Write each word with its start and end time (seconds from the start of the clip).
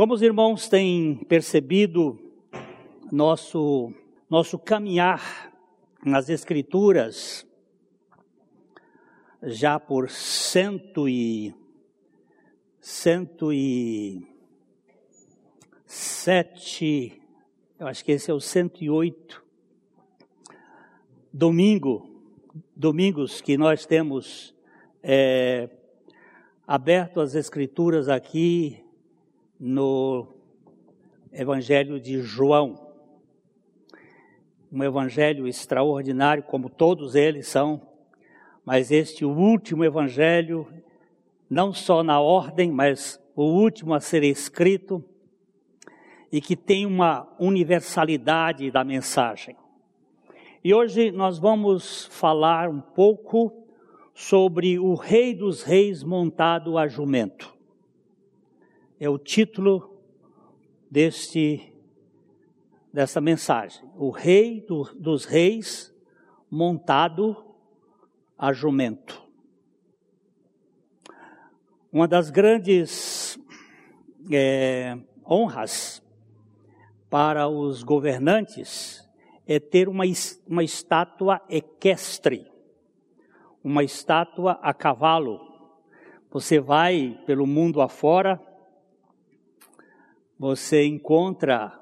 Como 0.00 0.14
os 0.14 0.22
irmãos 0.22 0.66
têm 0.66 1.14
percebido, 1.28 2.18
nosso, 3.12 3.92
nosso 4.30 4.58
caminhar 4.58 5.52
nas 6.02 6.30
Escrituras, 6.30 7.46
já 9.42 9.78
por 9.78 10.08
cento 10.08 11.06
e, 11.06 11.54
cento 12.80 13.52
e 13.52 14.26
sete, 15.84 17.20
eu 17.78 17.86
acho 17.86 18.02
que 18.02 18.12
esse 18.12 18.30
é 18.30 18.32
o 18.32 18.40
cento 18.40 18.82
e 18.82 18.88
oito, 18.88 19.44
domingo, 21.30 22.08
domingos 22.74 23.42
que 23.42 23.58
nós 23.58 23.84
temos 23.84 24.54
é, 25.02 25.68
aberto 26.66 27.20
as 27.20 27.34
Escrituras 27.34 28.08
aqui 28.08 28.82
no 29.60 30.26
Evangelho 31.30 32.00
de 32.00 32.22
João. 32.22 32.88
Um 34.72 34.82
evangelho 34.82 35.46
extraordinário, 35.46 36.42
como 36.44 36.70
todos 36.70 37.14
eles 37.14 37.46
são, 37.46 37.82
mas 38.64 38.90
este 38.90 39.24
último 39.24 39.84
evangelho, 39.84 40.66
não 41.48 41.74
só 41.74 42.02
na 42.02 42.20
ordem, 42.20 42.70
mas 42.70 43.20
o 43.36 43.42
último 43.42 43.92
a 43.92 44.00
ser 44.00 44.22
escrito, 44.22 45.04
e 46.32 46.40
que 46.40 46.56
tem 46.56 46.86
uma 46.86 47.28
universalidade 47.38 48.70
da 48.70 48.84
mensagem. 48.84 49.56
E 50.62 50.72
hoje 50.72 51.10
nós 51.10 51.38
vamos 51.38 52.06
falar 52.06 52.68
um 52.68 52.80
pouco 52.80 53.52
sobre 54.14 54.78
o 54.78 54.94
Rei 54.94 55.34
dos 55.34 55.62
Reis 55.64 56.02
montado 56.04 56.78
a 56.78 56.86
jumento. 56.86 57.59
É 59.00 59.08
o 59.08 59.18
título 59.18 59.98
deste 60.88 61.72
dessa 62.92 63.20
mensagem. 63.20 63.82
O 63.96 64.10
Rei 64.10 64.60
do, 64.60 64.84
dos 64.94 65.24
Reis 65.24 65.92
montado 66.48 67.36
a 68.38 68.52
jumento. 68.52 69.20
Uma 71.90 72.06
das 72.06 72.30
grandes 72.30 73.36
é, 74.30 74.96
honras 75.28 76.00
para 77.08 77.48
os 77.48 77.82
governantes 77.82 79.08
é 79.46 79.58
ter 79.58 79.88
uma, 79.88 80.04
uma 80.46 80.62
estátua 80.62 81.40
equestre 81.48 82.50
uma 83.62 83.84
estátua 83.84 84.58
a 84.62 84.72
cavalo. 84.72 85.40
Você 86.30 86.58
vai 86.58 87.18
pelo 87.26 87.46
mundo 87.46 87.80
afora, 87.80 88.40
você 90.40 90.86
encontra 90.86 91.78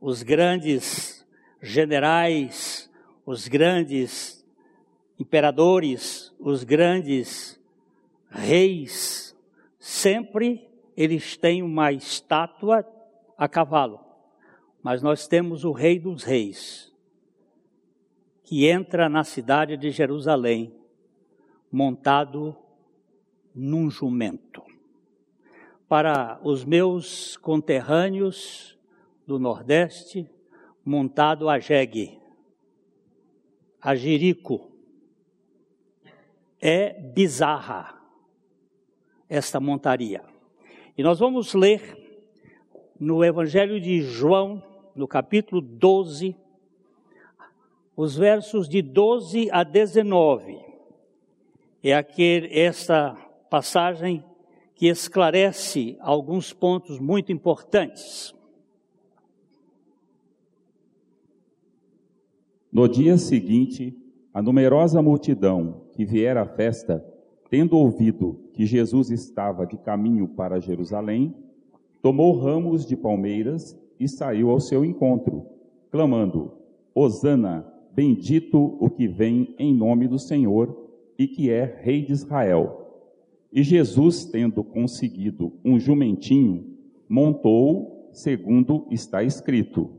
os 0.00 0.22
grandes 0.22 1.28
generais, 1.60 2.90
os 3.26 3.46
grandes 3.46 4.42
imperadores, 5.18 6.34
os 6.40 6.64
grandes 6.64 7.60
reis, 8.30 9.36
sempre 9.78 10.66
eles 10.96 11.36
têm 11.36 11.62
uma 11.62 11.92
estátua 11.92 12.86
a 13.36 13.46
cavalo. 13.46 14.00
Mas 14.82 15.02
nós 15.02 15.28
temos 15.28 15.62
o 15.62 15.70
Rei 15.70 15.98
dos 15.98 16.24
Reis, 16.24 16.90
que 18.44 18.66
entra 18.66 19.10
na 19.10 19.24
cidade 19.24 19.76
de 19.76 19.90
Jerusalém 19.90 20.74
montado 21.70 22.56
num 23.54 23.90
jumento. 23.90 24.69
Para 25.90 26.40
os 26.44 26.64
meus 26.64 27.36
conterrâneos 27.36 28.78
do 29.26 29.40
Nordeste, 29.40 30.30
montado 30.84 31.48
a 31.48 31.58
jegue, 31.58 32.16
a 33.82 33.94
jirico. 33.94 34.70
É 36.60 36.92
bizarra 36.92 38.00
esta 39.28 39.58
montaria. 39.58 40.22
E 40.96 41.02
nós 41.02 41.18
vamos 41.18 41.54
ler 41.54 41.98
no 42.98 43.24
Evangelho 43.24 43.80
de 43.80 44.00
João, 44.02 44.62
no 44.94 45.08
capítulo 45.08 45.60
12, 45.60 46.36
os 47.96 48.16
versos 48.16 48.68
de 48.68 48.80
12 48.80 49.50
a 49.50 49.64
19 49.64 50.70
é 51.82 51.94
aquele, 51.94 52.58
essa 52.58 53.14
passagem 53.48 54.24
que 54.80 54.86
esclarece 54.86 55.98
alguns 56.00 56.54
pontos 56.54 56.98
muito 56.98 57.30
importantes. 57.30 58.34
No 62.72 62.88
dia 62.88 63.18
seguinte, 63.18 63.94
a 64.32 64.40
numerosa 64.40 65.02
multidão 65.02 65.82
que 65.92 66.06
viera 66.06 66.40
à 66.40 66.46
festa, 66.46 67.04
tendo 67.50 67.76
ouvido 67.76 68.40
que 68.54 68.64
Jesus 68.64 69.10
estava 69.10 69.66
de 69.66 69.76
caminho 69.76 70.26
para 70.26 70.58
Jerusalém, 70.58 71.34
tomou 72.00 72.38
ramos 72.38 72.86
de 72.86 72.96
palmeiras 72.96 73.78
e 73.98 74.08
saiu 74.08 74.48
ao 74.48 74.60
seu 74.60 74.82
encontro, 74.82 75.44
clamando: 75.90 76.52
Hosana, 76.94 77.70
bendito 77.92 78.78
o 78.80 78.88
que 78.88 79.06
vem 79.06 79.54
em 79.58 79.74
nome 79.74 80.08
do 80.08 80.18
Senhor 80.18 80.74
e 81.18 81.28
que 81.28 81.50
é 81.50 81.66
rei 81.82 82.02
de 82.02 82.12
Israel. 82.12 82.79
E 83.52 83.62
Jesus, 83.62 84.24
tendo 84.24 84.62
conseguido 84.62 85.52
um 85.64 85.78
jumentinho, 85.78 86.64
montou 87.08 88.08
segundo 88.12 88.86
está 88.90 89.22
escrito: 89.22 89.90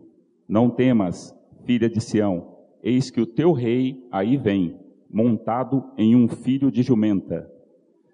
Não 0.48 0.70
temas, 0.70 1.36
filha 1.66 1.90
de 1.90 2.00
Sião, 2.00 2.56
eis 2.82 3.10
que 3.10 3.22
o 3.22 3.26
teu 3.26 3.52
rei 3.52 4.08
aí 4.12 4.38
vem, 4.38 4.78
montado 5.10 5.84
em 5.98 6.16
um 6.16 6.28
filho 6.28 6.72
de 6.72 6.82
jumenta. 6.82 7.50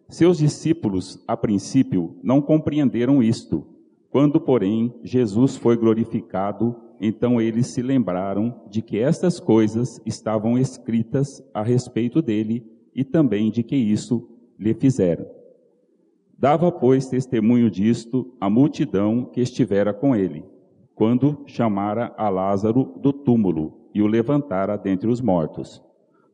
Seus 0.10 0.38
discípulos, 0.38 1.24
a 1.28 1.36
princípio, 1.36 2.16
não 2.24 2.42
compreenderam 2.42 3.22
isto. 3.22 3.68
Quando, 4.10 4.40
porém, 4.40 4.94
Jesus 5.04 5.58
foi 5.58 5.76
glorificado, 5.76 6.76
então 7.00 7.42
eles 7.42 7.68
se 7.68 7.82
lembraram 7.82 8.62
de 8.70 8.82
que 8.82 8.98
estas 8.98 9.40
coisas 9.40 10.02
estavam 10.06 10.58
escritas 10.58 11.44
a 11.54 11.62
respeito 11.62 12.22
dele 12.22 12.66
e 12.96 13.04
também 13.04 13.52
de 13.52 13.62
que 13.64 13.76
isso 13.76 14.37
lhe 14.60 14.74
fizeram. 14.74 15.26
Dava, 16.38 16.72
pois, 16.72 17.08
testemunho 17.08 17.70
disto 17.70 18.34
a 18.40 18.50
multidão 18.50 19.26
que 19.26 19.42
estivera 19.42 19.94
com 19.94 20.16
ele, 20.16 20.46
quando 20.94 21.44
chamara 21.46 22.14
a 22.18 22.30
Lázaro 22.30 22.94
do 22.98 23.12
túmulo 23.12 23.90
e 23.94 24.02
o 24.02 24.08
levantara 24.08 24.78
dentre 24.78 25.10
os 25.10 25.20
mortos. 25.20 25.82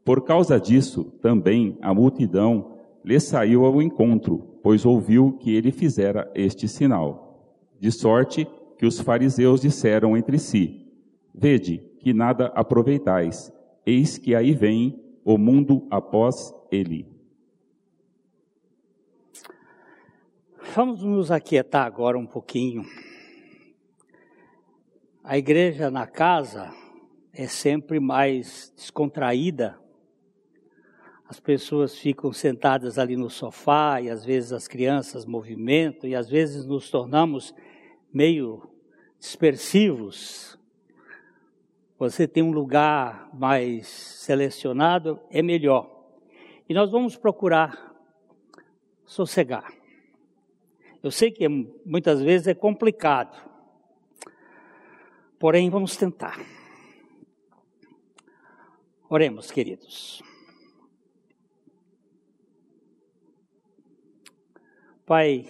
Por 0.03 0.21
causa 0.23 0.59
disso, 0.59 1.05
também 1.21 1.77
a 1.81 1.93
multidão 1.93 2.73
lhe 3.05 3.19
saiu 3.19 3.65
ao 3.65 3.81
encontro, 3.81 4.57
pois 4.61 4.85
ouviu 4.85 5.33
que 5.39 5.55
ele 5.55 5.71
fizera 5.71 6.29
este 6.35 6.67
sinal. 6.67 7.57
De 7.79 7.91
sorte 7.91 8.47
que 8.77 8.85
os 8.85 8.99
fariseus 8.99 9.61
disseram 9.61 10.17
entre 10.17 10.37
si: 10.37 10.87
Vede 11.33 11.81
que 11.99 12.13
nada 12.13 12.47
aproveitais, 12.47 13.51
eis 13.85 14.17
que 14.17 14.35
aí 14.35 14.53
vem 14.53 14.99
o 15.23 15.37
mundo 15.37 15.87
após 15.89 16.53
ele. 16.69 17.12
Vamos 20.75 21.03
nos 21.03 21.29
aquietar 21.29 21.85
agora 21.85 22.17
um 22.17 22.25
pouquinho. 22.25 22.83
A 25.23 25.37
igreja 25.37 25.91
na 25.91 26.07
casa 26.07 26.73
é 27.33 27.47
sempre 27.47 27.99
mais 27.99 28.73
descontraída. 28.75 29.79
As 31.27 31.39
pessoas 31.39 31.97
ficam 31.97 32.33
sentadas 32.33 32.97
ali 32.97 33.15
no 33.15 33.29
sofá 33.29 34.01
e 34.01 34.09
às 34.09 34.25
vezes 34.25 34.51
as 34.51 34.67
crianças 34.67 35.25
movimentam 35.25 36.09
e 36.09 36.15
às 36.15 36.29
vezes 36.29 36.65
nos 36.65 36.89
tornamos 36.89 37.53
meio 38.11 38.69
dispersivos 39.19 40.57
você 41.97 42.27
tem 42.27 42.43
um 42.43 42.51
lugar 42.51 43.29
mais 43.33 43.87
selecionado, 43.87 45.21
é 45.29 45.41
melhor. 45.41 45.89
E 46.67 46.73
nós 46.73 46.91
vamos 46.91 47.15
procurar 47.15 47.95
sossegar. 49.05 49.82
Eu 51.03 51.11
sei 51.11 51.31
que 51.31 51.47
muitas 51.47 52.21
vezes 52.21 52.47
é 52.47 52.53
complicado, 52.53 53.37
porém 55.37 55.69
vamos 55.69 55.97
tentar. 55.97 56.39
Oremos, 59.09 59.51
queridos. 59.51 60.23
Pai, 65.05 65.45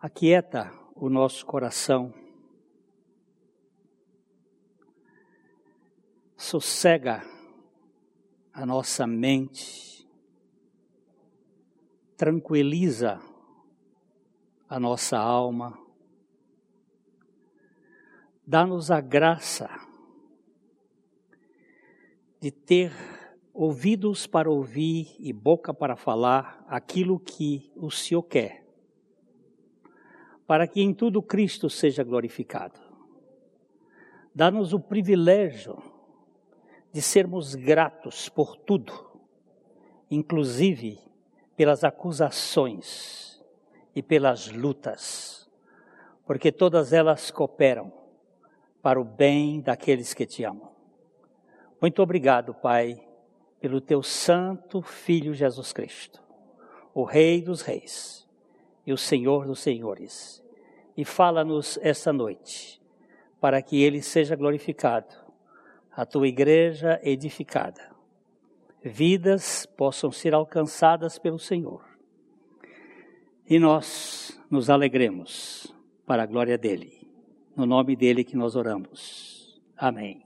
aquieta 0.00 0.72
o 0.94 1.10
nosso 1.10 1.44
coração 1.44 2.14
sossega 6.36 7.22
a 8.52 8.64
nossa 8.64 9.06
mente, 9.06 9.97
tranquiliza 12.18 13.20
a 14.68 14.80
nossa 14.80 15.16
alma. 15.16 15.78
Dá-nos 18.44 18.90
a 18.90 19.00
graça 19.00 19.70
de 22.40 22.50
ter 22.50 22.92
ouvidos 23.54 24.26
para 24.26 24.50
ouvir 24.50 25.14
e 25.20 25.32
boca 25.32 25.72
para 25.72 25.94
falar 25.94 26.64
aquilo 26.66 27.20
que 27.20 27.70
o 27.76 27.88
Senhor 27.88 28.24
quer, 28.24 28.66
para 30.44 30.66
que 30.66 30.82
em 30.82 30.92
tudo 30.92 31.22
Cristo 31.22 31.70
seja 31.70 32.02
glorificado. 32.02 32.80
Dá-nos 34.34 34.72
o 34.72 34.80
privilégio 34.80 35.80
de 36.92 37.00
sermos 37.00 37.54
gratos 37.54 38.28
por 38.28 38.56
tudo, 38.56 38.92
inclusive 40.10 41.07
pelas 41.58 41.82
acusações 41.82 43.44
e 43.92 44.00
pelas 44.00 44.48
lutas, 44.48 45.50
porque 46.24 46.52
todas 46.52 46.92
elas 46.92 47.32
cooperam 47.32 47.92
para 48.80 49.00
o 49.00 49.04
bem 49.04 49.60
daqueles 49.60 50.14
que 50.14 50.24
te 50.24 50.44
amam. 50.44 50.70
Muito 51.80 52.00
obrigado, 52.00 52.54
Pai, 52.54 53.04
pelo 53.60 53.80
teu 53.80 54.04
santo 54.04 54.80
Filho 54.80 55.34
Jesus 55.34 55.72
Cristo, 55.72 56.22
o 56.94 57.02
Rei 57.02 57.42
dos 57.42 57.62
Reis 57.62 58.24
e 58.86 58.92
o 58.92 58.96
Senhor 58.96 59.44
dos 59.44 59.58
Senhores. 59.58 60.40
E 60.96 61.04
fala-nos 61.04 61.76
esta 61.82 62.12
noite, 62.12 62.80
para 63.40 63.60
que 63.60 63.82
ele 63.82 64.00
seja 64.00 64.36
glorificado, 64.36 65.12
a 65.90 66.06
tua 66.06 66.28
igreja 66.28 67.00
edificada, 67.02 67.90
vidas 68.82 69.66
possam 69.66 70.10
ser 70.10 70.34
alcançadas 70.34 71.18
pelo 71.18 71.38
Senhor. 71.38 71.84
E 73.48 73.58
nós 73.58 74.40
nos 74.50 74.70
alegremos 74.70 75.74
para 76.06 76.22
a 76.22 76.26
glória 76.26 76.56
dele. 76.56 77.08
No 77.56 77.66
nome 77.66 77.96
dele 77.96 78.22
que 78.22 78.36
nós 78.36 78.54
oramos. 78.54 79.60
Amém. 79.76 80.22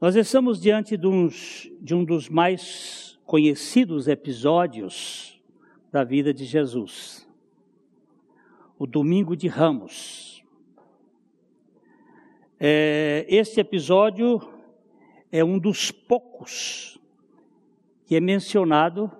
Nós 0.00 0.14
estamos 0.14 0.60
diante 0.60 0.96
de, 0.96 1.06
uns, 1.06 1.70
de 1.80 1.94
um 1.94 2.04
dos 2.04 2.28
mais 2.28 3.18
conhecidos 3.24 4.08
episódios 4.08 5.42
da 5.90 6.04
vida 6.04 6.34
de 6.34 6.44
Jesus. 6.44 7.26
O 8.78 8.86
Domingo 8.86 9.36
de 9.36 9.48
Ramos. 9.48 10.44
É, 12.58 13.26
este 13.28 13.60
episódio 13.60 14.55
é 15.36 15.44
um 15.44 15.58
dos 15.58 15.90
poucos 15.90 16.98
que 18.06 18.16
é 18.16 18.20
mencionado 18.20 19.12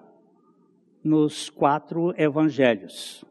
nos 1.05 1.51
quatro 1.51 2.15
evangelhos. 2.17 3.23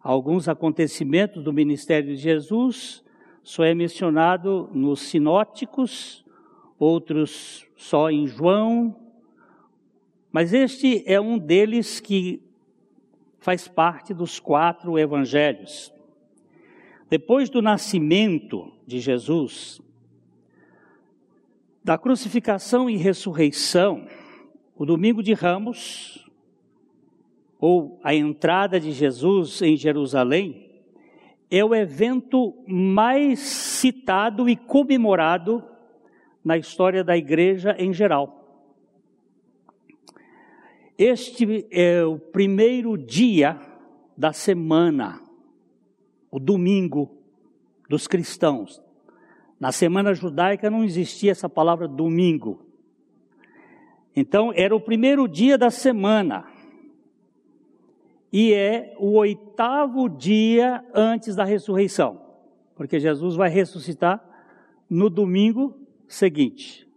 Alguns 0.00 0.48
acontecimentos 0.48 1.42
do 1.42 1.52
ministério 1.52 2.14
de 2.14 2.22
Jesus 2.22 3.02
só 3.42 3.64
é 3.64 3.74
mencionado 3.74 4.70
nos 4.72 5.00
sinóticos, 5.00 6.24
outros 6.78 7.66
só 7.76 8.12
em 8.12 8.28
João, 8.28 8.94
mas 10.30 10.52
este 10.52 11.02
é 11.04 11.20
um 11.20 11.36
deles 11.36 11.98
que 11.98 12.40
faz 13.40 13.66
parte 13.66 14.14
dos 14.14 14.38
quatro 14.38 14.96
evangelhos. 14.96 15.92
Depois 17.08 17.50
do 17.50 17.60
nascimento 17.60 18.72
de 18.86 19.00
Jesus, 19.00 19.82
da 21.82 21.96
crucificação 21.96 22.88
e 22.88 22.96
ressurreição, 22.96 24.06
o 24.76 24.84
domingo 24.84 25.22
de 25.22 25.32
Ramos, 25.32 26.28
ou 27.58 28.00
a 28.02 28.14
entrada 28.14 28.78
de 28.78 28.92
Jesus 28.92 29.60
em 29.62 29.76
Jerusalém, 29.76 30.70
é 31.50 31.64
o 31.64 31.74
evento 31.74 32.54
mais 32.66 33.40
citado 33.40 34.48
e 34.48 34.56
comemorado 34.56 35.64
na 36.44 36.56
história 36.56 37.02
da 37.02 37.16
igreja 37.16 37.74
em 37.78 37.92
geral. 37.92 38.36
Este 40.96 41.66
é 41.70 42.04
o 42.04 42.18
primeiro 42.18 42.96
dia 42.96 43.58
da 44.16 44.32
semana, 44.32 45.20
o 46.30 46.38
domingo 46.38 47.10
dos 47.88 48.06
cristãos. 48.06 48.80
Na 49.60 49.70
semana 49.70 50.14
judaica 50.14 50.70
não 50.70 50.82
existia 50.82 51.32
essa 51.32 51.46
palavra 51.46 51.86
domingo. 51.86 52.64
Então, 54.16 54.50
era 54.54 54.74
o 54.74 54.80
primeiro 54.80 55.28
dia 55.28 55.58
da 55.58 55.70
semana 55.70 56.46
e 58.32 58.54
é 58.54 58.94
o 58.98 59.18
oitavo 59.18 60.08
dia 60.08 60.82
antes 60.94 61.36
da 61.36 61.44
ressurreição, 61.44 62.20
porque 62.74 62.98
Jesus 62.98 63.36
vai 63.36 63.50
ressuscitar 63.50 64.24
no 64.88 65.10
domingo 65.10 65.78
seguinte, 66.08 66.88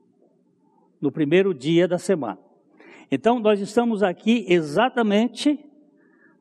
no 1.02 1.12
primeiro 1.12 1.54
dia 1.54 1.86
da 1.86 1.98
semana. 1.98 2.40
Então, 3.12 3.40
nós 3.40 3.60
estamos 3.60 4.02
aqui 4.02 4.46
exatamente 4.48 5.60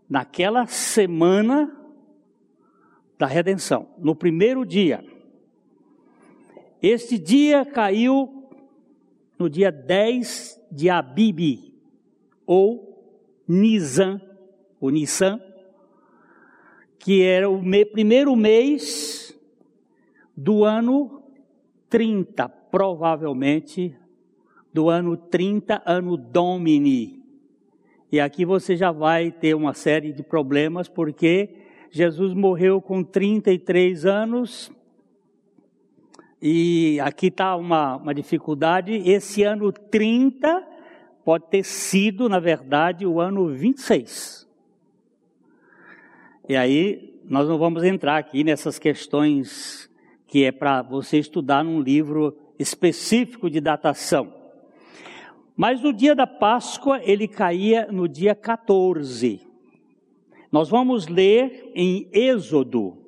naquela 0.09 0.67
semana 0.67 1.77
da 3.19 3.27
redenção, 3.27 3.89
no 3.99 4.15
primeiro 4.15 4.65
dia. 4.65 5.12
Este 6.83 7.17
dia 7.17 7.65
caiu 7.65 8.51
no 9.39 9.49
dia 9.49 9.71
10 9.71 10.61
de 10.71 10.91
Abibi, 10.91 11.73
ou 12.45 12.93
Nisan 13.47 14.21
o 14.83 14.91
Nissan, 14.91 15.41
que 16.99 17.23
era 17.23 17.49
o 17.49 17.63
me, 17.63 17.85
primeiro 17.85 18.35
mês 18.35 19.33
do 20.37 20.65
ano 20.65 21.23
30, 21.89 22.49
provavelmente 22.49 23.97
do 24.75 24.89
ano 24.89 25.17
30, 25.17 25.83
ano 25.87 26.17
Domini. 26.17 27.23
E 28.11 28.19
aqui 28.19 28.45
você 28.45 28.75
já 28.77 28.91
vai 28.91 29.31
ter 29.31 29.55
uma 29.55 29.73
série 29.73 30.13
de 30.13 30.25
problemas, 30.25 30.89
porque 30.89 31.51
Jesus 31.89 32.35
morreu 32.35 32.81
com 32.81 33.05
33 33.05 34.05
anos, 34.05 34.73
e 36.45 36.99
aqui 36.99 37.29
está 37.29 37.55
uma, 37.55 37.95
uma 37.99 38.13
dificuldade. 38.13 39.01
Esse 39.09 39.45
ano 39.45 39.71
30 39.71 40.67
pode 41.25 41.47
ter 41.47 41.63
sido, 41.63 42.29
na 42.29 42.41
verdade, 42.41 43.07
o 43.07 43.21
ano 43.21 43.47
26. 43.47 44.45
E 46.49 46.57
aí 46.57 47.21
nós 47.25 47.49
não 47.49 47.57
vamos 47.59 47.85
entrar 47.85 48.17
aqui 48.17 48.43
nessas 48.43 48.77
questões 48.77 49.89
que 50.27 50.45
é 50.45 50.51
para 50.51 50.83
você 50.83 51.19
estudar 51.19 51.63
num 51.63 51.81
livro 51.81 52.37
específico 52.59 53.49
de 53.49 53.61
datação. 53.61 54.35
Mas 55.57 55.81
no 55.81 55.93
dia 55.93 56.13
da 56.13 56.27
Páscoa 56.27 57.01
ele 57.05 57.29
caía 57.29 57.87
no 57.93 58.09
dia 58.09 58.35
14. 58.35 59.47
Nós 60.51 60.69
vamos 60.69 61.07
ler 61.07 61.71
em 61.73 62.09
Êxodo, 62.13 62.99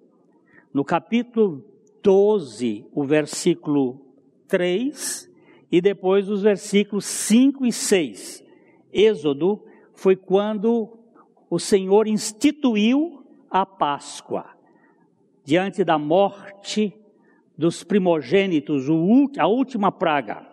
no 0.72 0.84
capítulo 0.84 1.73
12, 2.04 2.86
o 2.92 3.02
versículo 3.02 3.98
3 4.46 5.32
e 5.72 5.80
depois 5.80 6.28
os 6.28 6.42
versículos 6.42 7.06
5 7.06 7.64
e 7.64 7.72
6. 7.72 8.44
Êxodo 8.92 9.64
foi 9.94 10.14
quando 10.14 10.98
o 11.48 11.58
Senhor 11.58 12.06
instituiu 12.06 13.24
a 13.50 13.64
Páscoa, 13.64 14.44
diante 15.44 15.82
da 15.82 15.98
morte 15.98 16.94
dos 17.56 17.82
primogênitos, 17.82 18.84
a 19.38 19.46
última 19.46 19.90
praga. 19.90 20.46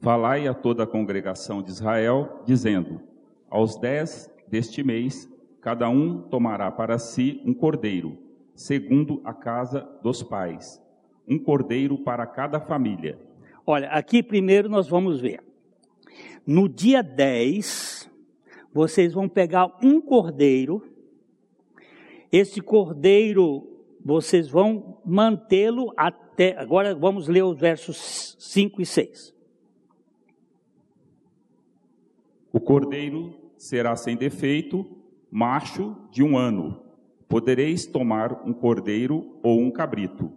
Falai 0.00 0.48
a 0.48 0.54
toda 0.54 0.84
a 0.84 0.86
congregação 0.86 1.62
de 1.62 1.70
Israel, 1.70 2.42
dizendo: 2.46 3.00
Aos 3.50 3.76
dez 3.78 4.30
deste 4.48 4.82
mês, 4.82 5.28
cada 5.64 5.88
um 5.88 6.20
tomará 6.20 6.70
para 6.70 6.98
si 6.98 7.40
um 7.42 7.54
cordeiro, 7.54 8.18
segundo 8.54 9.22
a 9.24 9.32
casa 9.32 9.80
dos 10.02 10.22
pais, 10.22 10.78
um 11.26 11.38
cordeiro 11.38 11.96
para 11.96 12.26
cada 12.26 12.60
família. 12.60 13.18
Olha, 13.64 13.88
aqui 13.88 14.22
primeiro 14.22 14.68
nós 14.68 14.86
vamos 14.86 15.22
ver. 15.22 15.42
No 16.46 16.68
dia 16.68 17.02
10, 17.02 18.10
vocês 18.74 19.14
vão 19.14 19.26
pegar 19.26 19.74
um 19.82 20.02
cordeiro, 20.02 20.86
esse 22.30 22.60
cordeiro 22.60 23.66
vocês 24.04 24.46
vão 24.46 25.00
mantê-lo 25.02 25.94
até. 25.96 26.58
Agora 26.58 26.94
vamos 26.94 27.26
ler 27.26 27.42
os 27.42 27.58
versos 27.58 28.36
5 28.38 28.82
e 28.82 28.84
6. 28.84 29.34
O 32.52 32.60
cordeiro 32.60 33.34
será 33.56 33.96
sem 33.96 34.14
defeito, 34.14 35.02
macho 35.34 35.96
de 36.12 36.22
um 36.22 36.38
ano. 36.38 36.80
Podereis 37.28 37.86
tomar 37.86 38.46
um 38.46 38.52
cordeiro 38.52 39.36
ou 39.42 39.58
um 39.58 39.68
cabrito. 39.68 40.30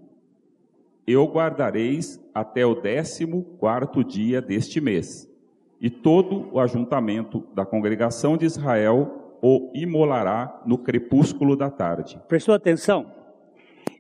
Eu 1.06 1.26
guardareis 1.26 2.20
até 2.34 2.66
o 2.66 2.74
décimo 2.74 3.44
quarto 3.60 4.04
dia 4.04 4.42
deste 4.42 4.82
mês 4.82 5.32
e 5.80 5.88
todo 5.88 6.52
o 6.52 6.60
ajuntamento 6.60 7.46
da 7.54 7.64
congregação 7.64 8.36
de 8.36 8.46
Israel 8.46 9.38
o 9.40 9.72
imolará 9.76 10.64
no 10.66 10.80
crepúsculo 10.80 11.56
da 11.56 11.70
tarde. 11.70 12.20
Prestou 12.28 12.56
atenção? 12.56 13.14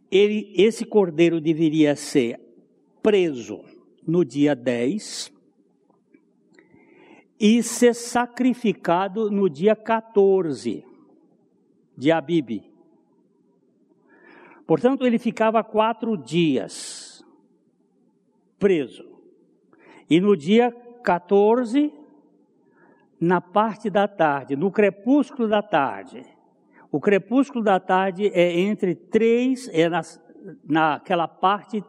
Ele, 0.09 0.51
esse 0.55 0.83
cordeiro 0.83 1.39
deveria 1.39 1.95
ser 1.95 2.39
preso 3.03 3.61
no 4.05 4.25
dia 4.25 4.55
10 4.55 5.31
e 7.39 7.61
ser 7.61 7.93
sacrificado 7.93 9.29
no 9.29 9.47
dia 9.47 9.75
14 9.75 10.86
de 11.97 12.11
Abib. 12.11 12.63
Portanto, 14.67 15.05
ele 15.05 15.17
ficava 15.17 15.63
quatro 15.63 16.15
dias 16.15 17.25
preso. 18.59 19.05
E 20.09 20.19
no 20.19 20.35
dia 20.35 20.71
14, 21.03 21.93
na 23.19 23.41
parte 23.41 23.89
da 23.89 24.07
tarde, 24.07 24.55
no 24.55 24.71
crepúsculo 24.71 25.47
da 25.47 25.61
tarde, 25.61 26.23
o 26.91 26.99
crepúsculo 26.99 27.63
da 27.63 27.79
tarde 27.79 28.27
é 28.33 28.59
entre 28.59 28.95
três, 28.95 29.69
é 29.73 29.89
nas, 29.89 30.21
naquela 30.63 31.27
parte 31.27 31.83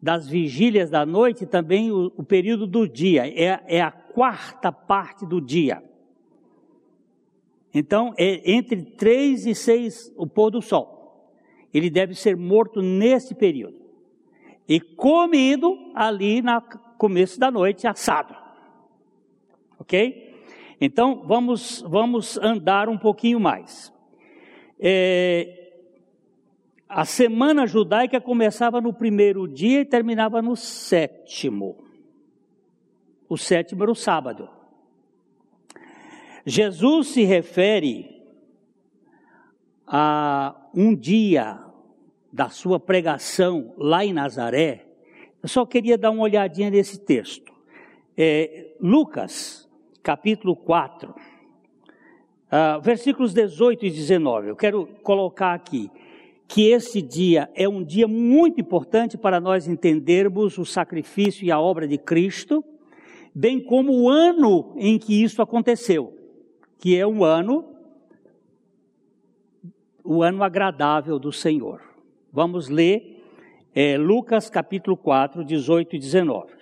das 0.00 0.28
vigílias 0.28 0.90
da 0.90 1.04
noite, 1.04 1.46
também 1.46 1.90
o, 1.90 2.12
o 2.16 2.22
período 2.22 2.66
do 2.66 2.88
dia, 2.88 3.26
é, 3.26 3.62
é 3.66 3.80
a 3.80 3.90
quarta 3.90 4.70
parte 4.70 5.26
do 5.26 5.40
dia. 5.40 5.82
Então, 7.72 8.14
é 8.16 8.50
entre 8.50 8.82
três 8.82 9.46
e 9.46 9.54
seis 9.54 10.12
o 10.16 10.26
pôr 10.26 10.50
do 10.50 10.62
sol. 10.62 11.30
Ele 11.72 11.90
deve 11.90 12.14
ser 12.14 12.36
morto 12.36 12.80
nesse 12.80 13.34
período. 13.34 13.76
E 14.68 14.80
comido 14.80 15.76
ali 15.94 16.42
no 16.42 16.60
começo 16.96 17.38
da 17.38 17.50
noite, 17.50 17.86
assado. 17.86 18.34
Ok? 19.78 20.42
Então, 20.80 21.22
vamos, 21.26 21.82
vamos 21.82 22.38
andar 22.38 22.88
um 22.88 22.98
pouquinho 22.98 23.40
mais. 23.40 23.92
É, 24.78 25.72
a 26.88 27.04
semana 27.04 27.66
judaica 27.66 28.20
começava 28.20 28.80
no 28.80 28.92
primeiro 28.92 29.46
dia 29.46 29.80
e 29.80 29.84
terminava 29.84 30.40
no 30.40 30.56
sétimo. 30.56 31.84
O 33.28 33.36
sétimo 33.36 33.82
era 33.82 33.92
o 33.92 33.94
sábado. 33.94 34.48
Jesus 36.44 37.08
se 37.08 37.24
refere 37.24 38.18
a 39.86 40.54
um 40.74 40.94
dia 40.94 41.58
da 42.32 42.50
sua 42.50 42.78
pregação 42.78 43.74
lá 43.76 44.04
em 44.04 44.12
Nazaré. 44.12 44.86
Eu 45.42 45.48
só 45.48 45.64
queria 45.64 45.96
dar 45.96 46.10
uma 46.10 46.22
olhadinha 46.22 46.70
nesse 46.70 46.98
texto. 47.00 47.52
É, 48.16 48.74
Lucas, 48.80 49.68
capítulo 50.02 50.54
4, 50.54 51.10
uh, 51.10 51.14
ah, 52.50 52.78
versículos 52.78 53.32
18 53.32 53.86
e 53.86 53.90
19. 53.90 54.48
Eu 54.48 54.56
quero 54.56 54.86
colocar 55.02 55.54
aqui 55.54 55.90
que 56.46 56.68
esse 56.68 57.00
dia 57.00 57.48
é 57.54 57.68
um 57.68 57.84
dia 57.84 58.08
muito 58.08 58.60
importante 58.60 59.16
para 59.16 59.40
nós 59.40 59.68
entendermos 59.68 60.58
o 60.58 60.64
sacrifício 60.64 61.44
e 61.44 61.50
a 61.50 61.60
obra 61.60 61.86
de 61.86 61.98
Cristo, 61.98 62.64
bem 63.34 63.62
como 63.62 63.92
o 63.92 64.08
ano 64.08 64.74
em 64.76 64.98
que 64.98 65.22
isso 65.22 65.40
aconteceu 65.40 66.17
que 66.78 66.96
é 66.96 67.04
um 67.04 67.24
ano, 67.24 67.74
o 70.04 70.22
ano 70.22 70.44
agradável 70.44 71.18
do 71.18 71.32
Senhor. 71.32 71.82
Vamos 72.32 72.68
ler 72.68 73.24
é, 73.74 73.98
Lucas 73.98 74.48
capítulo 74.48 74.96
4, 74.96 75.44
18 75.44 75.96
e 75.96 75.98
19. 75.98 76.52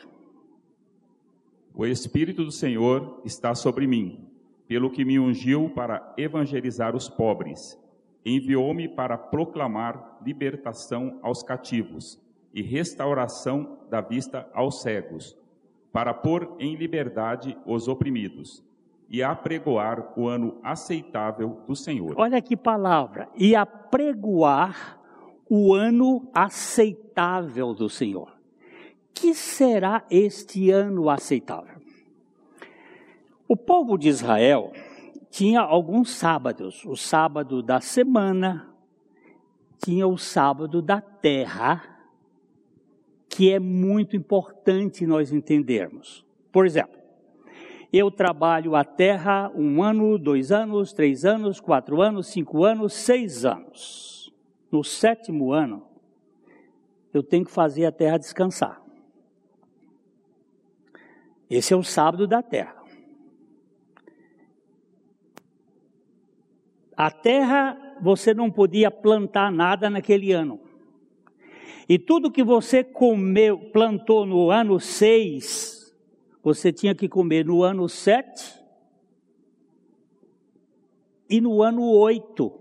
O 1.74 1.84
Espírito 1.84 2.44
do 2.44 2.50
Senhor 2.50 3.20
está 3.24 3.54
sobre 3.54 3.86
mim, 3.86 4.26
pelo 4.66 4.90
que 4.90 5.04
me 5.04 5.18
ungiu 5.18 5.70
para 5.74 6.14
evangelizar 6.16 6.96
os 6.96 7.08
pobres. 7.10 7.78
Enviou-me 8.24 8.88
para 8.88 9.18
proclamar 9.18 10.18
libertação 10.24 11.20
aos 11.22 11.42
cativos 11.42 12.18
e 12.54 12.62
restauração 12.62 13.78
da 13.90 14.00
vista 14.00 14.48
aos 14.54 14.80
cegos, 14.80 15.36
para 15.92 16.14
pôr 16.14 16.56
em 16.58 16.74
liberdade 16.74 17.56
os 17.66 17.86
oprimidos 17.86 18.64
e 19.08 19.22
apregoar 19.22 20.12
o 20.18 20.26
ano 20.26 20.58
aceitável 20.62 21.60
do 21.66 21.76
Senhor. 21.76 22.14
Olha 22.16 22.40
que 22.42 22.56
palavra, 22.56 23.28
e 23.36 23.54
apregoar 23.54 24.98
o 25.48 25.72
ano 25.74 26.28
aceitável 26.34 27.72
do 27.72 27.88
Senhor. 27.88 28.34
Que 29.14 29.34
será 29.34 30.04
este 30.10 30.70
ano 30.70 31.08
aceitável? 31.08 31.76
O 33.48 33.56
povo 33.56 33.96
de 33.96 34.08
Israel 34.08 34.72
tinha 35.30 35.60
alguns 35.60 36.10
sábados, 36.10 36.84
o 36.84 36.96
sábado 36.96 37.62
da 37.62 37.80
semana, 37.80 38.74
tinha 39.78 40.06
o 40.06 40.18
sábado 40.18 40.82
da 40.82 41.00
terra, 41.00 41.82
que 43.28 43.52
é 43.52 43.58
muito 43.58 44.16
importante 44.16 45.06
nós 45.06 45.32
entendermos. 45.32 46.26
Por 46.50 46.66
exemplo, 46.66 46.95
eu 47.92 48.10
trabalho 48.10 48.74
a 48.74 48.84
terra 48.84 49.50
um 49.54 49.82
ano, 49.82 50.18
dois 50.18 50.50
anos, 50.50 50.92
três 50.92 51.24
anos, 51.24 51.60
quatro 51.60 52.00
anos, 52.00 52.26
cinco 52.26 52.64
anos, 52.64 52.92
seis 52.92 53.44
anos. 53.44 54.32
No 54.70 54.82
sétimo 54.82 55.52
ano, 55.52 55.86
eu 57.14 57.22
tenho 57.22 57.44
que 57.44 57.50
fazer 57.50 57.86
a 57.86 57.92
terra 57.92 58.18
descansar. 58.18 58.82
Esse 61.48 61.72
é 61.72 61.76
o 61.76 61.82
sábado 61.82 62.26
da 62.26 62.42
terra. 62.42 62.76
A 66.96 67.10
terra, 67.10 67.96
você 68.00 68.32
não 68.32 68.50
podia 68.50 68.90
plantar 68.90 69.52
nada 69.52 69.88
naquele 69.88 70.32
ano. 70.32 70.60
E 71.88 71.98
tudo 71.98 72.32
que 72.32 72.42
você 72.42 72.82
comeu, 72.82 73.58
plantou 73.70 74.26
no 74.26 74.50
ano 74.50 74.80
seis, 74.80 75.75
você 76.46 76.72
tinha 76.72 76.94
que 76.94 77.08
comer 77.08 77.44
no 77.44 77.64
ano 77.64 77.88
7 77.88 78.62
e 81.28 81.40
no 81.40 81.60
ano 81.60 81.82
8. 81.90 82.60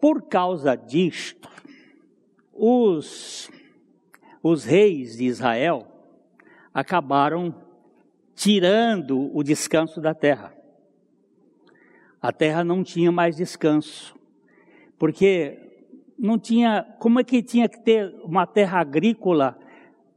Por 0.00 0.22
causa 0.22 0.74
disto, 0.74 1.48
os, 2.52 3.48
os 4.42 4.64
reis 4.64 5.16
de 5.16 5.26
Israel 5.26 5.86
acabaram 6.74 7.54
tirando 8.34 9.30
o 9.32 9.44
descanso 9.44 10.00
da 10.00 10.14
terra. 10.14 10.52
A 12.20 12.32
terra 12.32 12.64
não 12.64 12.82
tinha 12.82 13.12
mais 13.12 13.36
descanso, 13.36 14.16
porque 14.98 15.67
não 16.18 16.38
tinha, 16.38 16.84
como 16.98 17.20
é 17.20 17.24
que 17.24 17.40
tinha 17.42 17.68
que 17.68 17.78
ter 17.80 18.12
uma 18.24 18.44
terra 18.46 18.80
agrícola 18.80 19.56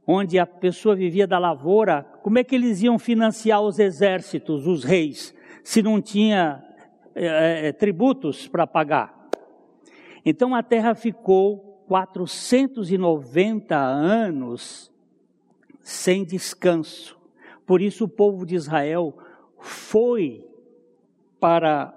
onde 0.04 0.38
a 0.38 0.46
pessoa 0.46 0.96
vivia 0.96 1.26
da 1.26 1.38
lavoura? 1.38 2.02
Como 2.22 2.38
é 2.38 2.44
que 2.44 2.54
eles 2.56 2.82
iam 2.82 2.98
financiar 2.98 3.62
os 3.62 3.78
exércitos, 3.78 4.66
os 4.66 4.82
reis, 4.82 5.32
se 5.62 5.80
não 5.80 6.00
tinha 6.02 6.64
é, 7.14 7.68
é, 7.68 7.72
tributos 7.72 8.48
para 8.48 8.66
pagar? 8.66 9.30
Então 10.24 10.54
a 10.54 10.62
terra 10.62 10.94
ficou 10.94 11.84
490 11.86 13.76
anos 13.76 14.90
sem 15.80 16.24
descanso. 16.24 17.16
Por 17.64 17.80
isso 17.80 18.04
o 18.04 18.08
povo 18.08 18.44
de 18.44 18.56
Israel 18.56 19.16
foi 19.58 20.44
para 21.38 21.94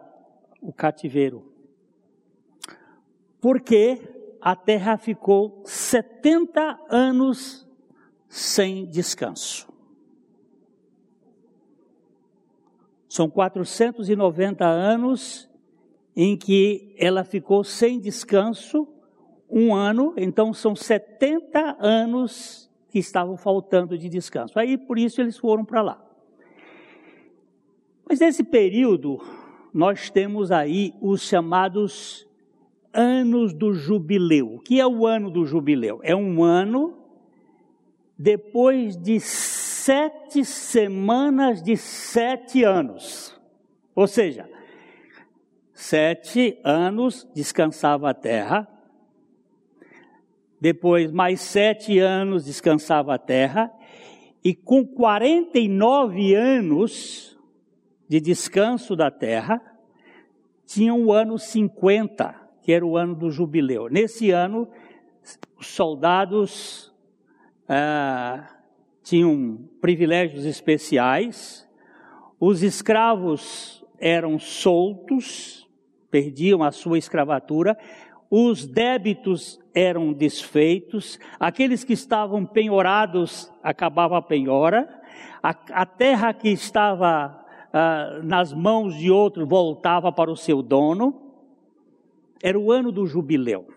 o 0.61 0.71
cativeiro 0.71 1.54
porque 3.45 4.01
a 4.41 4.55
terra 4.55 4.97
ficou 4.97 5.61
70 5.65 6.79
anos 6.89 7.63
sem 8.27 8.87
descanso. 8.87 9.71
São 13.07 13.29
490 13.29 14.65
anos 14.65 15.47
em 16.15 16.35
que 16.35 16.95
ela 16.97 17.23
ficou 17.23 17.63
sem 17.63 17.99
descanso, 17.99 18.87
um 19.47 19.75
ano, 19.75 20.15
então 20.17 20.51
são 20.51 20.75
70 20.75 21.77
anos 21.79 22.67
que 22.89 22.97
estavam 22.97 23.37
faltando 23.37 23.95
de 23.95 24.09
descanso. 24.09 24.57
Aí 24.57 24.75
por 24.75 24.97
isso 24.97 25.21
eles 25.21 25.37
foram 25.37 25.63
para 25.63 25.83
lá. 25.83 26.03
Mas 28.09 28.21
nesse 28.21 28.43
período, 28.43 29.21
nós 29.71 30.09
temos 30.09 30.51
aí 30.51 30.95
os 30.99 31.21
chamados 31.21 32.24
anos 32.95 33.53
do 33.53 33.73
jubileu. 33.73 34.55
O 34.55 34.59
que 34.59 34.79
é 34.79 34.87
o 34.87 35.05
ano 35.05 35.29
do 35.29 35.45
jubileu? 35.45 35.99
É 36.01 36.15
um 36.15 36.43
ano 36.43 36.97
depois 38.17 38.95
de 38.95 39.19
sete 39.19 40.45
semanas 40.45 41.61
de 41.61 41.75
sete 41.75 42.63
anos. 42.63 43.39
Ou 43.93 44.07
seja, 44.07 44.49
sete 45.73 46.57
anos 46.63 47.27
descansava 47.35 48.09
a 48.09 48.13
terra, 48.13 48.67
depois 50.59 51.11
mais 51.11 51.41
sete 51.41 51.99
anos 51.99 52.45
descansava 52.45 53.13
a 53.13 53.19
terra, 53.19 53.71
e 54.43 54.53
com 54.53 54.85
49 54.85 56.33
anos 56.33 57.37
de 58.07 58.19
descanso 58.19 58.95
da 58.95 59.11
terra, 59.11 59.61
tinha 60.65 60.93
o 60.93 61.11
ano 61.11 61.37
50, 61.37 62.44
que 62.65 62.73
era 62.73 62.83
o 62.83 62.97
ano 62.97 63.13
do 63.13 63.29
jubileu. 63.29 63.87
Nesse 63.89 64.31
ano, 64.31 64.67
os 65.55 65.67
soldados 65.67 66.91
ah, 67.69 68.49
tinham 69.03 69.69
privilégios 69.79 70.45
especiais, 70.45 71.69
os 72.39 72.63
escravos 72.63 73.85
eram 73.99 74.39
soltos, 74.39 75.69
perdiam 76.09 76.63
a 76.63 76.71
sua 76.71 76.97
escravatura, 76.97 77.77
os 78.31 78.65
débitos 78.65 79.59
eram 79.71 80.11
desfeitos, 80.11 81.19
aqueles 81.39 81.83
que 81.83 81.93
estavam 81.93 82.47
penhorados 82.47 83.53
acabava 83.61 84.17
a 84.17 84.23
penhora, 84.23 84.89
a, 85.43 85.49
a 85.71 85.85
terra 85.85 86.33
que 86.33 86.49
estava 86.49 87.45
ah, 87.71 88.21
nas 88.23 88.51
mãos 88.51 88.95
de 88.95 89.11
outro 89.11 89.45
voltava 89.45 90.11
para 90.11 90.31
o 90.31 90.35
seu 90.35 90.63
dono. 90.63 91.24
Era 92.41 92.59
o 92.59 92.71
ano 92.71 92.91
do 92.91 93.05
jubileu. 93.05 93.67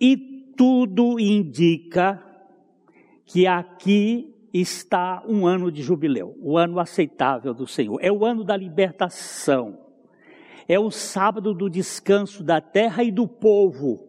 E 0.00 0.16
tudo 0.56 1.18
indica 1.18 2.22
que 3.24 3.46
aqui 3.46 4.34
está 4.52 5.22
um 5.26 5.46
ano 5.46 5.70
de 5.70 5.82
jubileu, 5.82 6.36
o 6.40 6.58
ano 6.58 6.80
aceitável 6.80 7.54
do 7.54 7.66
Senhor. 7.66 7.98
É 8.02 8.10
o 8.10 8.24
ano 8.24 8.42
da 8.42 8.56
libertação. 8.56 9.78
É 10.68 10.78
o 10.78 10.90
sábado 10.90 11.54
do 11.54 11.68
descanso 11.68 12.42
da 12.42 12.60
terra 12.60 13.02
e 13.02 13.10
do 13.10 13.26
povo. 13.26 14.08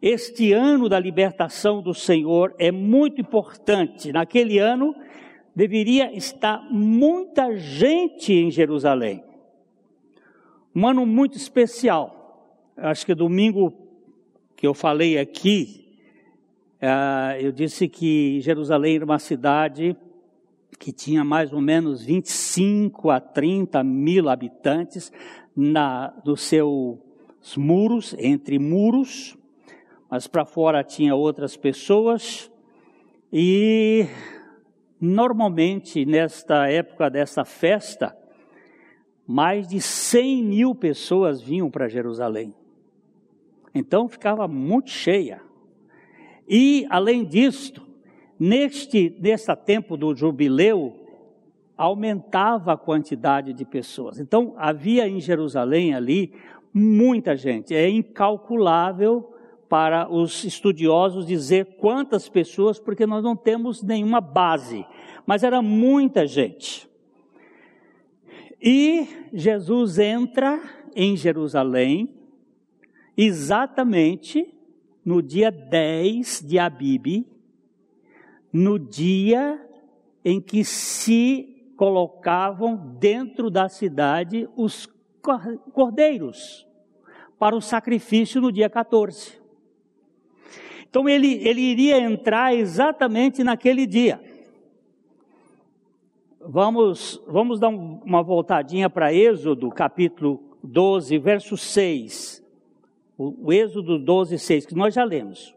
Este 0.00 0.52
ano 0.52 0.88
da 0.88 0.98
libertação 0.98 1.80
do 1.82 1.94
Senhor 1.94 2.54
é 2.58 2.70
muito 2.70 3.20
importante. 3.20 4.12
Naquele 4.12 4.58
ano 4.58 4.94
deveria 5.54 6.14
estar 6.14 6.66
muita 6.70 7.56
gente 7.56 8.32
em 8.32 8.50
Jerusalém. 8.50 9.24
Um 10.74 10.86
ano 10.86 11.06
muito 11.06 11.36
especial. 11.36 12.23
Acho 12.76 13.06
que 13.06 13.14
domingo 13.14 13.72
que 14.56 14.66
eu 14.66 14.74
falei 14.74 15.18
aqui, 15.18 15.84
Uh, 16.84 17.40
eu 17.40 17.50
disse 17.50 17.88
que 17.88 18.42
Jerusalém 18.42 18.96
era 18.96 19.06
uma 19.06 19.18
cidade 19.18 19.96
que 20.78 20.92
tinha 20.92 21.24
mais 21.24 21.50
ou 21.50 21.58
menos 21.58 22.04
25 22.04 23.08
a 23.08 23.18
30 23.18 23.82
mil 23.82 24.28
habitantes 24.28 25.10
na, 25.56 26.08
dos 26.08 26.42
seus 26.42 26.98
muros, 27.56 28.14
entre 28.18 28.58
muros, 28.58 29.34
mas 30.10 30.26
para 30.26 30.44
fora 30.44 30.84
tinha 30.84 31.14
outras 31.14 31.56
pessoas. 31.56 32.52
E 33.32 34.06
normalmente 35.00 36.04
nesta 36.04 36.68
época 36.68 37.08
dessa 37.08 37.46
festa, 37.46 38.14
mais 39.26 39.66
de 39.66 39.80
100 39.80 40.44
mil 40.44 40.74
pessoas 40.74 41.40
vinham 41.40 41.70
para 41.70 41.88
Jerusalém. 41.88 42.54
Então 43.74 44.08
ficava 44.08 44.46
muito 44.46 44.90
cheia. 44.90 45.42
E, 46.48 46.86
além 46.90 47.24
disto, 47.24 47.82
neste, 48.38 49.16
nesse 49.18 49.54
tempo 49.56 49.96
do 49.96 50.14
jubileu, 50.14 51.00
aumentava 51.76 52.74
a 52.74 52.76
quantidade 52.76 53.52
de 53.52 53.64
pessoas. 53.64 54.20
Então, 54.20 54.54
havia 54.56 55.08
em 55.08 55.20
Jerusalém 55.20 55.94
ali 55.94 56.32
muita 56.72 57.36
gente. 57.36 57.74
É 57.74 57.88
incalculável 57.88 59.32
para 59.68 60.08
os 60.08 60.44
estudiosos 60.44 61.26
dizer 61.26 61.76
quantas 61.78 62.28
pessoas, 62.28 62.78
porque 62.78 63.06
nós 63.06 63.24
não 63.24 63.34
temos 63.34 63.82
nenhuma 63.82 64.20
base. 64.20 64.86
Mas 65.26 65.42
era 65.42 65.60
muita 65.60 66.26
gente. 66.26 66.88
E 68.62 69.08
Jesus 69.32 69.98
entra 69.98 70.60
em 70.94 71.16
Jerusalém 71.16 72.23
exatamente 73.16 74.52
no 75.04 75.22
dia 75.22 75.50
10 75.50 76.42
de 76.46 76.58
Abib, 76.58 77.26
no 78.52 78.78
dia 78.78 79.60
em 80.24 80.40
que 80.40 80.64
se 80.64 81.72
colocavam 81.76 82.76
dentro 82.98 83.50
da 83.50 83.68
cidade 83.68 84.48
os 84.56 84.88
cordeiros 85.72 86.66
para 87.38 87.56
o 87.56 87.60
sacrifício 87.60 88.40
no 88.40 88.50
dia 88.50 88.70
14. 88.70 89.38
Então 90.88 91.08
ele, 91.08 91.34
ele 91.46 91.60
iria 91.60 91.98
entrar 91.98 92.54
exatamente 92.54 93.42
naquele 93.42 93.86
dia. 93.86 94.20
Vamos, 96.40 97.20
vamos 97.26 97.58
dar 97.58 97.68
uma 97.68 98.22
voltadinha 98.22 98.88
para 98.88 99.12
Êxodo, 99.12 99.70
capítulo 99.70 100.56
12, 100.62 101.18
verso 101.18 101.56
6 101.56 102.43
o, 103.16 103.48
o 103.48 103.52
Êxodo 103.52 103.98
12, 103.98 104.38
6, 104.38 104.66
que 104.66 104.74
nós 104.74 104.94
já 104.94 105.04
lemos. 105.04 105.54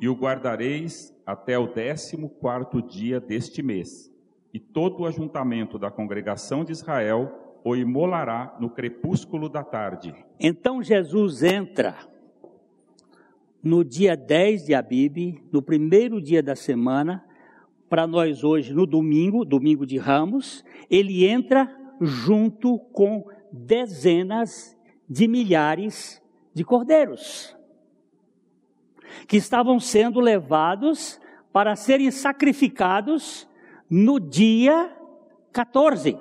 E 0.00 0.08
o 0.08 0.14
guardareis 0.14 1.14
até 1.24 1.58
o 1.58 1.66
décimo 1.66 2.28
quarto 2.28 2.82
dia 2.82 3.18
deste 3.18 3.62
mês, 3.62 4.12
e 4.52 4.60
todo 4.60 5.00
o 5.00 5.06
ajuntamento 5.06 5.78
da 5.78 5.90
congregação 5.90 6.64
de 6.64 6.72
Israel 6.72 7.46
o 7.64 7.74
imolará 7.74 8.56
no 8.60 8.70
crepúsculo 8.70 9.48
da 9.48 9.64
tarde. 9.64 10.14
Então 10.38 10.80
Jesus 10.80 11.42
entra 11.42 11.96
no 13.60 13.84
dia 13.84 14.16
10 14.16 14.66
de 14.66 14.74
Abib, 14.74 15.42
no 15.50 15.60
primeiro 15.60 16.22
dia 16.22 16.40
da 16.40 16.54
semana, 16.54 17.24
para 17.88 18.06
nós 18.06 18.44
hoje 18.44 18.72
no 18.72 18.86
domingo, 18.86 19.44
domingo 19.44 19.84
de 19.84 19.98
Ramos, 19.98 20.64
ele 20.88 21.26
entra 21.26 21.68
junto 22.00 22.78
com 22.78 23.26
dezenas 23.52 24.75
de 25.08 25.28
milhares 25.28 26.22
de 26.54 26.64
cordeiros 26.64 27.56
que 29.26 29.36
estavam 29.36 29.78
sendo 29.80 30.20
levados 30.20 31.20
para 31.52 31.74
serem 31.76 32.10
sacrificados 32.10 33.48
no 33.88 34.20
dia 34.20 34.94
14. 35.52 36.18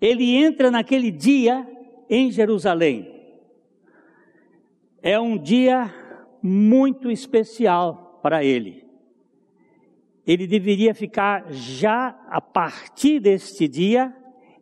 Ele 0.00 0.34
entra 0.36 0.70
naquele 0.70 1.10
dia 1.10 1.66
em 2.10 2.30
Jerusalém. 2.30 3.14
É 5.00 5.18
um 5.18 5.38
dia 5.38 5.92
muito 6.42 7.10
especial 7.10 8.18
para 8.22 8.44
ele. 8.44 8.86
Ele 10.26 10.46
deveria 10.46 10.94
ficar 10.94 11.50
já 11.50 12.08
a 12.28 12.40
partir 12.40 13.18
deste 13.18 13.66
dia 13.66 14.14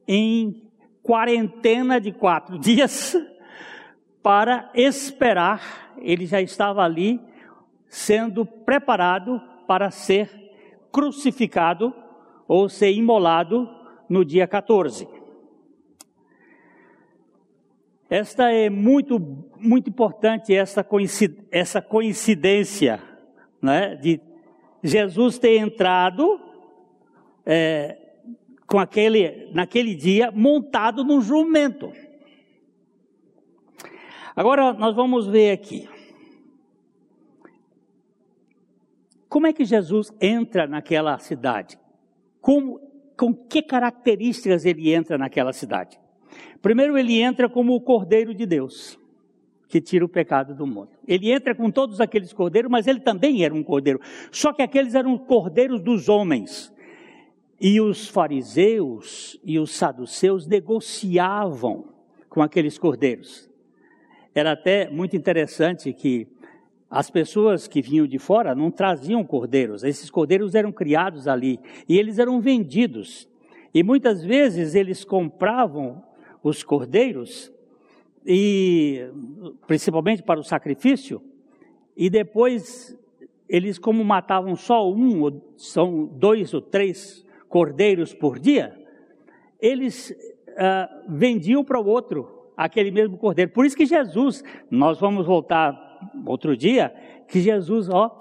em 0.07 0.66
quarentena 1.07 2.01
de 2.01 2.11
quatro 2.11 2.59
dias 2.61 3.17
para 4.23 4.71
esperar. 4.75 5.95
Ele 5.99 6.27
já 6.27 6.43
estava 6.43 6.83
ali 6.83 7.21
sendo 7.89 8.45
preparado 8.45 9.41
para 9.67 9.91
ser 9.91 10.29
crucificado 10.93 11.95
ou 12.49 12.69
ser 12.69 12.93
imolado 12.93 13.71
no 14.09 14.25
dia 14.25 14.47
14. 14.47 15.09
Esta 18.09 18.53
é 18.53 18.71
muito, 18.71 19.19
muito 19.59 19.91
importante, 19.91 20.55
essa 20.55 20.85
coincidência, 20.85 21.49
essa 21.51 21.83
coincidência 21.83 23.03
né, 23.61 23.97
de 23.97 24.21
Jesus 24.83 25.39
ter 25.39 25.59
entrado 25.59 26.41
é, 27.45 28.06
com 28.67 28.79
aquele, 28.79 29.51
naquele 29.53 29.95
dia, 29.95 30.31
montado 30.31 31.05
num 31.05 31.21
jumento. 31.21 31.93
Agora 34.35 34.73
nós 34.73 34.95
vamos 34.95 35.27
ver 35.27 35.53
aqui. 35.53 35.89
Como 39.29 39.47
é 39.47 39.53
que 39.53 39.65
Jesus 39.65 40.13
entra 40.21 40.67
naquela 40.67 41.19
cidade? 41.19 41.79
Como, 42.41 42.81
com 43.17 43.35
que 43.35 43.63
características 43.63 44.65
ele 44.65 44.93
entra 44.93 45.19
naquela 45.19 45.53
cidade? 45.53 45.99
Primeiro, 46.61 46.97
ele 46.99 47.21
entra 47.21 47.49
como 47.49 47.75
o 47.75 47.81
Cordeiro 47.81 48.35
de 48.35 48.47
Deus, 48.47 48.99
que 49.69 49.81
tira 49.81 50.05
o 50.05 50.09
pecado 50.09 50.55
do 50.55 50.67
mundo. 50.67 50.91
Ele 51.07 51.31
entra 51.31 51.55
com 51.55 51.71
todos 51.71 52.01
aqueles 52.01 52.33
cordeiros, 52.33 52.71
mas 52.71 52.87
ele 52.87 53.01
também 53.01 53.45
era 53.45 53.55
um 53.55 53.63
cordeiro. 53.63 54.01
Só 54.31 54.53
que 54.53 54.63
aqueles 54.63 54.95
eram 54.95 55.17
cordeiros 55.19 55.81
dos 55.81 56.09
homens. 56.09 56.73
E 57.61 57.81
os 57.81 58.09
fariseus 58.09 59.39
e 59.43 59.59
os 59.59 59.71
saduceus 59.71 60.47
negociavam 60.47 61.87
com 62.29 62.43
aqueles 62.43 62.79
cordeiros. 62.79 63.51
Era 64.35 64.53
até 64.53 64.91
muito 64.91 65.17
interessante 65.17 65.93
que 65.93 66.29
as 66.91 67.11
pessoas 67.11 67.67
que 67.67 67.83
vinham 67.83 68.07
de 68.07 68.19
fora 68.19 68.55
não 68.55 68.71
traziam 68.71 69.25
cordeiros, 69.25 69.83
esses 69.83 70.11
cordeiros 70.11 70.55
eram 70.55 70.71
criados 70.71 71.27
ali 71.27 71.59
e 71.89 71.99
eles 71.99 72.19
eram 72.19 72.41
vendidos. 72.41 73.29
E 73.75 73.83
muitas 73.83 74.23
vezes 74.23 74.75
eles 74.75 75.05
compravam 75.05 76.03
os 76.43 76.63
cordeiros 76.63 77.53
e 78.25 79.09
principalmente 79.67 80.23
para 80.23 80.41
o 80.41 80.45
sacrifício, 80.45 81.23
e 81.97 82.11
depois 82.11 82.97
eles 83.49 83.79
como 83.79 84.05
matavam 84.05 84.57
só 84.57 84.91
um, 84.91 85.23
ou 85.23 85.55
são 85.57 86.07
dois 86.07 86.53
ou 86.53 86.61
três 86.61 87.26
cordeiros 87.49 88.13
por 88.15 88.39
dia, 88.39 88.75
eles 89.61 90.11
uh, 90.11 91.05
vendiam 91.09 91.65
para 91.65 91.81
o 91.81 91.87
outro 91.87 92.51
aquele 92.57 92.91
mesmo 92.91 93.17
cordeiro. 93.17 93.51
Por 93.51 93.67
isso 93.67 93.77
que 93.77 93.87
Jesus, 93.87 94.43
nós 94.71 94.99
vamos 94.99 95.27
voltar 95.27 95.77
outro 96.25 96.57
dia, 96.57 96.95
que 97.29 97.41
Jesus, 97.41 97.89
ó, 97.89 98.17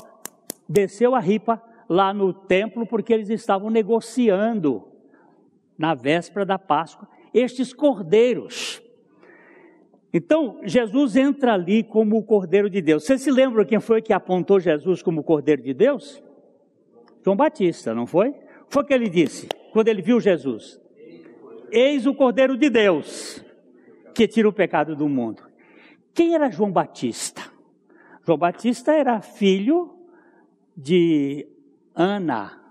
desceu 0.67 1.15
a 1.15 1.19
ripa 1.19 1.61
lá 1.87 2.13
no 2.13 2.33
templo 2.33 2.85
porque 2.85 3.13
eles 3.13 3.29
estavam 3.29 3.69
negociando 3.69 4.83
na 5.77 5.93
véspera 5.93 6.45
da 6.45 6.57
Páscoa 6.57 7.07
estes 7.33 7.73
cordeiros. 7.73 8.81
Então, 10.13 10.61
Jesus 10.63 11.17
entra 11.17 11.53
ali 11.53 11.83
como 11.83 12.17
o 12.17 12.23
Cordeiro 12.23 12.69
de 12.69 12.81
Deus. 12.81 13.03
Você 13.03 13.17
se 13.17 13.29
lembra 13.29 13.65
quem 13.65 13.81
foi 13.81 14.01
que 14.01 14.13
apontou 14.13 14.59
Jesus 14.59 15.03
como 15.03 15.19
o 15.19 15.23
Cordeiro 15.23 15.61
de 15.61 15.73
Deus? 15.73 16.23
João 17.21 17.35
Batista, 17.35 17.93
não 17.93 18.07
foi? 18.07 18.33
Foi 18.69 18.83
o 18.83 18.85
que 18.85 18.93
ele 18.93 19.09
disse 19.09 19.47
quando 19.71 19.87
ele 19.87 20.01
viu 20.01 20.19
Jesus: 20.19 20.79
Eis 21.71 22.05
o 22.05 22.13
Cordeiro 22.13 22.57
de 22.57 22.69
Deus 22.69 23.43
que 24.13 24.27
tira 24.27 24.47
o 24.47 24.53
pecado 24.53 24.95
do 24.95 25.09
mundo. 25.09 25.43
Quem 26.13 26.33
era 26.33 26.49
João 26.49 26.71
Batista? 26.71 27.41
João 28.25 28.37
Batista 28.37 28.93
era 28.93 29.21
filho 29.21 29.93
de 30.75 31.45
Ana. 31.93 32.61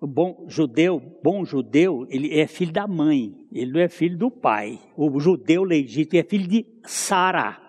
Bom 0.00 0.44
judeu, 0.48 1.00
bom 1.22 1.44
judeu, 1.44 2.06
ele 2.10 2.38
é 2.38 2.46
filho 2.46 2.72
da 2.72 2.86
mãe, 2.86 3.34
ele 3.52 3.72
não 3.72 3.80
é 3.80 3.88
filho 3.88 4.16
do 4.16 4.30
pai. 4.30 4.78
O 4.96 5.18
judeu 5.20 5.62
legítimo 5.62 6.20
é 6.20 6.22
filho 6.22 6.48
de 6.48 6.66
Sara. 6.84 7.60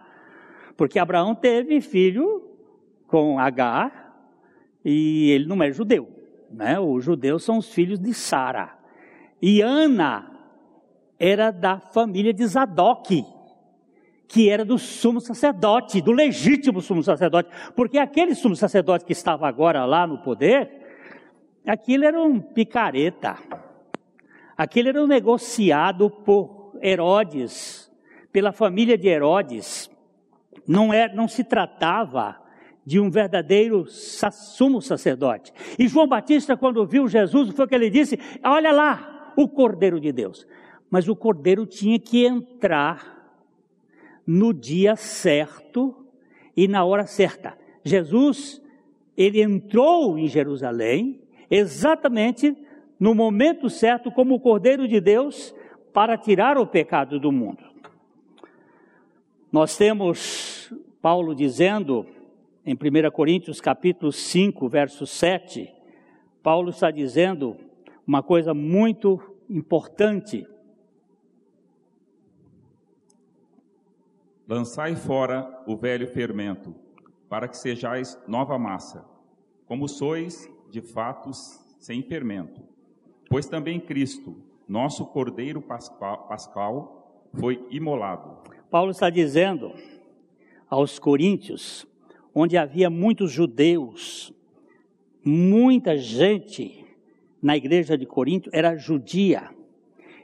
Porque 0.75 0.99
Abraão 0.99 1.35
teve 1.35 1.81
filho 1.81 2.55
com 3.07 3.39
Agar 3.39 4.31
e 4.83 5.31
ele 5.31 5.45
não 5.45 5.61
é 5.63 5.71
judeu, 5.71 6.07
né? 6.51 6.79
Os 6.79 7.03
judeus 7.03 7.43
são 7.43 7.57
os 7.57 7.71
filhos 7.71 7.99
de 7.99 8.13
Sara. 8.13 8.77
E 9.41 9.61
Ana 9.61 10.31
era 11.19 11.51
da 11.51 11.79
família 11.79 12.33
de 12.33 12.45
Zadok, 12.45 13.25
que 14.27 14.49
era 14.49 14.65
do 14.65 14.77
sumo 14.77 15.21
sacerdote, 15.21 16.01
do 16.01 16.11
legítimo 16.11 16.81
sumo 16.81 17.01
sacerdote, 17.01 17.49
porque 17.75 17.97
aquele 17.97 18.35
sumo 18.35 18.55
sacerdote 18.55 19.05
que 19.05 19.13
estava 19.13 19.47
agora 19.47 19.85
lá 19.85 20.05
no 20.05 20.19
poder, 20.19 20.69
aquilo 21.65 22.05
era 22.05 22.21
um 22.21 22.39
picareta, 22.39 23.37
aquele 24.55 24.89
era 24.89 25.01
um 25.01 25.07
negociado 25.07 26.09
por 26.09 26.77
Herodes, 26.81 27.91
pela 28.31 28.51
família 28.51 28.97
de 28.97 29.07
Herodes, 29.07 29.89
não, 30.67 30.93
é, 30.93 31.11
não 31.13 31.27
se 31.27 31.43
tratava 31.43 32.46
de 32.87 33.01
um 33.01 33.09
verdadeiro 33.09 33.85
sumo 33.85 34.81
sacerdote. 34.81 35.51
E 35.77 35.89
João 35.89 36.07
Batista, 36.07 36.55
quando 36.55 36.87
viu 36.87 37.05
Jesus, 37.05 37.49
foi 37.49 37.65
o 37.65 37.67
que 37.67 37.75
ele 37.75 37.89
disse: 37.89 38.17
Olha 38.41 38.71
lá, 38.71 39.33
o 39.35 39.45
Cordeiro 39.45 39.99
de 39.99 40.13
Deus. 40.13 40.47
Mas 40.89 41.09
o 41.09 41.13
cordeiro 41.13 41.65
tinha 41.65 41.99
que 41.99 42.25
entrar 42.25 43.29
no 44.25 44.53
dia 44.53 44.95
certo 44.95 46.07
e 46.55 46.65
na 46.65 46.85
hora 46.85 47.05
certa. 47.05 47.57
Jesus, 47.83 48.61
ele 49.17 49.41
entrou 49.41 50.17
em 50.17 50.29
Jerusalém 50.29 51.19
exatamente 51.51 52.55
no 52.97 53.13
momento 53.13 53.69
certo 53.69 54.09
como 54.09 54.35
o 54.35 54.39
cordeiro 54.39 54.87
de 54.87 55.01
Deus 55.01 55.53
para 55.91 56.17
tirar 56.17 56.57
o 56.57 56.65
pecado 56.65 57.19
do 57.19 57.33
mundo. 57.33 57.65
Nós 59.51 59.75
temos 59.75 60.73
Paulo 61.01 61.35
dizendo 61.35 62.05
em 62.67 62.73
1 62.73 63.09
Coríntios 63.11 63.61
capítulo 63.61 64.11
5, 64.11 64.67
verso 64.67 65.07
7, 65.07 65.73
Paulo 66.43 66.71
está 66.71 66.91
dizendo 66.91 67.55
uma 68.05 68.21
coisa 68.21 68.53
muito 68.53 69.21
importante. 69.49 70.45
Lançai 74.45 74.97
fora 74.97 75.63
o 75.65 75.77
velho 75.77 76.09
fermento, 76.09 76.75
para 77.29 77.47
que 77.47 77.55
sejais 77.55 78.21
nova 78.27 78.59
massa, 78.59 79.05
como 79.65 79.87
sois 79.87 80.51
de 80.69 80.81
fatos 80.81 81.57
sem 81.79 82.03
fermento. 82.03 82.61
Pois 83.29 83.47
também 83.47 83.79
Cristo, 83.79 84.43
nosso 84.67 85.05
Cordeiro 85.05 85.61
Pascal, 85.61 87.23
foi 87.33 87.65
imolado. 87.69 88.43
Paulo 88.69 88.91
está 88.91 89.09
dizendo 89.09 89.73
aos 90.69 90.99
Coríntios, 90.99 91.87
onde 92.39 92.55
havia 92.55 92.87
muitos 92.87 93.31
judeus, 93.31 94.31
muita 95.25 95.97
gente 95.97 96.85
na 97.41 97.57
igreja 97.57 97.97
de 97.97 98.05
Corinto 98.05 98.47
era 98.53 98.77
judia. 98.77 99.49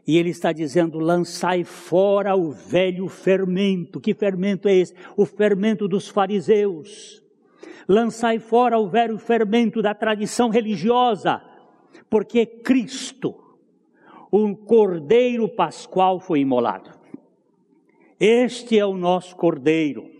E 0.06 0.16
ele 0.20 0.30
está 0.30 0.52
dizendo: 0.52 1.00
lançai 1.00 1.64
fora 1.64 2.36
o 2.36 2.52
velho 2.52 3.08
fermento. 3.08 4.00
Que 4.00 4.14
fermento 4.14 4.68
é 4.68 4.76
esse? 4.76 4.94
O 5.18 5.26
fermento 5.26 5.88
dos 5.88 6.08
fariseus. 6.08 7.24
Lançai 7.88 8.38
fora 8.38 8.78
o 8.78 8.88
velho 8.88 9.18
fermento 9.18 9.82
da 9.82 9.96
tradição 9.96 10.50
religiosa, 10.50 11.42
porque 12.12 12.46
Cristo, 12.46 13.34
o 14.32 14.56
Cordeiro 14.56 15.50
Pascual, 15.50 16.20
foi 16.20 16.42
imolado. 16.42 16.92
Este 18.20 18.78
é 18.78 18.86
o 18.86 18.96
nosso 18.96 19.36
Cordeiro, 19.36 20.13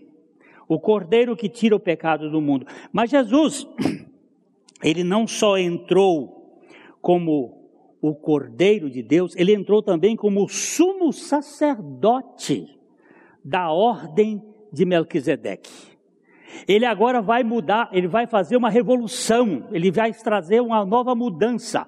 o 0.68 0.78
Cordeiro 0.78 1.36
que 1.36 1.48
tira 1.48 1.76
o 1.76 1.80
pecado 1.80 2.30
do 2.30 2.40
mundo. 2.40 2.66
Mas 2.92 3.10
Jesus, 3.10 3.66
ele 4.82 5.04
não 5.04 5.26
só 5.26 5.58
entrou 5.58 6.62
como 7.00 7.64
o 8.00 8.14
Cordeiro 8.14 8.90
de 8.90 9.02
Deus, 9.02 9.34
ele 9.36 9.54
entrou 9.54 9.82
também 9.82 10.14
como 10.14 10.48
sumo 10.48 11.12
sacerdote 11.12 12.68
da 13.44 13.70
ordem 13.70 14.42
de 14.72 14.84
Melquisedeque. 14.84 15.70
Ele 16.68 16.84
agora 16.84 17.20
vai 17.20 17.42
mudar, 17.42 17.88
ele 17.92 18.06
vai 18.06 18.26
fazer 18.26 18.56
uma 18.56 18.70
revolução, 18.70 19.68
ele 19.72 19.90
vai 19.90 20.12
trazer 20.12 20.60
uma 20.60 20.84
nova 20.84 21.14
mudança. 21.14 21.86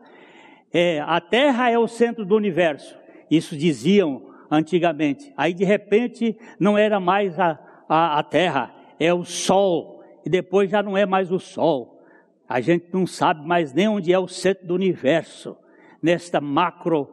É, 0.72 1.00
a 1.00 1.20
Terra 1.20 1.70
é 1.70 1.78
o 1.78 1.86
centro 1.86 2.24
do 2.24 2.34
universo, 2.34 2.98
isso 3.30 3.56
diziam 3.56 4.26
antigamente. 4.50 5.32
Aí 5.36 5.54
de 5.54 5.64
repente 5.64 6.36
não 6.58 6.76
era 6.76 6.98
mais 7.00 7.38
a, 7.38 7.58
a, 7.88 8.18
a 8.18 8.22
Terra, 8.22 8.74
é 8.98 9.12
o 9.12 9.24
Sol, 9.24 10.02
e 10.24 10.30
depois 10.30 10.70
já 10.70 10.82
não 10.82 10.96
é 10.96 11.06
mais 11.06 11.30
o 11.30 11.38
Sol. 11.38 12.02
A 12.48 12.60
gente 12.60 12.86
não 12.92 13.06
sabe 13.06 13.46
mais 13.46 13.72
nem 13.72 13.88
onde 13.88 14.12
é 14.12 14.18
o 14.18 14.28
centro 14.28 14.66
do 14.66 14.74
universo 14.74 15.56
nesta 16.00 16.40
macro, 16.40 17.08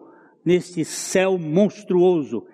neste 0.46 0.86
céu 0.86 1.38
monstruoso. 1.38 2.46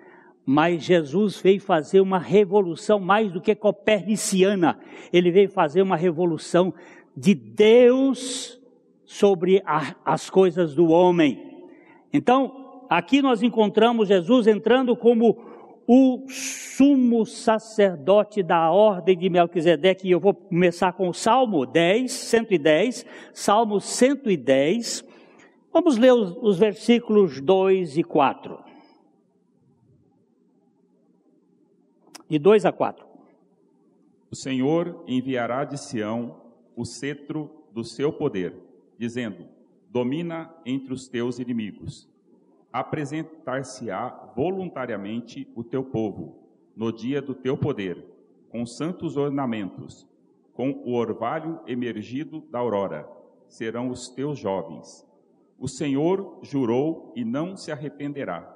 Mas 0.46 0.82
Jesus 0.82 1.40
veio 1.40 1.60
fazer 1.60 2.00
uma 2.00 2.18
revolução 2.18 2.98
mais 2.98 3.30
do 3.30 3.40
que 3.40 3.54
coperniciana. 3.54 4.78
Ele 5.12 5.30
veio 5.30 5.50
fazer 5.50 5.82
uma 5.82 5.96
revolução 5.96 6.72
de 7.14 7.34
Deus 7.34 8.58
sobre 9.04 9.62
a, 9.66 9.94
as 10.04 10.30
coisas 10.30 10.74
do 10.74 10.88
homem. 10.88 11.66
Então, 12.12 12.84
aqui 12.88 13.20
nós 13.20 13.42
encontramos 13.42 14.08
Jesus 14.08 14.46
entrando 14.46 14.96
como 14.96 15.49
o 15.92 16.24
sumo 16.28 17.26
sacerdote 17.26 18.44
da 18.44 18.70
ordem 18.70 19.18
de 19.18 19.28
Melquisedeque, 19.28 20.06
e 20.06 20.12
eu 20.12 20.20
vou 20.20 20.34
começar 20.34 20.92
com 20.92 21.08
o 21.08 21.14
Salmo 21.14 21.66
10, 21.66 22.12
110, 22.12 23.06
Salmo 23.32 23.80
110, 23.80 25.04
Vamos 25.72 25.96
ler 25.96 26.12
os, 26.12 26.36
os 26.42 26.58
versículos 26.58 27.40
2 27.40 27.96
e 27.96 28.02
4. 28.02 28.58
De 32.28 32.38
2 32.38 32.64
a 32.64 32.72
4. 32.72 33.06
O 34.30 34.36
Senhor 34.36 35.04
enviará 35.06 35.64
de 35.64 35.78
Sião 35.78 36.40
o 36.74 36.84
cetro 36.84 37.64
do 37.72 37.84
seu 37.84 38.12
poder, 38.12 38.56
dizendo: 38.98 39.46
Domina 39.88 40.52
entre 40.66 40.92
os 40.92 41.08
teus 41.08 41.38
inimigos. 41.38 42.09
Apresentar-se-á 42.72 44.32
voluntariamente 44.36 45.50
o 45.54 45.64
teu 45.64 45.84
povo 45.84 46.38
no 46.76 46.92
dia 46.92 47.20
do 47.20 47.34
teu 47.34 47.56
poder, 47.56 48.04
com 48.48 48.64
santos 48.64 49.16
ornamentos, 49.16 50.08
com 50.52 50.70
o 50.84 50.94
orvalho 50.94 51.60
emergido 51.66 52.40
da 52.50 52.58
aurora. 52.58 53.08
Serão 53.48 53.88
os 53.88 54.08
teus 54.08 54.38
jovens 54.38 55.08
o 55.60 55.68
Senhor 55.68 56.38
jurou 56.42 57.12
e 57.14 57.22
não 57.22 57.54
se 57.54 57.70
arrependerá. 57.70 58.50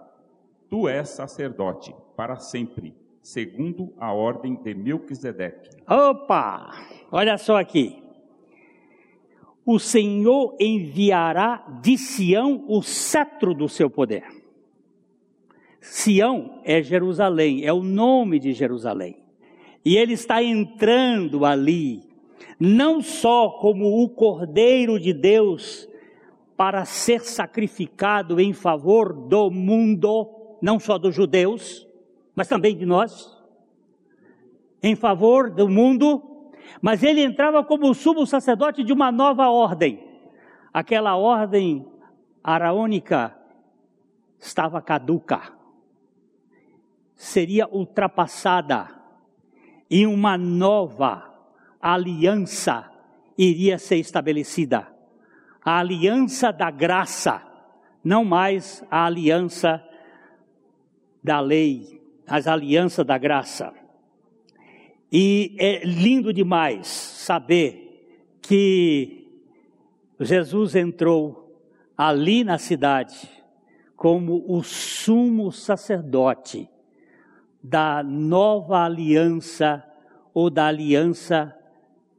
Tu 0.71 0.89
és 0.89 1.11
sacerdote 1.11 1.95
para 2.17 2.37
sempre, 2.39 2.97
segundo 3.21 3.93
a 3.99 4.11
ordem 4.11 4.55
de 4.55 4.75
Melquisedeque. 4.75 5.69
Opa! 5.87 6.71
Olha 7.13 7.37
só 7.37 7.59
aqui. 7.59 8.03
O 9.67 9.79
Senhor 9.79 10.57
enviará 10.61 11.65
de 11.83 11.97
Sião 11.97 12.65
o 12.69 12.83
cetro 12.83 13.55
do 13.55 13.69
seu 13.69 13.89
poder. 13.89 14.25
Sião 15.81 16.61
é 16.65 16.83
Jerusalém, 16.83 17.65
é 17.65 17.73
o 17.73 17.83
nome 17.83 18.39
de 18.39 18.53
Jerusalém. 18.53 19.17
E 19.85 19.97
ele 19.97 20.15
está 20.15 20.43
entrando 20.43 21.45
ali, 21.45 22.03
não 22.59 23.03
só 23.03 23.51
como 23.51 24.03
o 24.03 24.09
Cordeiro 24.09 24.99
de 24.99 25.13
Deus, 25.13 25.89
para 26.57 26.85
ser 26.85 27.21
sacrificado 27.21 28.41
em 28.41 28.53
favor 28.53 29.13
do 29.13 29.51
mundo, 29.51 30.57
não 30.63 30.79
só 30.79 30.97
dos 30.97 31.15
judeus, 31.15 31.87
mas 32.35 32.49
também 32.49 32.77
de 32.77 32.87
nós, 32.87 33.37
em 34.83 34.95
favor 34.95 35.51
do 35.51 35.69
mundo, 35.69 36.34
mas 36.81 37.03
ele 37.03 37.23
entrava 37.23 37.63
como 37.65 37.95
sumo 37.95 38.27
sacerdote 38.27 38.83
de 38.83 38.93
uma 38.93 39.11
nova 39.11 39.49
ordem. 39.49 40.03
Aquela 40.73 41.17
ordem 41.17 41.87
araônica 42.43 43.37
estava 44.39 44.83
caduca, 44.83 45.53
seria 47.15 47.67
ultrapassada 47.69 48.89
e 49.91 50.07
uma 50.07 50.37
nova 50.37 51.33
aliança 51.81 52.91
iria 53.37 53.79
ser 53.79 53.97
estabelecida. 53.97 54.89
A 55.65 55.79
aliança 55.79 56.53
da 56.53 56.71
graça, 56.71 57.43
não 58.03 58.25
mais 58.25 58.85
a 58.91 59.07
aliança 59.07 59.83
da 61.23 61.41
lei, 61.41 62.03
mas 62.29 62.47
a 62.47 62.53
aliança 62.53 63.03
da 63.03 63.17
graça. 63.17 63.73
E 65.17 65.55
é 65.61 65.85
lindo 65.85 66.33
demais 66.33 66.89
saber 66.89 68.35
que 68.43 69.29
Jesus 70.19 70.75
entrou 70.75 71.57
ali 71.97 72.43
na 72.43 72.59
cidade 72.59 73.31
como 73.95 74.45
o 74.49 74.61
sumo 74.65 75.53
sacerdote 75.53 76.69
da 77.63 78.03
nova 78.03 78.85
aliança 78.85 79.85
ou 80.35 80.51
da 80.51 80.67
aliança 80.67 81.57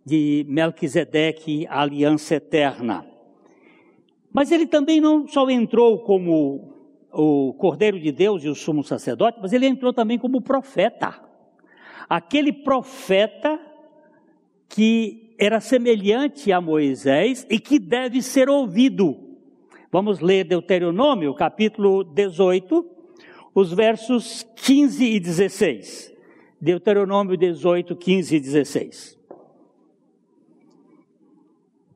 de 0.06 0.46
Melquisedeque, 0.48 1.68
a 1.68 1.82
aliança 1.82 2.36
eterna. 2.36 3.06
Mas 4.32 4.54
ele 4.54 4.66
também 4.66 5.02
não 5.02 5.28
só 5.28 5.50
entrou 5.50 6.00
como 6.00 6.74
o 7.12 7.54
Cordeiro 7.56 8.00
de 8.00 8.14
Deus 8.14 8.42
e 8.46 8.48
o 8.48 8.56
sumo 8.56 8.86
sacerdote, 8.86 9.38
mas 9.42 9.52
ele 9.52 9.68
entrou 9.68 9.92
também 9.92 10.18
como 10.18 10.40
profeta. 10.40 11.35
Aquele 12.10 12.52
profeta 12.52 13.60
que 14.70 15.36
era 15.38 15.60
semelhante 15.60 16.52
a 16.52 16.62
Moisés 16.62 17.46
e 17.50 17.60
que 17.60 17.80
deve 17.80 18.22
ser 18.22 18.50
ouvido. 18.50 19.18
Vamos 19.92 20.20
ler 20.20 20.44
Deuteronômio, 20.44 21.34
capítulo 21.34 22.04
18, 22.04 22.86
os 23.54 23.72
versos 23.72 24.46
15 24.56 25.06
e 25.06 25.20
16. 25.20 26.14
Deuteronômio 26.60 27.38
18, 27.38 27.96
15 27.96 28.36
e 28.36 28.40
16. 28.40 29.20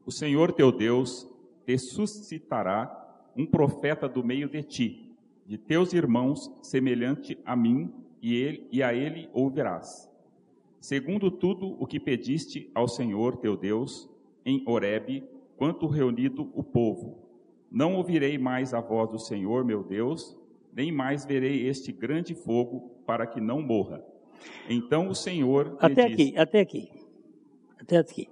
O 0.05 0.11
Senhor 0.11 0.51
teu 0.53 0.71
Deus 0.71 1.27
te 1.65 1.77
suscitará 1.77 2.95
um 3.35 3.45
profeta 3.45 4.07
do 4.07 4.23
meio 4.23 4.49
de 4.49 4.63
ti, 4.63 5.15
de 5.45 5.57
teus 5.57 5.93
irmãos, 5.93 6.51
semelhante 6.61 7.37
a 7.45 7.55
mim, 7.55 7.93
e, 8.21 8.35
ele, 8.35 8.67
e 8.71 8.83
a 8.83 8.93
ele 8.93 9.29
ouvirás. 9.33 10.09
Segundo 10.79 11.29
tudo 11.29 11.75
o 11.79 11.85
que 11.85 11.99
pediste 11.99 12.69
ao 12.73 12.87
Senhor 12.87 13.37
teu 13.37 13.57
Deus 13.57 14.09
em 14.45 14.63
Horebe, 14.65 15.23
quanto 15.57 15.87
reunido 15.87 16.49
o 16.53 16.63
povo. 16.63 17.17
Não 17.69 17.95
ouvirei 17.95 18.37
mais 18.37 18.73
a 18.73 18.79
voz 18.79 19.09
do 19.09 19.19
Senhor 19.19 19.65
meu 19.65 19.83
Deus, 19.83 20.37
nem 20.73 20.91
mais 20.91 21.25
verei 21.25 21.67
este 21.67 21.91
grande 21.91 22.33
fogo 22.33 22.91
para 23.05 23.27
que 23.27 23.41
não 23.41 23.61
morra. 23.61 24.03
Então 24.69 25.09
o 25.09 25.15
Senhor. 25.15 25.75
Até 25.79 26.03
aqui, 26.03 26.15
disse, 26.15 26.37
até 26.37 26.59
aqui. 26.61 26.89
Até 27.79 27.97
aqui. 27.97 28.29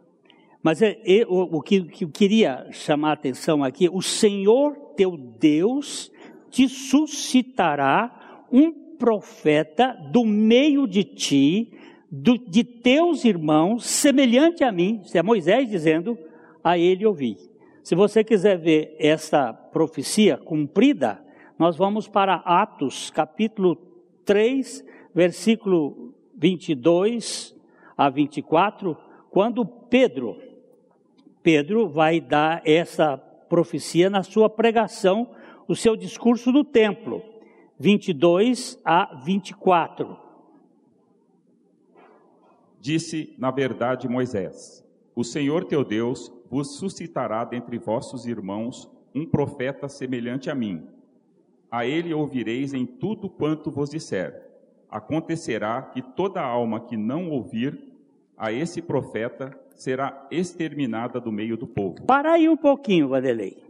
Mas 0.63 0.81
é, 0.81 0.99
é, 1.05 1.25
o, 1.27 1.57
o 1.57 1.61
que, 1.61 1.81
que 1.83 2.05
eu 2.05 2.09
queria 2.09 2.67
chamar 2.71 3.09
a 3.09 3.13
atenção 3.13 3.63
aqui: 3.63 3.89
o 3.89 4.01
Senhor 4.01 4.75
teu 4.95 5.17
Deus 5.17 6.11
te 6.49 6.67
suscitará 6.67 8.45
um 8.51 8.86
profeta 8.97 9.93
do 10.11 10.25
meio 10.25 10.87
de 10.87 11.03
ti, 11.03 11.71
do, 12.09 12.37
de 12.37 12.63
teus 12.63 13.25
irmãos, 13.25 13.85
semelhante 13.85 14.63
a 14.63 14.71
mim. 14.71 15.01
Isso 15.03 15.17
é 15.17 15.23
Moisés 15.23 15.69
dizendo: 15.69 16.17
a 16.63 16.77
ele 16.77 17.05
ouvi. 17.05 17.37
Se 17.83 17.95
você 17.95 18.23
quiser 18.23 18.57
ver 18.57 18.95
essa 18.99 19.53
profecia 19.53 20.35
cumprida, 20.35 21.23
nós 21.57 21.77
vamos 21.77 22.07
para 22.07 22.35
Atos, 22.35 23.09
capítulo 23.09 23.77
3, 24.25 24.83
versículo 25.15 26.13
22 26.35 27.55
a 27.97 28.09
24, 28.09 28.95
quando 29.31 29.65
Pedro, 29.65 30.37
Pedro 31.41 31.87
vai 31.87 32.19
dar 32.19 32.61
essa 32.65 33.17
profecia 33.17 34.09
na 34.09 34.21
sua 34.21 34.49
pregação, 34.49 35.29
o 35.67 35.75
seu 35.75 35.95
discurso 35.95 36.51
no 36.51 36.63
templo, 36.63 37.23
22 37.79 38.79
a 38.83 39.15
24. 39.23 40.17
Disse, 42.79 43.35
na 43.37 43.51
verdade, 43.51 44.07
Moisés: 44.07 44.83
O 45.15 45.23
Senhor 45.23 45.65
teu 45.65 45.83
Deus 45.83 46.31
vos 46.49 46.77
suscitará 46.77 47.43
dentre 47.43 47.77
vossos 47.77 48.25
irmãos 48.25 48.89
um 49.13 49.25
profeta 49.25 49.89
semelhante 49.89 50.49
a 50.49 50.55
mim 50.55 50.87
a 51.71 51.85
ele 51.85 52.13
ouvireis 52.13 52.73
em 52.73 52.85
tudo 52.85 53.29
quanto 53.29 53.69
vos 53.69 53.89
disser. 53.89 54.45
Acontecerá 54.89 55.81
que 55.81 56.01
toda 56.01 56.41
alma 56.41 56.79
que 56.79 56.95
não 56.95 57.29
ouvir 57.29 57.77
a 58.37 58.51
esse 58.51 58.81
profeta 58.81 59.57
será 59.75 60.27
exterminada 60.31 61.19
do 61.19 61.31
meio 61.31 61.57
do 61.57 61.67
povo. 61.67 62.03
Para 62.03 62.33
aí 62.33 62.47
um 62.47 62.57
pouquinho, 62.57 63.09
Vanderlei. 63.09 63.61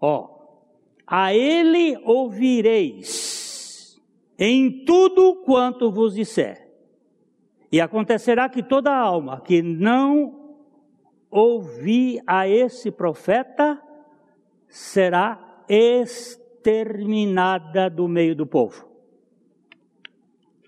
Ó, 0.00 0.37
a 1.10 1.34
ele 1.34 1.98
ouvireis 2.04 3.98
em 4.38 4.84
tudo 4.84 5.42
quanto 5.44 5.90
vos 5.90 6.14
disser. 6.14 6.68
E 7.72 7.80
acontecerá 7.80 8.46
que 8.48 8.62
toda 8.62 8.94
alma 8.94 9.40
que 9.40 9.60
não 9.62 10.54
ouvir 11.30 12.22
a 12.26 12.46
esse 12.46 12.90
profeta 12.90 13.82
será 14.68 15.64
exterminada 15.68 17.90
do 17.90 18.06
meio 18.06 18.36
do 18.36 18.46
povo. 18.46 18.86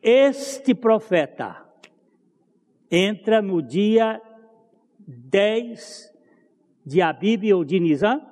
Este 0.02 0.74
profeta 0.74 1.62
entra 2.90 3.42
no 3.42 3.62
dia 3.62 4.20
10 4.98 6.12
de 6.84 7.00
Abib 7.02 7.52
ou 7.52 7.64
de 7.64 7.78
Nizam 7.78 8.26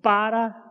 para 0.00 0.61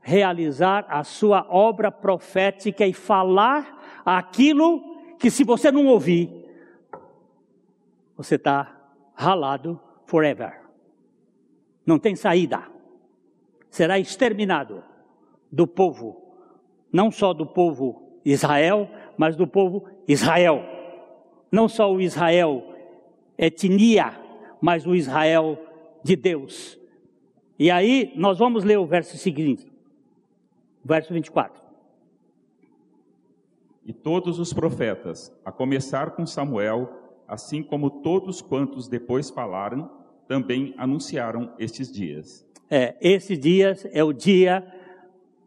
realizar 0.00 0.86
a 0.88 1.04
sua 1.04 1.46
obra 1.48 1.90
profética 1.90 2.86
e 2.86 2.92
falar 2.92 4.02
aquilo 4.04 4.82
que 5.18 5.30
se 5.30 5.44
você 5.44 5.70
não 5.70 5.86
ouvir, 5.86 6.30
você 8.16 8.36
está 8.36 8.76
ralado 9.14 9.80
forever. 10.06 10.60
Não 11.84 11.98
tem 11.98 12.16
saída. 12.16 12.62
Será 13.68 13.98
exterminado 13.98 14.82
do 15.50 15.66
povo, 15.66 16.34
não 16.92 17.10
só 17.10 17.32
do 17.32 17.46
povo 17.46 18.20
Israel, 18.24 18.88
mas 19.16 19.36
do 19.36 19.46
povo 19.46 19.86
Israel. 20.08 20.64
Não 21.52 21.68
só 21.68 21.92
o 21.92 22.00
Israel 22.00 22.64
etnia, 23.36 24.18
mas 24.60 24.86
o 24.86 24.94
Israel 24.94 25.58
de 26.02 26.16
Deus. 26.16 26.78
E 27.58 27.70
aí 27.70 28.12
nós 28.16 28.38
vamos 28.38 28.64
ler 28.64 28.78
o 28.78 28.86
verso 28.86 29.16
seguinte, 29.16 29.69
verso 30.84 31.12
24. 31.12 31.60
E 33.84 33.92
todos 33.92 34.38
os 34.38 34.52
profetas, 34.52 35.32
a 35.44 35.50
começar 35.50 36.12
com 36.12 36.26
Samuel, 36.26 36.88
assim 37.26 37.62
como 37.62 37.90
todos 37.90 38.40
quantos 38.40 38.88
depois 38.88 39.30
falaram, 39.30 39.90
também 40.28 40.74
anunciaram 40.76 41.52
estes 41.58 41.90
dias. 41.90 42.46
É, 42.70 42.96
esses 43.00 43.38
dias 43.38 43.86
é 43.90 44.04
o 44.04 44.12
dia 44.12 44.64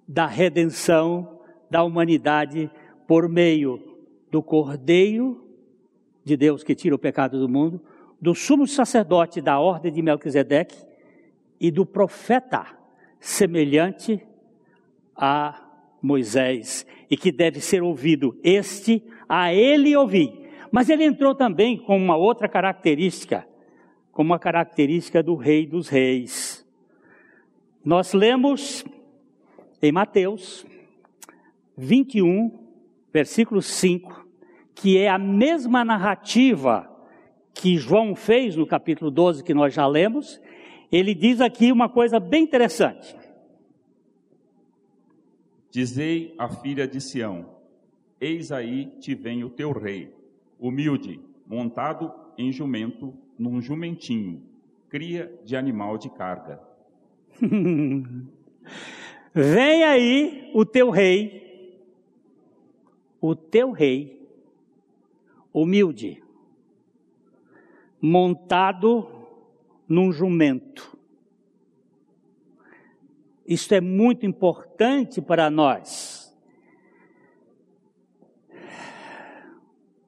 da 0.07 0.25
redenção 0.25 1.39
da 1.69 1.83
humanidade 1.83 2.69
por 3.07 3.29
meio 3.29 3.81
do 4.29 4.43
Cordeiro 4.43 5.47
de 6.23 6.35
Deus 6.35 6.63
que 6.63 6.75
tira 6.75 6.95
o 6.95 6.99
pecado 6.99 7.39
do 7.39 7.47
mundo, 7.47 7.81
do 8.19 8.33
sumo 8.33 8.67
sacerdote 8.67 9.41
da 9.41 9.59
ordem 9.59 9.91
de 9.91 10.01
Melquisedeque 10.01 10.85
e 11.59 11.71
do 11.71 11.85
profeta 11.85 12.65
semelhante 13.19 14.25
a 15.15 15.62
Moisés 16.02 16.86
e 17.10 17.15
que 17.15 17.32
deve 17.32 17.60
ser 17.62 17.82
ouvido. 17.82 18.38
Este 18.43 19.04
a 19.28 19.54
ele 19.54 19.95
ouvi. 19.95 20.43
Mas 20.71 20.89
ele 20.89 21.04
entrou 21.04 21.36
também 21.36 21.78
com 21.78 21.95
uma 21.95 22.15
outra 22.15 22.49
característica, 22.49 23.47
como 24.12 24.32
uma 24.32 24.39
característica 24.39 25.21
do 25.21 25.36
Rei 25.36 25.67
dos 25.67 25.88
Reis. 25.88 26.65
Nós 27.86 28.13
lemos 28.13 28.84
em 29.82 29.91
Mateus, 29.91 30.65
21, 31.78 32.60
versículo 33.12 33.62
5, 33.62 34.28
que 34.73 34.97
é 34.97 35.10
a 35.10 35.17
mesma 35.17 35.84
narrativa 35.86 36.89
que 37.54 37.78
João 37.78 38.15
fez 38.15 38.56
no 38.56 38.65
capítulo 38.65 39.12
12, 39.12 39.43
que 39.43 39.54
nós 39.54 39.73
já 39.73 39.86
lemos, 39.86 40.41
ele 40.91 41.13
diz 41.13 41.39
aqui 41.39 41.71
uma 41.71 41.88
coisa 41.88 42.19
bem 42.19 42.43
interessante. 42.43 43.15
Dizei 45.73 46.36
à 46.38 46.47
filha 46.47 46.88
de 46.88 47.01
Sião: 47.01 47.47
Eis 48.21 48.51
aí 48.51 48.86
te 48.99 49.15
vem 49.15 49.43
o 49.43 49.49
teu 49.49 49.71
rei, 49.71 50.15
humilde, 50.59 51.19
montado 51.47 52.13
em 52.38 52.51
jumento, 52.51 53.12
num 53.39 53.59
jumentinho, 53.59 54.43
cria 54.88 55.33
de 55.43 55.55
animal 55.55 55.97
de 55.97 56.12
carga. 56.12 56.62
vem 59.33 59.83
aí 59.83 60.51
o 60.53 60.63
teu 60.63 60.91
rei, 60.91 61.81
o 63.19 63.36
teu 63.36 63.71
rei, 63.71 64.29
humilde, 65.51 66.21
montado 67.99 69.07
num 69.89 70.12
jumento. 70.12 70.95
Isso 73.45 73.73
é 73.73 73.82
muito 73.82 74.25
importante 74.25 75.21
para 75.21 75.49
nós. 75.49 76.23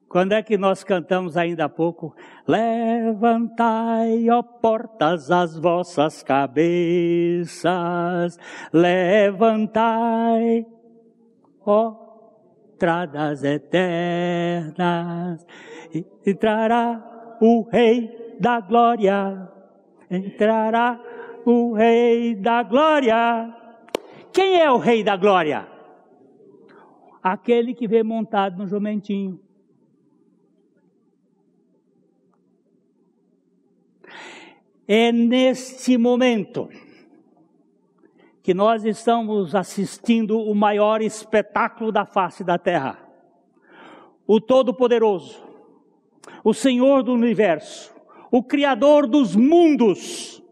Quando 0.08 0.32
é 0.32 0.42
que 0.42 0.56
nós 0.56 0.82
cantamos 0.82 1.36
ainda 1.36 1.66
há 1.66 1.68
pouco? 1.68 2.16
Levantai, 2.48 4.30
ó 4.30 4.42
portas, 4.42 5.30
as 5.30 5.58
vossas 5.58 6.22
cabeças, 6.22 7.58
levantai, 8.72 10.64
ó 11.60 12.06
entradas 12.76 13.42
eternas, 13.42 15.46
entrará 16.26 17.36
o 17.40 17.66
Rei 17.70 18.36
da 18.38 18.60
Glória, 18.60 19.48
entrará 20.10 21.00
o 21.46 21.74
Rei 21.74 22.34
da 22.34 22.64
Glória. 22.64 23.54
Quem 24.32 24.60
é 24.60 24.68
o 24.68 24.78
Rei 24.78 25.04
da 25.04 25.16
Glória? 25.16 25.68
Aquele 27.22 27.72
que 27.72 27.86
vem 27.86 28.02
montado 28.02 28.58
no 28.58 28.66
jumentinho. 28.66 29.40
É 34.88 35.12
neste 35.12 35.96
momento 35.96 36.68
que 38.42 38.52
nós 38.52 38.84
estamos 38.84 39.54
assistindo 39.54 40.40
o 40.40 40.54
maior 40.54 41.00
espetáculo 41.00 41.92
da 41.92 42.04
face 42.04 42.42
da 42.42 42.58
terra. 42.58 42.98
O 44.26 44.40
Todo-Poderoso, 44.40 45.40
o 46.42 46.52
Senhor 46.52 47.04
do 47.04 47.12
universo, 47.12 47.94
o 48.32 48.42
Criador 48.42 49.06
dos 49.06 49.36
mundos, 49.36 50.42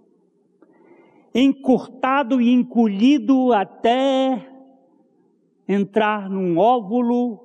encurtado 1.34 2.40
e 2.40 2.52
encolhido 2.52 3.52
até 3.52 4.48
entrar 5.66 6.30
num 6.30 6.58
óvulo, 6.58 7.40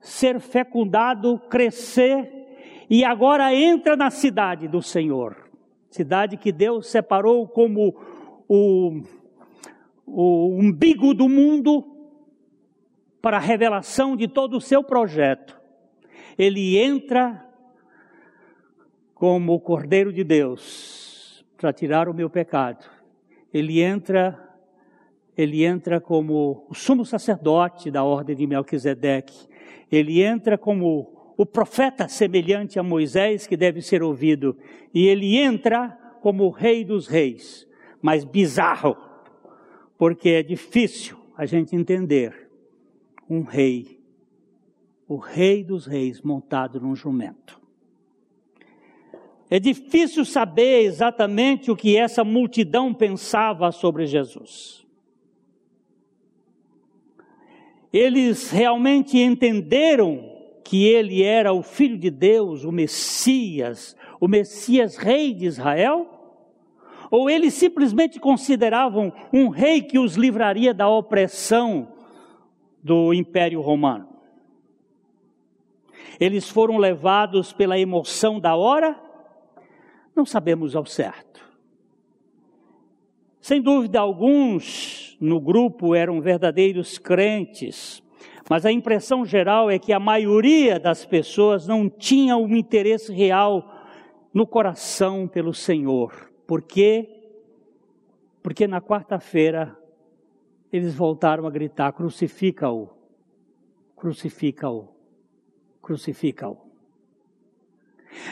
ser 0.00 0.40
fecundado, 0.40 1.38
crescer 1.50 2.86
e 2.88 3.04
agora 3.04 3.54
entra 3.54 3.96
na 3.96 4.10
cidade 4.10 4.66
do 4.66 4.80
Senhor 4.80 5.42
cidade 5.92 6.38
que 6.38 6.50
Deus 6.50 6.86
separou 6.86 7.46
como 7.46 7.94
o, 8.48 9.02
o 10.06 10.56
umbigo 10.58 11.12
do 11.12 11.28
mundo 11.28 11.84
para 13.20 13.36
a 13.36 13.40
revelação 13.40 14.16
de 14.16 14.26
todo 14.26 14.56
o 14.56 14.60
seu 14.60 14.82
projeto. 14.82 15.60
Ele 16.36 16.78
entra 16.78 17.46
como 19.14 19.52
o 19.52 19.60
Cordeiro 19.60 20.12
de 20.12 20.24
Deus 20.24 21.01
para 21.62 21.72
tirar 21.72 22.08
o 22.08 22.14
meu 22.14 22.28
pecado. 22.28 22.84
Ele 23.54 23.80
entra 23.80 24.48
ele 25.34 25.64
entra 25.64 25.98
como 26.00 26.66
o 26.68 26.74
sumo 26.74 27.06
sacerdote 27.06 27.90
da 27.90 28.02
ordem 28.04 28.36
de 28.36 28.46
Melquisedeque. 28.46 29.48
Ele 29.90 30.20
entra 30.20 30.58
como 30.58 31.32
o 31.38 31.46
profeta 31.46 32.06
semelhante 32.08 32.78
a 32.78 32.82
Moisés 32.82 33.46
que 33.46 33.56
deve 33.56 33.80
ser 33.80 34.02
ouvido, 34.02 34.58
e 34.92 35.06
ele 35.06 35.38
entra 35.38 35.96
como 36.20 36.44
o 36.44 36.50
rei 36.50 36.84
dos 36.84 37.06
reis, 37.06 37.66
mas 38.02 38.24
bizarro, 38.24 38.94
porque 39.96 40.30
é 40.30 40.42
difícil 40.42 41.16
a 41.34 41.46
gente 41.46 41.74
entender 41.74 42.50
um 43.30 43.42
rei, 43.42 43.98
o 45.08 45.16
rei 45.16 45.64
dos 45.64 45.86
reis 45.86 46.20
montado 46.20 46.78
num 46.78 46.94
jumento. 46.94 47.61
É 49.52 49.60
difícil 49.60 50.24
saber 50.24 50.80
exatamente 50.80 51.70
o 51.70 51.76
que 51.76 51.94
essa 51.94 52.24
multidão 52.24 52.94
pensava 52.94 53.70
sobre 53.70 54.06
Jesus. 54.06 54.82
Eles 57.92 58.50
realmente 58.50 59.18
entenderam 59.18 60.26
que 60.64 60.86
ele 60.86 61.22
era 61.22 61.52
o 61.52 61.62
Filho 61.62 61.98
de 61.98 62.10
Deus, 62.10 62.64
o 62.64 62.72
Messias, 62.72 63.94
o 64.18 64.26
Messias 64.26 64.96
Rei 64.96 65.34
de 65.34 65.44
Israel? 65.44 66.08
Ou 67.10 67.28
eles 67.28 67.52
simplesmente 67.52 68.18
consideravam 68.18 69.12
um 69.30 69.50
rei 69.50 69.82
que 69.82 69.98
os 69.98 70.14
livraria 70.14 70.72
da 70.72 70.88
opressão 70.88 71.92
do 72.82 73.12
Império 73.12 73.60
Romano? 73.60 74.08
Eles 76.18 76.48
foram 76.48 76.78
levados 76.78 77.52
pela 77.52 77.78
emoção 77.78 78.40
da 78.40 78.56
hora? 78.56 79.01
Não 80.14 80.26
sabemos 80.26 80.76
ao 80.76 80.84
certo. 80.84 81.42
Sem 83.40 83.60
dúvida, 83.60 83.98
alguns 83.98 85.16
no 85.20 85.40
grupo 85.40 85.94
eram 85.94 86.20
verdadeiros 86.20 86.98
crentes, 86.98 88.02
mas 88.48 88.64
a 88.66 88.72
impressão 88.72 89.24
geral 89.24 89.70
é 89.70 89.78
que 89.78 89.92
a 89.92 89.98
maioria 89.98 90.78
das 90.78 91.04
pessoas 91.04 91.66
não 91.66 91.88
tinha 91.88 92.36
um 92.36 92.54
interesse 92.54 93.12
real 93.12 93.68
no 94.32 94.46
coração 94.46 95.26
pelo 95.26 95.52
Senhor. 95.52 96.30
Por 96.46 96.62
quê? 96.62 97.08
Porque 98.42 98.66
na 98.66 98.80
quarta-feira 98.80 99.76
eles 100.72 100.94
voltaram 100.94 101.46
a 101.46 101.50
gritar: 101.50 101.92
crucifica-o, 101.92 102.90
crucifica-o, 103.96 104.88
crucifica-o. 105.80 106.71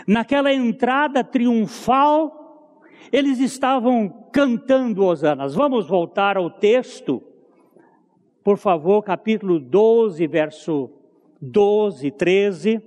Naquela 0.06 0.52
entrada 0.52 1.24
triunfal, 1.24 2.82
eles 3.12 3.38
estavam 3.40 4.08
cantando 4.32 5.04
hosanas. 5.04 5.54
Vamos 5.54 5.86
voltar 5.88 6.36
ao 6.36 6.50
texto 6.50 7.22
por 8.42 8.56
favor, 8.56 9.02
capítulo 9.02 9.60
12, 9.60 10.26
verso 10.26 10.90
12, 11.40 12.10
13. 12.10 12.82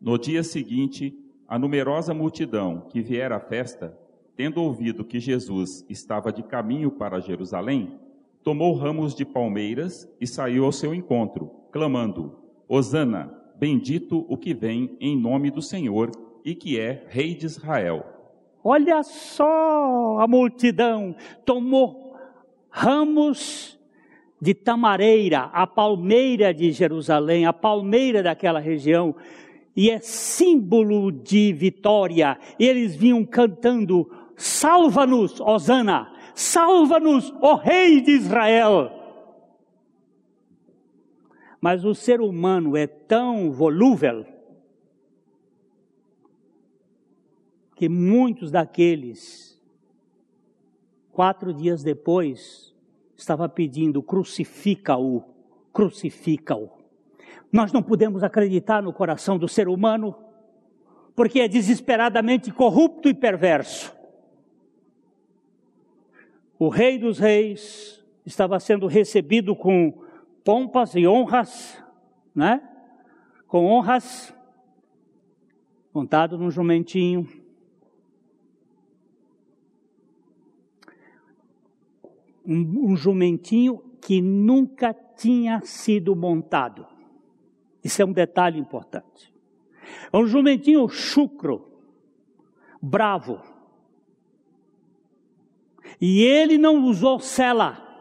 No 0.00 0.16
dia 0.16 0.44
seguinte, 0.44 1.16
a 1.48 1.58
numerosa 1.58 2.14
multidão 2.14 2.86
que 2.88 3.02
viera 3.02 3.36
à 3.36 3.40
festa, 3.40 3.98
tendo 4.36 4.62
ouvido 4.62 5.04
que 5.04 5.18
Jesus 5.18 5.84
estava 5.88 6.32
de 6.32 6.44
caminho 6.44 6.90
para 6.92 7.20
Jerusalém, 7.20 7.98
tomou 8.44 8.74
ramos 8.74 9.14
de 9.14 9.24
palmeiras 9.24 10.08
e 10.20 10.26
saiu 10.26 10.64
ao 10.64 10.72
seu 10.72 10.94
encontro, 10.94 11.50
clamando: 11.72 12.38
Hosana, 12.68 13.41
bendito 13.62 14.26
o 14.28 14.36
que 14.36 14.52
vem 14.52 14.96
em 15.00 15.16
nome 15.16 15.48
do 15.48 15.62
Senhor 15.62 16.10
e 16.44 16.52
que 16.52 16.80
é 16.80 17.04
Rei 17.08 17.32
de 17.32 17.46
Israel. 17.46 18.04
Olha 18.64 19.04
só 19.04 20.18
a 20.18 20.26
multidão 20.26 21.14
tomou 21.44 22.16
ramos 22.68 23.78
de 24.40 24.52
tamareira, 24.52 25.42
a 25.52 25.64
palmeira 25.64 26.52
de 26.52 26.72
Jerusalém, 26.72 27.46
a 27.46 27.52
palmeira 27.52 28.20
daquela 28.20 28.58
região, 28.58 29.14
e 29.76 29.90
é 29.90 30.00
símbolo 30.00 31.12
de 31.12 31.52
vitória. 31.52 32.36
Eles 32.58 32.96
vinham 32.96 33.24
cantando: 33.24 34.10
Salva-nos, 34.34 35.40
Osana! 35.40 36.10
Salva-nos, 36.34 37.32
ó 37.40 37.54
Rei 37.54 38.00
de 38.00 38.10
Israel! 38.10 39.01
Mas 41.62 41.82
o 41.82 41.94
ser 41.94 42.20
humano 42.20 42.76
é 42.76 42.86
tão 42.86 43.50
volúvel 43.50 44.26
que 47.74 47.88
muitos 47.88 48.50
daqueles 48.50 49.52
Quatro 51.12 51.52
dias 51.52 51.82
depois, 51.82 52.74
estava 53.14 53.46
pedindo: 53.46 54.02
crucifica-o, 54.02 55.22
crucifica-o. 55.70 56.70
Nós 57.52 57.70
não 57.70 57.82
podemos 57.82 58.22
acreditar 58.22 58.82
no 58.82 58.94
coração 58.94 59.36
do 59.36 59.46
ser 59.46 59.68
humano, 59.68 60.16
porque 61.14 61.40
é 61.40 61.48
desesperadamente 61.48 62.50
corrupto 62.50 63.10
e 63.10 63.14
perverso. 63.14 63.94
O 66.58 66.70
Rei 66.70 66.98
dos 66.98 67.18
Reis, 67.18 68.02
estava 68.24 68.58
sendo 68.58 68.86
recebido 68.86 69.54
com 69.54 70.02
pompas 70.44 70.94
e 70.94 71.06
honras, 71.06 71.82
né? 72.34 72.68
Com 73.46 73.66
honras, 73.66 74.34
montado 75.92 76.38
num 76.38 76.50
jumentinho. 76.50 77.28
Um, 82.44 82.90
um 82.90 82.96
jumentinho 82.96 83.78
que 84.00 84.20
nunca 84.20 84.92
tinha 84.92 85.60
sido 85.62 86.16
montado. 86.16 86.86
Isso 87.84 88.02
é 88.02 88.04
um 88.04 88.12
detalhe 88.12 88.58
importante. 88.58 89.32
É 90.12 90.16
um 90.16 90.26
jumentinho 90.26 90.88
chucro, 90.88 91.70
bravo. 92.80 93.40
E 96.00 96.22
ele 96.22 96.58
não 96.58 96.84
usou 96.84 97.20
sela. 97.20 97.91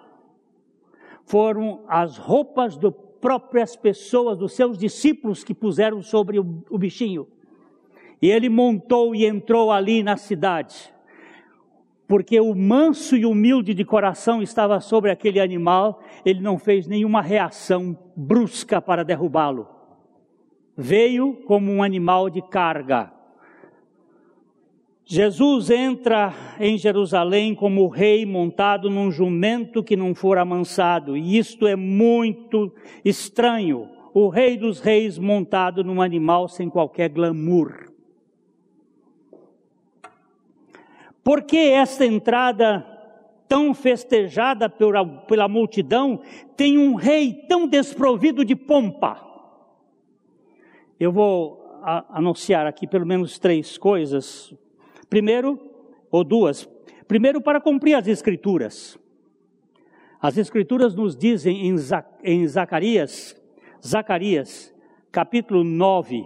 Foram 1.31 1.85
as 1.87 2.17
roupas 2.17 2.77
das 2.77 2.93
próprias 3.21 3.73
pessoas, 3.75 4.37
dos 4.37 4.53
seus 4.53 4.77
discípulos, 4.77 5.43
que 5.43 5.53
puseram 5.53 6.01
sobre 6.01 6.37
o, 6.37 6.63
o 6.69 6.77
bichinho. 6.77 7.25
E 8.21 8.29
ele 8.29 8.49
montou 8.49 9.15
e 9.15 9.25
entrou 9.25 9.71
ali 9.71 10.03
na 10.03 10.17
cidade 10.17 10.93
porque 12.11 12.41
o 12.41 12.53
manso 12.53 13.15
e 13.15 13.25
humilde 13.25 13.73
de 13.73 13.85
coração 13.85 14.41
estava 14.41 14.81
sobre 14.81 15.11
aquele 15.11 15.39
animal, 15.39 16.01
ele 16.25 16.41
não 16.41 16.59
fez 16.59 16.85
nenhuma 16.85 17.21
reação 17.21 17.97
brusca 18.17 18.81
para 18.81 19.05
derrubá-lo. 19.05 19.65
Veio 20.75 21.35
como 21.47 21.71
um 21.71 21.81
animal 21.81 22.29
de 22.29 22.41
carga. 22.41 23.13
Jesus 25.05 25.69
entra 25.69 26.33
em 26.59 26.77
Jerusalém 26.77 27.53
como 27.53 27.87
rei 27.87 28.25
montado 28.25 28.89
num 28.89 29.11
jumento 29.11 29.83
que 29.83 29.97
não 29.97 30.15
for 30.15 30.37
amansado, 30.37 31.17
e 31.17 31.37
isto 31.37 31.67
é 31.67 31.75
muito 31.75 32.73
estranho. 33.03 33.89
O 34.13 34.29
rei 34.29 34.57
dos 34.57 34.79
reis 34.79 35.17
montado 35.17 35.83
num 35.83 36.01
animal 36.01 36.47
sem 36.47 36.69
qualquer 36.69 37.09
glamour. 37.09 37.91
Por 41.23 41.43
que 41.43 41.57
esta 41.57 42.05
entrada 42.05 42.85
tão 43.47 43.73
festejada 43.73 44.69
pela, 44.69 45.05
pela 45.05 45.47
multidão 45.47 46.21
tem 46.55 46.77
um 46.77 46.95
rei 46.95 47.33
tão 47.47 47.67
desprovido 47.67 48.43
de 48.43 48.55
pompa? 48.55 49.21
Eu 50.99 51.11
vou 51.11 51.79
a, 51.81 52.17
anunciar 52.17 52.65
aqui 52.65 52.87
pelo 52.87 53.05
menos 53.05 53.37
três 53.39 53.77
coisas. 53.77 54.53
Primeiro, 55.11 55.59
ou 56.09 56.23
duas. 56.23 56.69
Primeiro, 57.05 57.41
para 57.41 57.59
cumprir 57.59 57.95
as 57.95 58.07
Escrituras. 58.07 58.97
As 60.21 60.37
Escrituras 60.37 60.95
nos 60.95 61.17
dizem 61.17 61.67
em, 62.23 62.47
Zacarias, 62.47 63.35
Zacarias, 63.85 64.73
capítulo 65.11 65.65
9, 65.65 66.25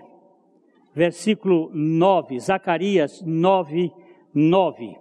versículo 0.93 1.71
9, 1.73 2.39
Zacarias 2.39 3.23
9, 3.25 3.91
9. 4.31 4.97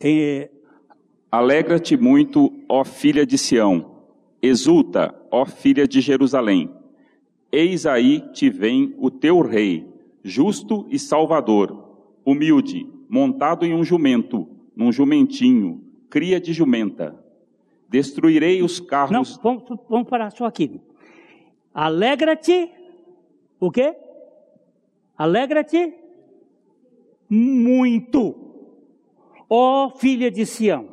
É... 0.00 0.50
Alegra-te 1.30 1.96
muito, 1.96 2.52
ó 2.68 2.84
filha 2.84 3.24
de 3.24 3.38
Sião, 3.38 3.89
exulta, 4.42 5.14
ó 5.30 5.44
filha 5.44 5.86
de 5.86 6.00
Jerusalém. 6.00 6.70
Eis 7.52 7.86
aí 7.86 8.20
te 8.32 8.48
vem 8.48 8.94
o 8.98 9.10
teu 9.10 9.40
rei, 9.40 9.86
justo 10.22 10.86
e 10.88 10.98
salvador, 10.98 11.98
humilde, 12.24 12.86
montado 13.08 13.66
em 13.66 13.74
um 13.74 13.84
jumento, 13.84 14.48
num 14.74 14.92
jumentinho, 14.92 15.82
cria 16.08 16.40
de 16.40 16.52
jumenta. 16.52 17.18
Destruirei 17.88 18.62
os 18.62 18.78
carros. 18.78 19.10
Não, 19.10 19.24
vamos, 19.42 19.64
vamos 19.88 20.08
parar 20.08 20.30
só 20.30 20.44
aqui. 20.44 20.80
Alegra-te, 21.74 22.70
o 23.58 23.70
quê? 23.70 23.96
Alegra-te 25.18 25.94
muito, 27.28 28.34
ó 29.48 29.90
filha 29.90 30.30
de 30.30 30.46
Sião. 30.46 30.89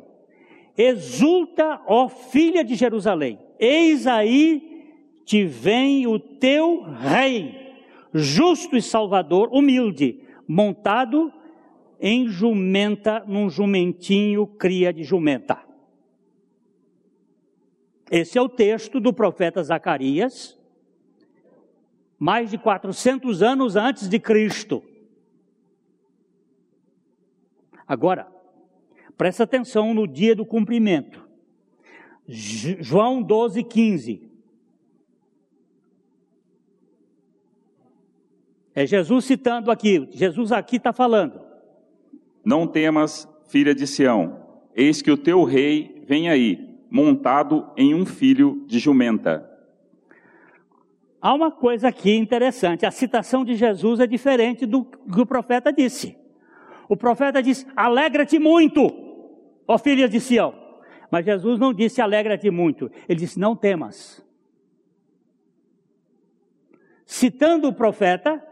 Exulta, 0.78 1.82
ó 1.88 2.08
filha 2.08 2.62
de 2.62 2.76
Jerusalém. 2.76 3.36
Eis 3.58 4.06
aí 4.06 4.94
te 5.24 5.44
vem 5.44 6.06
o 6.06 6.20
teu 6.20 6.82
rei, 6.82 7.74
justo 8.14 8.76
e 8.76 8.80
salvador, 8.80 9.48
humilde, 9.52 10.22
montado 10.46 11.32
em 12.00 12.28
jumenta, 12.28 13.24
num 13.26 13.50
jumentinho 13.50 14.46
cria 14.46 14.92
de 14.92 15.02
jumenta. 15.02 15.58
Esse 18.08 18.38
é 18.38 18.40
o 18.40 18.48
texto 18.48 19.00
do 19.00 19.12
profeta 19.12 19.62
Zacarias, 19.64 20.56
mais 22.16 22.50
de 22.50 22.56
400 22.56 23.42
anos 23.42 23.74
antes 23.74 24.08
de 24.08 24.18
Cristo. 24.20 24.82
Agora, 27.86 28.37
presta 29.18 29.42
atenção 29.42 29.92
no 29.92 30.06
dia 30.06 30.34
do 30.34 30.46
cumprimento. 30.46 31.28
João 32.26 33.20
12, 33.20 33.64
15. 33.64 34.22
É 38.74 38.86
Jesus 38.86 39.24
citando 39.24 39.72
aqui, 39.72 40.08
Jesus 40.12 40.52
aqui 40.52 40.76
está 40.76 40.92
falando. 40.92 41.40
Não 42.44 42.64
temas, 42.64 43.28
filha 43.48 43.74
de 43.74 43.88
Sião, 43.88 44.40
eis 44.72 45.02
que 45.02 45.10
o 45.10 45.16
teu 45.16 45.42
rei 45.42 46.04
vem 46.06 46.30
aí, 46.30 46.78
montado 46.88 47.68
em 47.76 47.94
um 47.94 48.06
filho 48.06 48.64
de 48.68 48.78
jumenta. 48.78 49.50
Há 51.20 51.34
uma 51.34 51.50
coisa 51.50 51.88
aqui 51.88 52.14
interessante: 52.14 52.86
a 52.86 52.90
citação 52.92 53.44
de 53.44 53.56
Jesus 53.56 53.98
é 53.98 54.06
diferente 54.06 54.64
do 54.64 54.84
que 54.84 55.20
o 55.20 55.26
profeta 55.26 55.72
disse. 55.72 56.16
O 56.88 56.96
profeta 56.96 57.42
disse: 57.42 57.66
Alegra-te 57.74 58.38
muito, 58.38 59.07
ó 59.68 59.78
filha 59.78 60.08
de 60.08 60.18
Sião. 60.18 60.54
Mas 61.10 61.24
Jesus 61.24 61.60
não 61.60 61.72
disse: 61.72 62.00
Alegra-te 62.00 62.50
muito. 62.50 62.90
Ele 63.08 63.20
disse: 63.20 63.38
Não 63.38 63.54
temas. 63.54 64.26
Citando 67.04 67.68
o 67.68 67.72
profeta, 67.72 68.42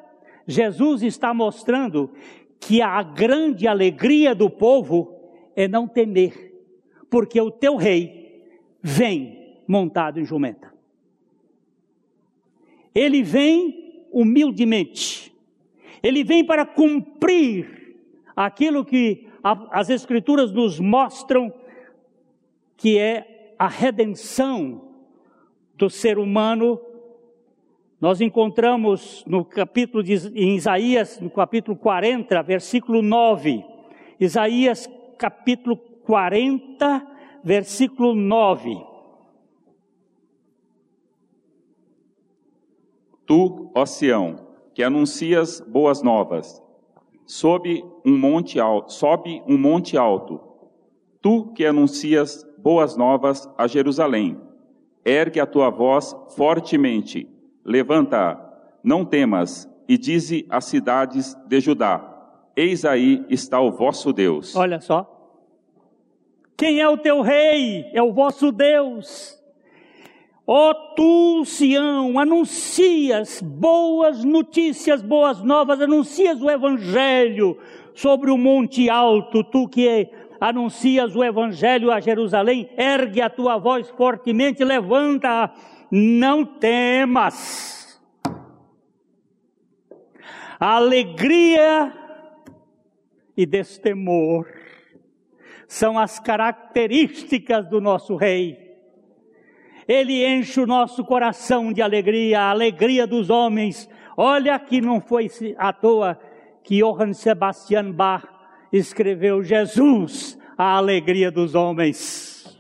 Jesus 0.47 1.03
está 1.03 1.35
mostrando 1.35 2.13
que 2.61 2.81
a 2.81 3.03
grande 3.03 3.67
alegria 3.67 4.35
do 4.35 4.49
povo 4.49 5.15
é 5.55 5.67
não 5.67 5.89
temer, 5.89 6.55
porque 7.11 7.41
o 7.41 7.51
teu 7.51 7.77
rei 7.77 8.45
vem 8.81 9.61
montado 9.67 10.21
em 10.21 10.25
jumenta. 10.25 10.73
Ele 12.95 13.23
vem 13.23 14.07
humildemente. 14.11 15.35
Ele 16.03 16.25
vem 16.25 16.45
para 16.45 16.65
cumprir 16.65 17.99
aquilo 18.35 18.85
que 18.85 19.26
as 19.71 19.91
Escrituras 19.91 20.51
nos 20.51 20.81
mostram 20.81 21.53
que 22.77 22.99
é 22.99 23.55
a 23.59 23.69
redenção 23.69 24.93
do 25.75 25.89
ser 25.89 26.19
humano. 26.19 26.81
Nós 28.01 28.21
encontramos 28.21 29.25
no 29.27 29.45
capítulo 29.45 30.03
de 30.03 30.15
em 30.35 30.57
Isaías, 30.57 31.21
no 31.21 31.31
capítulo 31.31 31.77
40, 31.77 32.43
versículo 32.43 33.03
9. 33.03 33.65
Isaías 34.19 34.89
capítulo 35.17 35.77
40, 35.77 37.07
versículo 37.43 38.15
9. 38.15 38.85
Tu, 43.27 43.71
ó 43.75 43.87
Sião, 43.87 44.47
que 44.75 44.83
anuncias 44.83 45.61
boas 45.61 46.03
novas, 46.03 46.63
sobe 47.27 47.85
um 48.05 48.17
monte 48.17 48.59
alto, 48.61 48.93
sobe 48.93 49.43
um 49.47 49.59
monte 49.59 49.97
alto. 49.99 50.41
Tu 51.21 51.53
que 51.55 51.67
anuncias 51.67 52.47
boas 52.57 52.97
novas 52.97 53.51
a 53.59 53.67
Jerusalém, 53.67 54.41
ergue 55.05 55.41
a 55.41 55.47
tua 55.47 55.69
voz 55.69 56.17
fortemente, 56.37 57.29
levanta, 57.65 58.41
não 58.83 59.05
temas, 59.05 59.69
e 59.89 59.99
dize 59.99 60.47
às 60.49 60.65
cidades 60.65 61.35
de 61.47 61.61
Judá: 61.61 62.13
Eis 62.57 62.85
aí 62.85 63.25
está 63.29 63.61
o 63.61 63.71
vosso 63.71 64.13
Deus. 64.13 64.55
Olha 64.57 64.81
só, 64.81 65.13
quem 66.57 66.81
é 66.81 66.89
o 66.89 66.97
teu 66.97 67.21
rei? 67.21 67.91
É 67.93 68.03
o 68.03 68.13
vosso 68.13 68.51
Deus. 68.51 69.37
Ó 70.49 70.71
oh, 70.71 70.75
tu, 70.95 71.45
Sião, 71.45 72.21
anuncias 72.21 73.43
boas 73.43 74.23
notícias, 74.23 75.03
boas 75.03 75.43
novas, 75.43 75.81
anuncias 75.81 76.41
o 76.41 76.49
Evangelho 76.49 77.59
sobre 77.93 78.31
o 78.31 78.39
monte 78.39 78.89
alto, 78.89 79.43
tu 79.43 79.69
que 79.69 80.09
anuncias 80.41 81.17
o 81.17 81.25
Evangelho 81.25 81.91
a 81.91 81.99
Jerusalém, 81.99 82.71
ergue 82.79 83.21
a 83.21 83.29
tua 83.29 83.59
voz 83.59 83.91
fortemente, 83.91 84.63
levanta, 84.63 85.53
não 85.91 86.45
temas. 86.45 88.01
Alegria 90.61 91.93
e 93.37 93.45
destemor 93.45 94.47
são 95.67 95.99
as 95.99 96.21
características 96.21 97.69
do 97.69 97.81
nosso 97.81 98.15
Rei. 98.15 98.66
Ele 99.87 100.27
enche 100.27 100.61
o 100.61 100.67
nosso 100.67 101.05
coração 101.05 101.73
de 101.73 101.81
alegria, 101.81 102.41
a 102.41 102.51
alegria 102.51 103.07
dos 103.07 103.31
homens. 103.31 103.89
Olha 104.17 104.59
que 104.59 104.81
não 104.81 105.01
foi 105.01 105.31
à 105.57 105.73
toa 105.73 106.19
que 106.65 106.81
Johann 106.81 107.13
Sebastian 107.13 107.93
Bach 107.93 108.25
escreveu 108.73 109.43
Jesus, 109.43 110.39
a 110.59 110.77
alegria 110.77 111.31
dos 111.31 111.55
homens. 111.55 112.59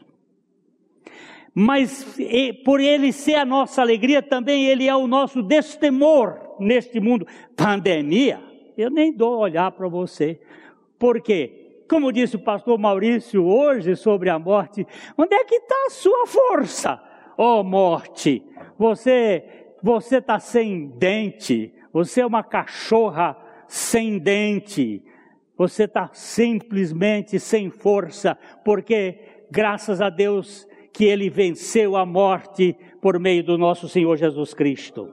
Mas 1.52 2.16
por 2.64 2.80
ele 2.80 3.12
ser 3.12 3.36
a 3.36 3.44
nossa 3.44 3.80
alegria, 3.80 4.22
também 4.22 4.66
ele 4.66 4.86
é 4.86 4.94
o 4.94 5.06
nosso 5.06 5.42
destemor 5.42 6.38
neste 6.60 7.00
mundo. 7.00 7.26
Pandemia, 7.56 8.40
eu 8.76 8.90
nem 8.90 9.12
dou 9.12 9.38
olhar 9.38 9.72
para 9.72 9.88
você. 9.88 10.40
Por 10.98 11.20
quê? 11.20 11.64
como 11.88 12.12
disse 12.12 12.36
o 12.36 12.40
pastor 12.40 12.78
Maurício 12.78 13.44
hoje 13.46 13.96
sobre 13.96 14.28
a 14.28 14.38
morte, 14.38 14.86
onde 15.16 15.34
é 15.34 15.44
que 15.44 15.56
está 15.56 15.74
a 15.86 15.90
sua 15.90 16.26
força? 16.26 17.00
Ó 17.36 17.60
oh, 17.60 17.64
morte, 17.64 18.42
você 18.78 19.66
você 19.82 20.16
está 20.16 20.40
sem 20.40 20.88
dente, 20.88 21.72
você 21.92 22.20
é 22.20 22.26
uma 22.26 22.42
cachorra 22.42 23.36
sem 23.68 24.18
dente, 24.18 25.02
você 25.56 25.84
está 25.84 26.10
simplesmente 26.12 27.38
sem 27.38 27.70
força, 27.70 28.36
porque 28.64 29.18
graças 29.50 30.00
a 30.00 30.10
Deus 30.10 30.66
que 30.92 31.04
ele 31.04 31.30
venceu 31.30 31.96
a 31.96 32.04
morte 32.04 32.76
por 33.00 33.18
meio 33.20 33.44
do 33.44 33.56
nosso 33.56 33.88
Senhor 33.88 34.16
Jesus 34.16 34.52
Cristo. 34.52 35.08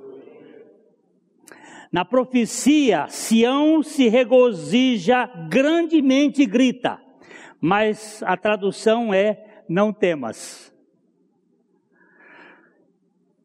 Na 1.92 2.04
profecia, 2.04 3.06
Sião 3.10 3.84
se 3.84 4.08
regozija 4.10 5.30
grandemente 5.48 6.42
e 6.42 6.48
grita, 6.48 7.00
mas 7.62 8.24
a 8.24 8.36
tradução 8.36 9.14
é: 9.14 9.64
não 9.70 9.94
temas. 9.94 10.73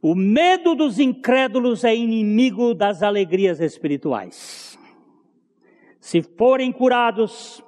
O 0.00 0.14
medo 0.14 0.76
dos 0.76 1.00
incrédulos 1.00 1.82
é 1.82 1.94
inimigo 1.94 2.72
das 2.72 3.02
alegrias 3.02 3.60
espirituais. 3.60 4.78
Se 6.00 6.22
forem 6.22 6.70
curados, 6.70 7.62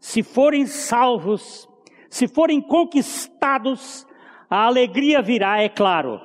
se 0.00 0.24
forem 0.24 0.66
salvos, 0.66 1.68
se 2.10 2.26
forem 2.26 2.60
conquistados, 2.60 4.04
a 4.50 4.64
alegria 4.66 5.22
virá, 5.22 5.62
é 5.62 5.68
claro. 5.68 6.20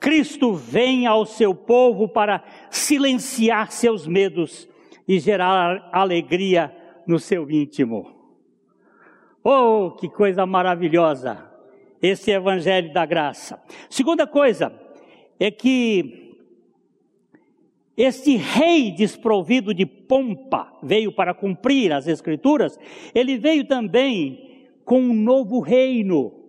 Cristo 0.00 0.54
vem 0.54 1.06
ao 1.06 1.24
seu 1.24 1.54
povo 1.54 2.08
para 2.08 2.42
silenciar 2.68 3.70
seus 3.70 4.06
medos 4.08 4.68
e 5.06 5.20
gerar 5.20 5.88
alegria 5.92 6.76
no 7.06 7.20
seu 7.20 7.48
íntimo. 7.48 8.12
Oh, 9.42 9.92
que 9.92 10.08
coisa 10.08 10.44
maravilhosa! 10.44 11.48
Esse 12.02 12.32
Evangelho 12.32 12.92
da 12.92 13.06
Graça. 13.06 13.62
Segunda 13.88 14.26
coisa 14.26 14.85
é 15.38 15.50
que 15.50 16.34
este 17.96 18.36
rei 18.36 18.90
desprovido 18.90 19.72
de 19.72 19.86
pompa 19.86 20.72
veio 20.82 21.12
para 21.12 21.32
cumprir 21.32 21.92
as 21.92 22.06
Escrituras, 22.06 22.78
ele 23.14 23.38
veio 23.38 23.66
também 23.66 24.66
com 24.84 25.00
um 25.00 25.14
novo 25.14 25.60
reino 25.60 26.46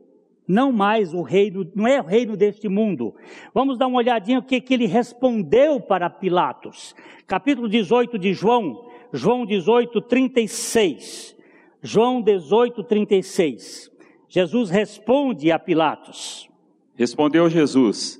não 0.47 0.71
mais 0.71 1.13
o 1.13 1.21
reino, 1.21 1.69
não 1.75 1.85
é 1.85 1.99
o 1.99 2.05
reino 2.05 2.37
deste 2.37 2.69
mundo. 2.69 3.13
Vamos 3.53 3.77
dar 3.77 3.87
uma 3.87 3.97
olhadinha 3.97 4.39
o 4.39 4.43
que, 4.43 4.61
que 4.61 4.73
ele 4.73 4.85
respondeu 4.85 5.81
para 5.81 6.09
Pilatos. 6.09 6.95
Capítulo 7.27 7.67
18 7.67 8.17
de 8.17 8.33
João, 8.33 8.89
João 9.11 9.45
18, 9.45 10.01
36. 10.01 11.35
João 11.83 12.21
18, 12.21 12.83
36. 12.83 13.91
Jesus 14.29 14.69
responde 14.69 15.51
a 15.51 15.59
Pilatos. 15.59 16.49
Respondeu 16.95 17.49
Jesus: 17.49 18.19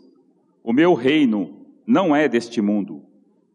O 0.67 0.73
meu 0.73 0.93
reino 0.93 1.65
não 1.85 2.13
é 2.13 2.27
deste 2.27 2.61
mundo. 2.61 3.01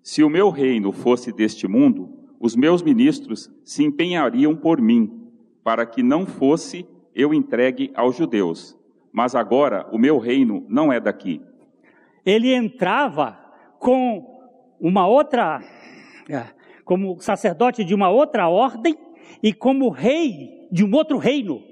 Se 0.03 0.23
o 0.23 0.31
meu 0.31 0.49
reino 0.49 0.93
fosse 0.93 1.31
deste 1.31 1.69
mundo, 1.69 2.09
os 2.41 2.57
meus 2.57 2.81
ministros 2.81 3.53
se 3.63 3.85
empenhariam 3.85 4.57
por 4.57 4.81
mim, 4.81 5.31
para 5.63 5.85
que 5.85 6.03
não 6.03 6.25
fosse 6.25 6.87
eu 7.15 7.35
entregue 7.35 7.93
aos 7.95 8.17
judeus. 8.17 8.75
Mas 9.13 9.35
agora 9.35 9.87
o 9.93 9.99
meu 9.99 10.17
reino 10.17 10.65
não 10.71 10.91
é 10.91 10.99
daqui. 10.99 11.43
Ele 12.25 12.51
entrava 12.55 13.39
com 13.79 14.49
uma 14.81 15.07
outra, 15.07 15.61
é, 16.31 16.47
como 16.83 17.21
sacerdote 17.21 17.85
de 17.85 17.95
uma 17.95 18.09
outra 18.09 18.49
ordem 18.49 18.97
e 19.43 19.53
como 19.53 19.91
rei 19.91 20.67
de 20.73 20.83
um 20.83 20.91
outro 20.95 21.19
reino. 21.19 21.63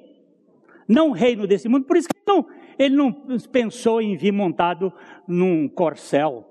Não 0.86 1.12
reino 1.12 1.46
desse 1.46 1.66
mundo. 1.66 1.86
Por 1.86 1.96
isso 1.96 2.08
que 2.08 2.20
não, 2.26 2.44
ele 2.80 2.96
não 2.96 3.12
pensou 3.52 4.00
em 4.00 4.16
vir 4.16 4.32
montado 4.32 4.90
num 5.28 5.68
corcel, 5.68 6.46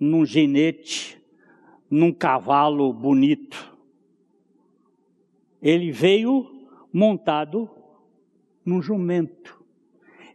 num 0.00 0.24
ginete, 0.24 1.22
num 1.90 2.10
cavalo 2.10 2.90
bonito. 2.90 3.76
Ele 5.60 5.92
veio 5.92 6.50
montado 6.90 7.68
num 8.64 8.80
jumento. 8.80 9.62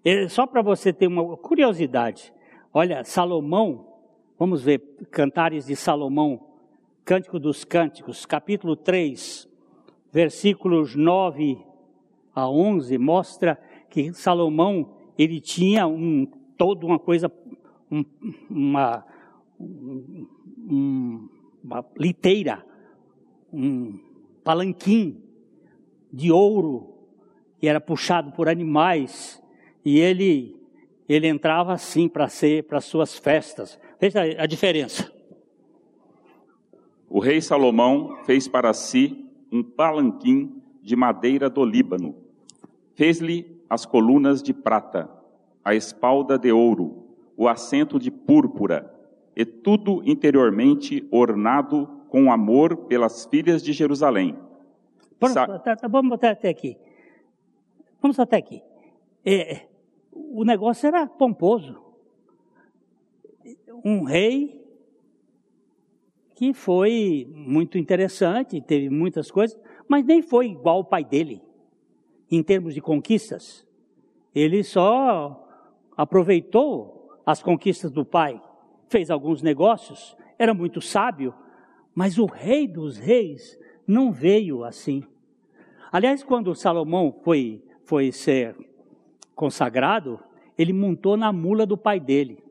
Ele, 0.06 0.30
só 0.30 0.46
para 0.46 0.62
você 0.62 0.94
ter 0.94 1.08
uma 1.08 1.36
curiosidade, 1.36 2.32
olha, 2.72 3.04
Salomão, 3.04 3.98
vamos 4.38 4.64
ver, 4.64 4.78
Cantares 5.10 5.66
de 5.66 5.76
Salomão, 5.76 6.48
Cântico 7.04 7.40
dos 7.40 7.66
Cânticos, 7.66 8.24
capítulo 8.24 8.76
3, 8.76 9.50
versículos 10.12 10.96
9 10.96 11.58
a 12.36 12.48
11, 12.48 13.00
mostra 13.00 13.60
que 13.90 14.14
Salomão, 14.14 14.97
ele 15.18 15.42
tinha 15.42 15.88
um, 15.88 16.26
toda 16.58 16.86
uma 16.86 17.00
coisa, 17.00 17.32
um, 17.92 18.06
uma, 18.50 19.06
um, 19.60 21.30
uma 21.64 21.86
liteira, 21.98 22.66
um 23.52 24.00
palanquim 24.44 25.22
de 26.12 26.32
ouro 26.32 26.94
que 27.60 27.68
era 27.68 27.82
puxado 27.82 28.32
por 28.32 28.48
animais, 28.48 29.42
e 29.84 30.00
ele 30.00 30.56
ele 31.10 31.28
entrava 31.28 31.72
assim 31.72 32.10
para 32.10 32.28
ser 32.28 32.64
para 32.64 32.82
suas 32.82 33.18
festas. 33.18 33.80
Veja 34.00 34.22
a 34.22 34.46
diferença. 34.46 35.10
O 37.10 37.20
rei 37.20 37.40
Salomão 37.40 38.18
fez 38.26 38.48
para 38.48 38.74
si 38.74 39.26
um 39.50 39.64
palanquim 39.64 40.62
de 40.82 40.96
madeira 40.96 41.50
do 41.50 41.64
Líbano. 41.64 42.16
Fez-lhe 42.94 43.57
as 43.70 43.86
colunas 43.86 44.42
de 44.42 44.54
prata, 44.54 45.10
a 45.64 45.76
espalda 45.76 46.38
de 46.38 46.52
ouro, 46.52 47.08
o 47.36 47.48
assento 47.48 48.00
de 48.00 48.10
púrpura, 48.10 48.94
e 49.36 49.46
tudo 49.46 50.02
interiormente 50.04 51.08
ornado 51.12 51.88
com 52.10 52.32
amor 52.32 52.76
pelas 52.88 53.26
filhas 53.26 53.62
de 53.62 53.72
Jerusalém. 53.74 54.36
Pronto, 55.20 55.34
Sa 55.34 55.60
tá, 55.60 55.76
tá, 55.76 55.88
vamos 55.88 56.10
botar 56.10 56.32
até 56.32 56.50
aqui. 56.50 56.78
Vamos 58.02 58.20
até 58.20 58.38
aqui. 58.38 58.64
É, 59.26 59.68
o 60.12 60.44
negócio 60.44 60.88
era 60.88 61.06
pomposo. 61.06 61.80
Um 63.84 64.04
rei 64.04 64.64
que 66.36 66.54
foi 66.54 67.28
muito 67.34 67.78
interessante, 67.78 68.62
teve 68.62 68.90
muitas 68.90 69.32
coisas, 69.32 69.60
mas 69.88 70.06
nem 70.06 70.22
foi 70.22 70.50
igual 70.50 70.78
ao 70.78 70.86
pai 70.86 71.04
dele, 71.04 71.42
em 72.30 72.44
termos 72.44 72.74
de 72.74 72.82
conquistas. 72.82 73.66
Ele 74.34 74.64
só 74.64 75.48
aproveitou 75.96 77.10
as 77.26 77.42
conquistas 77.42 77.92
do 77.92 78.06
pai, 78.06 78.42
fez 78.88 79.10
alguns 79.10 79.42
negócios, 79.42 80.16
era 80.38 80.54
muito 80.54 80.82
sábio, 80.82 81.34
mas 81.94 82.18
o 82.18 82.26
rei 82.26 82.68
dos 82.68 82.98
reis 82.98 83.60
não 83.88 84.12
veio 84.12 84.64
assim. 84.64 85.04
Aliás, 85.92 86.24
quando 86.24 86.54
Salomão 86.54 87.12
foi 87.24 87.64
foi 87.88 88.12
ser 88.12 88.54
consagrado, 89.34 90.20
ele 90.58 90.74
montou 90.74 91.16
na 91.16 91.32
mula 91.32 91.66
do 91.66 91.78
pai 91.78 92.00
dele. 92.02 92.44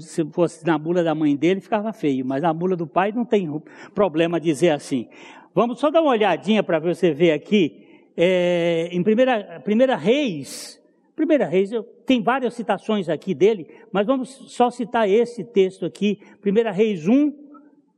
Se 0.00 0.24
fosse 0.30 0.66
na 0.66 0.78
mula 0.78 1.04
da 1.04 1.14
mãe 1.14 1.36
dele, 1.36 1.60
ficava 1.60 1.92
feio, 1.92 2.24
mas 2.24 2.42
na 2.42 2.54
mula 2.54 2.74
do 2.74 2.86
pai 2.86 3.12
não 3.12 3.26
tem 3.26 3.62
problema 3.94 4.40
dizer 4.40 4.70
assim. 4.70 5.06
Vamos 5.54 5.78
só 5.78 5.90
dar 5.90 6.00
uma 6.00 6.12
olhadinha 6.12 6.62
para 6.62 6.78
você 6.78 7.12
ver 7.12 7.32
aqui, 7.32 7.87
é, 8.20 8.88
em 8.90 9.00
primeira, 9.00 9.60
primeira 9.60 9.94
Reis, 9.94 10.82
Primeira 11.14 11.46
Reis, 11.46 11.70
tem 12.04 12.20
várias 12.20 12.54
citações 12.54 13.08
aqui 13.08 13.32
dele, 13.34 13.68
mas 13.92 14.06
vamos 14.06 14.28
só 14.28 14.70
citar 14.70 15.08
esse 15.08 15.44
texto 15.44 15.84
aqui, 15.84 16.20
Primeira 16.40 16.70
Reis 16.72 17.06
1, 17.08 17.32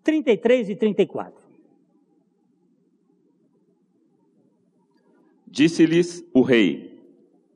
33 0.03 0.71
e 0.71 0.77
34. 0.77 1.35
Disse-lhes 5.47 6.23
o 6.35 6.43
rei: 6.43 6.99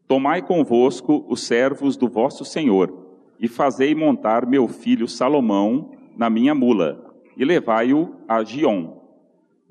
Tomai 0.08 0.40
convosco 0.40 1.24
os 1.28 1.42
servos 1.42 1.96
do 1.98 2.08
vosso 2.08 2.44
senhor, 2.46 2.92
e 3.40 3.46
fazei 3.46 3.94
montar 3.94 4.46
meu 4.46 4.68
filho 4.68 5.06
Salomão 5.06 5.92
na 6.16 6.30
minha 6.30 6.54
mula, 6.54 7.14
e 7.36 7.44
levai-o 7.44 8.14
a 8.26 8.42
Gion. 8.42 9.02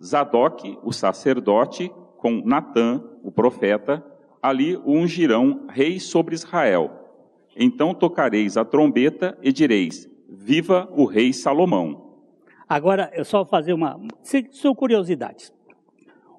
Zadok, 0.03 0.77
o 0.83 0.91
sacerdote, 0.91 1.91
com 2.23 2.41
Natã, 2.45 3.03
o 3.21 3.29
profeta, 3.29 4.01
ali 4.41 4.77
o 4.77 4.91
ungirão 4.91 5.67
rei 5.67 5.99
sobre 5.99 6.33
Israel. 6.33 6.89
Então 7.53 7.93
tocareis 7.93 8.55
a 8.55 8.63
trombeta 8.63 9.37
e 9.43 9.51
direis: 9.51 10.09
Viva 10.29 10.87
o 10.95 11.03
rei 11.03 11.33
Salomão. 11.33 12.13
Agora, 12.67 13.11
eu 13.13 13.25
só 13.25 13.39
vou 13.39 13.45
fazer 13.45 13.73
uma. 13.73 13.99
São 14.51 14.73
curiosidades. 14.73 15.53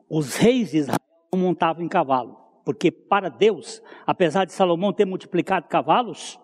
Os 0.08 0.36
reis 0.36 0.70
de 0.70 0.78
Israel 0.78 0.98
não 1.30 1.40
montavam 1.40 1.84
em 1.84 1.88
cavalo, 1.88 2.38
porque 2.64 2.90
para 2.90 3.28
Deus, 3.28 3.82
apesar 4.06 4.46
de 4.46 4.54
Salomão 4.54 4.90
ter 4.90 5.04
multiplicado 5.04 5.68
cavalos, 5.68 6.40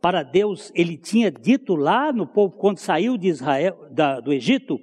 para 0.00 0.22
Deus, 0.22 0.72
ele 0.74 0.96
tinha 0.96 1.30
dito 1.30 1.74
lá 1.74 2.14
no 2.14 2.26
povo, 2.26 2.56
quando 2.56 2.78
saiu 2.78 3.18
de 3.18 3.28
Israel, 3.28 3.88
da, 3.90 4.20
do 4.20 4.32
Egito, 4.32 4.80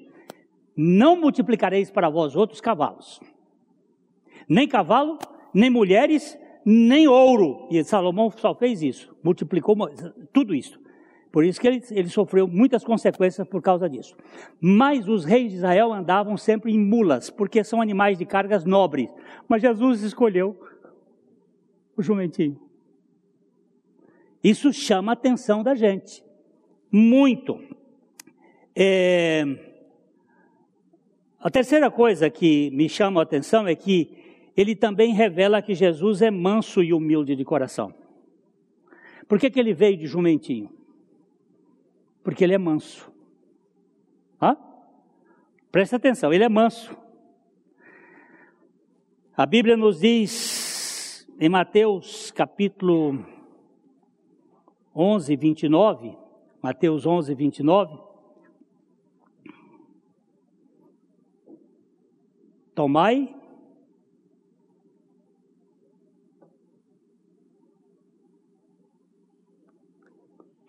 não 0.76 1.16
multiplicareis 1.16 1.92
para 1.92 2.10
vós 2.10 2.36
outros 2.36 2.60
cavalos. 2.60 3.20
Nem 4.48 4.68
cavalo, 4.68 5.18
nem 5.54 5.70
mulheres, 5.70 6.38
nem 6.66 7.08
ouro. 7.08 7.68
E 7.70 7.84
Salomão 7.84 8.30
só 8.32 8.54
fez 8.56 8.82
isso, 8.82 9.16
multiplicou 9.24 9.76
tudo 10.32 10.56
isso. 10.56 10.82
Por 11.32 11.44
isso 11.44 11.60
que 11.60 11.68
ele, 11.68 11.84
ele, 11.90 12.10
sofreu 12.10 12.48
muitas 12.48 12.84
consequências 12.84 13.48
por 13.48 13.60
causa 13.60 13.90
disso. 13.90 14.16
Mas 14.62 15.08
os 15.08 15.26
reis 15.26 15.50
de 15.50 15.58
Israel 15.58 15.92
andavam 15.92 16.38
sempre 16.38 16.72
em 16.72 16.80
mulas, 16.80 17.32
porque 17.32 17.64
são 17.64 17.82
animais 17.82 18.20
de 18.20 18.26
cargas 18.26 18.64
nobres. 18.66 19.10
Mas 19.48 19.64
Jesus 19.64 20.04
escolheu 20.04 20.56
o 21.98 22.04
jumentinho. 22.04 22.60
Isso 24.44 24.72
chama 24.72 25.12
a 25.12 25.14
atenção 25.14 25.64
da 25.64 25.74
gente. 25.74 26.24
Muito. 26.92 27.60
É... 28.76 29.73
A 31.44 31.50
terceira 31.50 31.92
coisa 31.92 32.30
que 32.30 32.72
me 32.72 32.88
chama 32.88 33.20
a 33.20 33.24
atenção 33.24 33.68
é 33.68 33.76
que 33.76 34.10
ele 34.56 34.74
também 34.74 35.14
revela 35.14 35.62
que 35.62 35.76
Jesus 35.76 36.22
é 36.22 36.32
manso 36.32 36.82
e 36.82 36.94
humilde 36.94 37.36
de 37.36 37.44
coração. 37.44 37.94
Por 39.28 39.38
que, 39.38 39.50
que 39.50 39.60
ele 39.60 39.74
veio 39.74 39.98
de 39.98 40.08
jumentinho? 40.08 40.72
Porque 42.24 42.46
ele 42.46 42.54
é 42.54 42.58
manso. 42.58 43.12
Hã? 44.42 44.56
Presta 45.70 45.98
atenção, 45.98 46.32
ele 46.32 46.46
é 46.46 46.50
manso. 46.50 46.98
A 49.36 49.46
Bíblia 49.46 49.76
nos 49.76 50.00
diz 50.00 51.28
em 51.38 51.50
Mateus 51.50 52.32
capítulo 52.32 53.20
11, 54.96 55.36
29, 55.36 56.18
Mateus 56.62 57.06
11, 57.06 57.36
29, 57.36 58.13
Tomai 62.76 63.36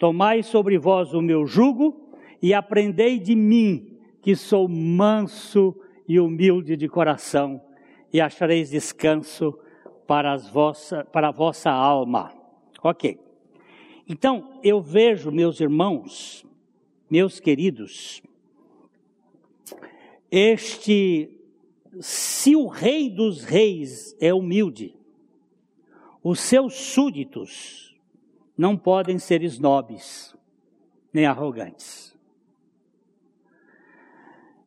Tomai 0.04 0.42
sobre 0.42 0.76
vós 0.76 1.14
o 1.14 1.22
meu 1.22 1.46
jugo 1.46 2.10
e 2.42 2.52
aprendei 2.52 3.18
de 3.18 3.34
mim, 3.34 3.96
que 4.20 4.36
sou 4.36 4.68
manso 4.68 5.74
e 6.06 6.20
humilde 6.20 6.76
de 6.76 6.88
coração, 6.88 7.62
e 8.12 8.20
achareis 8.20 8.68
descanso 8.68 9.58
para, 10.06 10.36
vossa, 10.36 11.04
para 11.06 11.28
a 11.28 11.32
vossa 11.32 11.70
alma. 11.70 12.34
Ok. 12.82 13.18
Então, 14.06 14.60
eu 14.62 14.82
vejo, 14.82 15.30
meus 15.30 15.58
irmãos, 15.58 16.44
meus 17.08 17.40
queridos, 17.40 18.20
este, 20.30 21.33
se 22.00 22.56
o 22.56 22.66
rei 22.66 23.10
dos 23.10 23.44
reis 23.44 24.16
é 24.20 24.32
humilde, 24.32 24.96
os 26.22 26.40
seus 26.40 26.74
súditos, 26.74 27.94
não 28.56 28.76
podem 28.76 29.18
ser 29.18 29.42
snobs, 29.42 30.34
nem 31.12 31.26
arrogantes. 31.26 32.16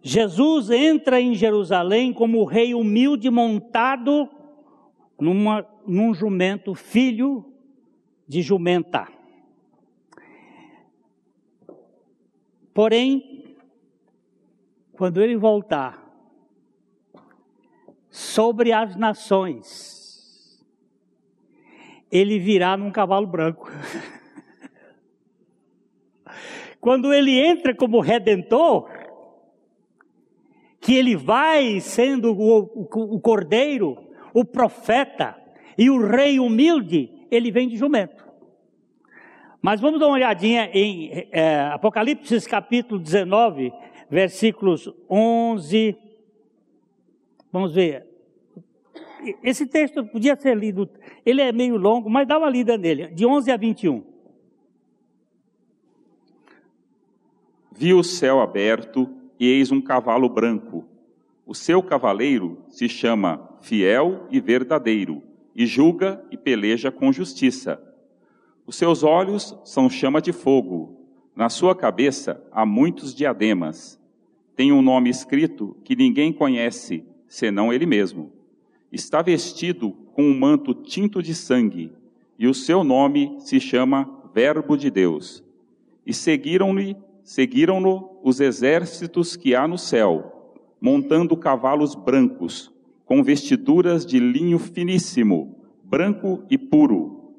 Jesus 0.01 0.69
entra 0.69 1.19
em 1.19 1.34
Jerusalém 1.34 2.13
como 2.13 2.45
rei 2.45 2.73
humilde 2.73 3.30
montado 3.30 4.30
numa, 5.19 5.67
num 5.86 6.13
jumento, 6.13 6.73
filho 6.75 7.45
de 8.28 8.41
jumenta. 8.41 9.07
Porém, 12.73 13.57
quando 14.93 15.21
ele 15.21 15.36
voltar 15.36 16.07
sobre 18.18 18.74
as 18.74 18.95
nações, 18.95 20.65
ele 22.11 22.39
virá 22.39 22.76
num 22.76 22.89
cavalo 22.89 23.28
branco. 23.28 23.72
Quando 26.82 27.13
ele 27.13 27.39
entra 27.39 27.76
como 27.76 27.99
redentor, 27.99 28.89
que 30.82 30.95
ele 30.95 31.15
vai 31.15 31.80
sendo 31.80 32.34
o, 32.34 32.59
o, 32.59 33.15
o 33.15 33.20
cordeiro, 33.20 33.95
o 34.34 34.43
profeta 34.43 35.39
e 35.78 35.88
o 35.88 36.03
rei 36.03 36.39
humilde, 36.39 37.28
ele 37.30 37.51
vem 37.51 37.68
de 37.68 37.78
jumento. 37.78 38.28
Mas 39.61 39.80
vamos 39.80 39.99
dar 39.99 40.07
uma 40.07 40.15
olhadinha 40.15 40.72
em 40.74 41.28
é, 41.32 41.59
Apocalipse 41.72 42.49
capítulo 42.49 42.99
19, 42.99 43.72
versículos 44.09 44.91
11. 45.07 45.95
Vamos 47.51 47.76
ver. 47.76 48.07
Esse 49.43 49.65
texto 49.65 50.05
podia 50.05 50.36
ser 50.36 50.55
lido, 50.55 50.89
ele 51.26 51.41
é 51.41 51.51
meio 51.51 51.78
longo, 51.78 52.09
mas 52.09 52.28
dá 52.28 52.38
uma 52.38 52.49
lida 52.49 52.78
nele, 52.78 53.07
de 53.07 53.26
11 53.26 53.51
a 53.51 53.57
21. 53.57 54.03
Vi 57.72 57.93
o 57.93 58.03
céu 58.03 58.39
aberto 58.41 59.09
e 59.39 59.47
eis 59.47 59.72
um 59.72 59.82
cavalo 59.82 60.30
branco. 60.30 60.86
O 61.45 61.53
seu 61.53 61.82
cavaleiro 61.82 62.63
se 62.70 62.89
chama 62.89 63.57
Fiel 63.61 64.28
e 64.30 64.39
Verdadeiro, 64.39 65.24
e 65.55 65.65
julga 65.65 66.24
e 66.30 66.38
peleja 66.38 66.91
com 66.91 67.11
justiça. 67.11 67.82
Os 68.65 68.76
seus 68.76 69.03
olhos 69.03 69.57
são 69.63 69.89
chama 69.89 70.22
de 70.22 70.34
fogo, 70.34 70.97
na 71.36 71.49
sua 71.49 71.76
cabeça 71.76 72.43
há 72.51 72.65
muitos 72.65 73.13
diademas. 73.13 73.99
Tem 74.55 74.72
um 74.72 74.82
nome 74.82 75.09
escrito 75.09 75.78
que 75.84 75.95
ninguém 75.95 76.34
conhece, 76.34 77.05
senão 77.28 77.72
ele 77.72 77.86
mesmo 77.86 78.36
está 78.91 79.21
vestido 79.21 79.91
com 80.13 80.23
um 80.23 80.38
manto 80.38 80.73
tinto 80.73 81.21
de 81.21 81.35
sangue, 81.35 81.91
e 82.39 82.47
o 82.47 82.53
seu 82.53 82.83
nome 82.83 83.35
se 83.39 83.59
chama 83.59 84.09
Verbo 84.33 84.77
de 84.77 84.89
Deus. 84.89 85.43
E 86.05 86.13
seguiram-no 86.13 86.95
seguiram 87.23 88.19
os 88.23 88.39
exércitos 88.39 89.35
que 89.35 89.53
há 89.53 89.67
no 89.67 89.77
céu, 89.77 90.55
montando 90.79 91.35
cavalos 91.35 91.93
brancos, 91.93 92.71
com 93.05 93.21
vestiduras 93.21 94.05
de 94.05 94.19
linho 94.19 94.57
finíssimo, 94.57 95.55
branco 95.83 96.43
e 96.49 96.57
puro. 96.57 97.33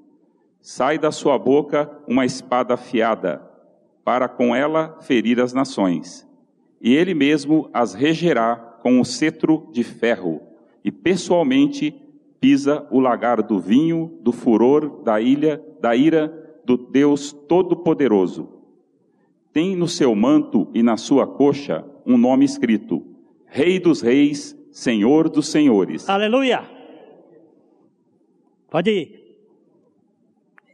Sai 0.60 0.98
da 0.98 1.10
sua 1.10 1.38
boca 1.38 1.90
uma 2.06 2.26
espada 2.26 2.74
afiada, 2.74 3.42
para 4.04 4.28
com 4.28 4.54
ela 4.54 4.98
ferir 5.00 5.40
as 5.40 5.52
nações. 5.52 6.26
E 6.80 6.94
ele 6.94 7.14
mesmo 7.14 7.70
as 7.72 7.94
regerá 7.94 8.56
com 8.82 9.00
o 9.00 9.04
cetro 9.04 9.68
de 9.72 9.82
ferro 9.82 10.47
e 10.84 10.90
pessoalmente 10.90 11.94
pisa 12.40 12.86
o 12.90 13.00
lagar 13.00 13.42
do 13.42 13.58
vinho, 13.58 14.18
do 14.20 14.32
furor, 14.32 15.02
da 15.02 15.20
ilha, 15.20 15.62
da 15.80 15.94
ira 15.94 16.60
do 16.64 16.76
Deus 16.76 17.32
Todo-Poderoso. 17.32 18.48
Tem 19.52 19.74
no 19.74 19.88
seu 19.88 20.14
manto 20.14 20.68
e 20.74 20.82
na 20.82 20.96
sua 20.96 21.26
coxa 21.26 21.84
um 22.06 22.16
nome 22.16 22.44
escrito: 22.44 23.04
Rei 23.46 23.78
dos 23.78 24.00
Reis, 24.00 24.56
Senhor 24.70 25.28
dos 25.28 25.48
Senhores. 25.48 26.08
Aleluia! 26.08 26.62
Pode 28.70 28.90
ir. 28.90 29.18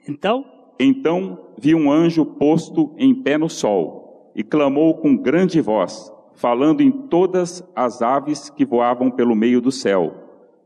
Então? 0.09 0.45
Então 0.79 1.53
vi 1.57 1.75
um 1.75 1.91
anjo 1.91 2.27
posto 2.27 2.93
em 2.99 3.15
pé 3.15 3.39
no 3.39 3.49
sol 3.49 4.33
e 4.35 4.43
clamou 4.43 4.99
com 4.99 5.17
grande 5.17 5.61
voz: 5.61 6.13
falando 6.35 6.81
em 6.81 6.91
todas 6.91 7.63
as 7.75 8.03
aves 8.03 8.51
que 8.51 8.65
voavam 8.65 9.11
pelo 9.11 9.35
meio 9.35 9.61
do 9.61 9.71
céu. 9.71 10.15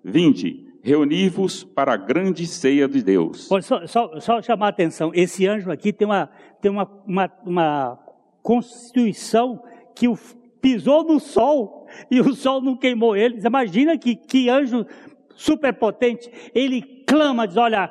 Vinde, 0.03 0.67
reuni-vos 0.83 1.65
para 1.65 1.93
a 1.93 1.97
grande 1.97 2.47
ceia 2.47 2.89
de 2.89 3.03
Deus. 3.03 3.49
Só, 3.63 3.87
só, 3.87 4.21
só, 4.21 4.43
chamar 4.43 4.67
a 4.67 4.71
atenção, 4.71 5.11
esse 5.15 5.47
anjo 5.47 5.71
aqui 5.71 5.93
tem 5.93 6.07
uma, 6.07 6.31
tem 6.61 6.71
uma, 6.71 6.91
uma, 7.07 7.33
uma 7.45 7.99
constituição 8.43 9.63
que 9.95 10.09
o, 10.09 10.19
pisou 10.61 11.05
no 11.05 11.21
sol 11.21 11.87
e 12.11 12.21
o 12.21 12.35
sol 12.35 12.61
não 12.61 12.77
queimou 12.77 13.17
ele. 13.17 13.41
Imagina 13.45 13.97
que, 13.99 14.17
que 14.17 14.49
anjo 14.49 14.87
superpotente. 15.35 16.31
Ele 16.55 16.83
clama, 17.07 17.47
diz: 17.47 17.57
Olha, 17.57 17.91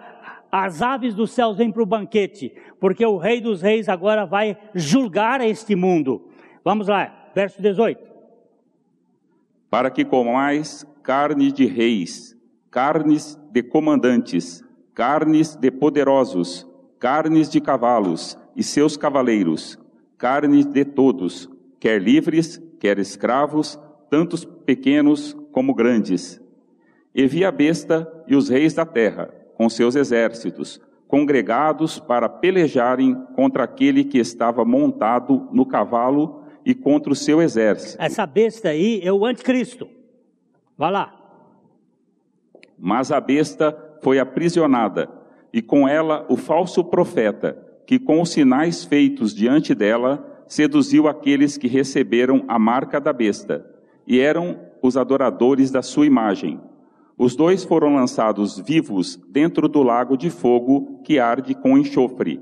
as 0.52 0.82
aves 0.82 1.14
dos 1.14 1.32
céus 1.32 1.58
vêm 1.58 1.72
para 1.72 1.84
o 1.84 1.86
banquete, 1.86 2.54
porque 2.80 3.06
o 3.06 3.18
Rei 3.18 3.40
dos 3.40 3.62
Reis 3.62 3.88
agora 3.88 4.26
vai 4.26 4.58
julgar 4.74 5.42
este 5.42 5.76
mundo 5.76 6.28
Vamos 6.68 6.90
lá, 6.90 7.17
verso 7.38 7.62
18. 7.62 8.02
Para 9.70 9.92
que 9.92 10.04
comais 10.04 10.84
carne 11.04 11.52
de 11.52 11.68
reis, 11.68 12.36
carnes 12.72 13.40
de 13.52 13.62
comandantes, 13.62 14.64
carnes 14.96 15.56
de 15.56 15.70
poderosos, 15.70 16.68
carnes 16.98 17.48
de 17.48 17.62
cavalos 17.62 18.36
e 18.56 18.64
seus 18.64 18.98
cavaleiros, 18.98 19.78
carnes 20.18 20.66
de 20.66 20.84
todos, 20.84 21.48
quer 21.80 22.02
livres, 22.02 22.60
quer 22.80 22.98
escravos, 22.98 23.80
tantos 24.10 24.44
pequenos 24.44 25.38
como 25.52 25.76
grandes. 25.76 26.42
E 27.14 27.28
vi 27.28 27.46
a 27.46 27.52
besta 27.52 28.12
e 28.26 28.36
os 28.36 28.50
reis 28.50 28.74
da 28.74 28.84
terra, 28.84 29.30
com 29.54 29.70
seus 29.70 29.96
exércitos, 29.96 30.82
congregados 31.08 32.00
para 32.00 32.28
pelejarem 32.28 33.14
contra 33.36 33.64
aquele 33.64 34.04
que 34.04 34.18
estava 34.18 34.66
montado 34.66 35.48
no 35.52 35.68
cavalo 35.68 36.47
e 36.68 36.76
contra 36.76 37.14
o 37.14 37.16
seu 37.16 37.42
exército. 37.42 37.96
Essa 37.98 38.26
besta 38.26 38.68
aí 38.68 39.00
é 39.02 39.10
o 39.10 39.26
anticristo. 39.26 39.88
Vá 40.78 40.90
lá. 40.90 41.16
Mas 42.78 43.10
a 43.10 43.22
besta 43.22 43.98
foi 44.04 44.20
aprisionada, 44.20 45.10
e 45.54 45.62
com 45.62 45.88
ela 45.88 46.26
o 46.28 46.36
falso 46.36 46.84
profeta, 46.84 47.58
que 47.86 47.98
com 47.98 48.22
os 48.22 48.32
sinais 48.32 48.84
feitos 48.84 49.34
diante 49.34 49.74
dela, 49.74 50.44
seduziu 50.46 51.08
aqueles 51.08 51.58
que 51.58 51.70
receberam 51.70 52.44
a 52.50 52.60
marca 52.60 53.00
da 53.00 53.14
besta, 53.14 53.66
e 54.06 54.20
eram 54.20 54.60
os 54.82 54.98
adoradores 54.98 55.72
da 55.72 55.82
sua 55.82 56.06
imagem. 56.06 56.60
Os 57.18 57.34
dois 57.34 57.64
foram 57.64 57.96
lançados 57.96 58.60
vivos 58.60 59.16
dentro 59.30 59.70
do 59.70 59.82
lago 59.84 60.18
de 60.18 60.30
fogo 60.30 61.00
que 61.06 61.18
arde 61.18 61.56
com 61.56 61.78
enxofre. 61.78 62.42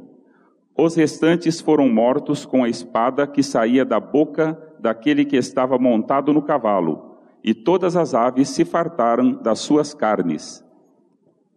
Os 0.78 0.96
restantes 0.96 1.62
foram 1.62 1.88
mortos 1.88 2.46
com 2.46 2.64
a 2.64 2.70
espada 2.70 3.26
que 3.26 3.42
saía 3.42 3.86
da 3.86 4.00
boca 4.00 4.60
daquele 4.78 5.24
que 5.24 5.38
estava 5.38 5.78
montado 5.78 6.34
no 6.34 6.42
cavalo, 6.42 7.18
e 7.44 7.54
todas 7.54 7.96
as 7.96 8.14
aves 8.14 8.50
se 8.50 8.66
fartaram 8.66 9.32
das 9.32 9.60
suas 9.60 9.94
carnes. 9.94 10.64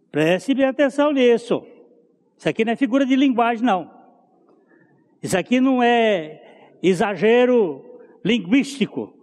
Preste 0.09 0.53
bem 0.53 0.65
atenção 0.65 1.11
nisso. 1.11 1.63
Isso 2.37 2.47
aqui 2.47 2.63
não 2.63 2.71
é 2.71 2.75
figura 2.75 3.05
de 3.05 3.15
linguagem, 3.15 3.65
não. 3.65 3.91
Isso 5.21 5.37
aqui 5.37 5.59
não 5.59 5.83
é 5.83 6.41
exagero 6.81 7.83
linguístico. 8.23 9.13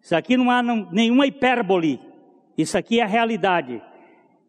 Isso 0.00 0.14
aqui 0.14 0.36
não 0.36 0.50
há 0.50 0.62
nenhuma 0.62 1.26
hipérbole. 1.26 2.00
Isso 2.56 2.78
aqui 2.78 3.00
é 3.00 3.02
a 3.02 3.06
realidade. 3.06 3.82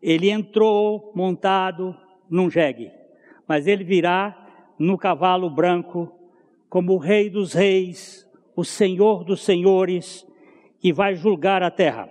Ele 0.02 0.30
entrou 0.30 1.12
montado 1.16 1.96
num 2.30 2.50
jegue, 2.50 2.92
mas 3.48 3.66
ele 3.66 3.84
virá 3.84 4.45
no 4.78 4.98
cavalo 4.98 5.50
branco 5.50 6.12
como 6.70 6.94
o 6.94 6.98
rei 6.98 7.30
dos 7.30 7.54
reis, 7.54 8.28
o 8.56 8.64
senhor 8.64 9.24
dos 9.24 9.44
senhores, 9.44 10.28
que 10.80 10.92
vai 10.92 11.16
julgar 11.16 11.64
a 11.64 11.72
terra. 11.72 12.10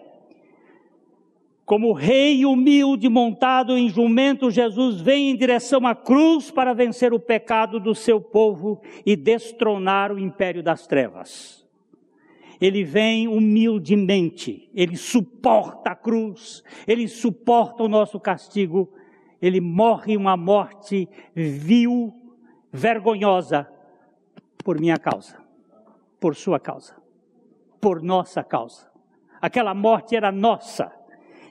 Como 1.64 1.92
rei 1.92 2.44
humilde 2.44 3.08
montado 3.08 3.76
em 3.76 3.88
jumento, 3.88 4.50
Jesus 4.50 5.00
vem 5.00 5.30
em 5.30 5.36
direção 5.36 5.86
à 5.86 5.94
cruz 5.94 6.50
para 6.50 6.74
vencer 6.74 7.12
o 7.12 7.20
pecado 7.20 7.80
do 7.80 7.94
seu 7.94 8.20
povo 8.20 8.80
e 9.04 9.16
destronar 9.16 10.12
o 10.12 10.18
império 10.18 10.62
das 10.62 10.86
trevas 10.86 11.64
ele 12.60 12.84
vem 12.84 13.28
humildemente, 13.28 14.70
ele 14.74 14.96
suporta 14.96 15.90
a 15.90 15.94
cruz, 15.94 16.62
ele 16.86 17.06
suporta 17.08 17.82
o 17.82 17.88
nosso 17.88 18.18
castigo, 18.18 18.90
ele 19.40 19.60
morre 19.60 20.16
uma 20.16 20.36
morte 20.36 21.08
vil, 21.34 22.12
vergonhosa, 22.74 23.68
por 24.64 24.80
minha 24.80 24.98
causa, 24.98 25.36
por 26.18 26.34
sua 26.34 26.58
causa, 26.58 26.96
por 27.80 28.02
nossa 28.02 28.42
causa. 28.42 28.90
Aquela 29.40 29.72
morte 29.72 30.16
era 30.16 30.32
nossa, 30.32 30.90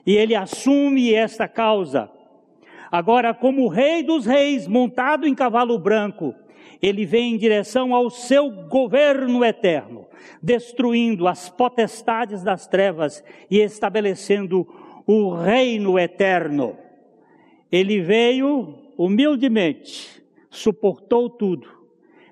e 0.04 0.14
ele 0.14 0.34
assume 0.34 1.14
esta 1.14 1.48
causa. 1.48 2.10
Agora, 2.92 3.32
como 3.32 3.68
rei 3.68 4.02
dos 4.02 4.26
reis, 4.26 4.68
montado 4.68 5.26
em 5.26 5.34
cavalo 5.34 5.78
branco, 5.78 6.34
ele 6.82 7.06
vem 7.06 7.34
em 7.34 7.38
direção 7.38 7.94
ao 7.94 8.10
seu 8.10 8.50
governo 8.50 9.42
eterno, 9.42 10.06
destruindo 10.42 11.26
as 11.26 11.48
potestades 11.48 12.42
das 12.42 12.66
trevas 12.66 13.24
e 13.50 13.60
estabelecendo 13.60 14.68
o 15.06 15.34
reino 15.34 15.98
eterno. 15.98 16.76
Ele 17.72 18.02
veio 18.02 18.74
humildemente, 18.98 20.23
suportou 20.54 21.28
tudo, 21.28 21.68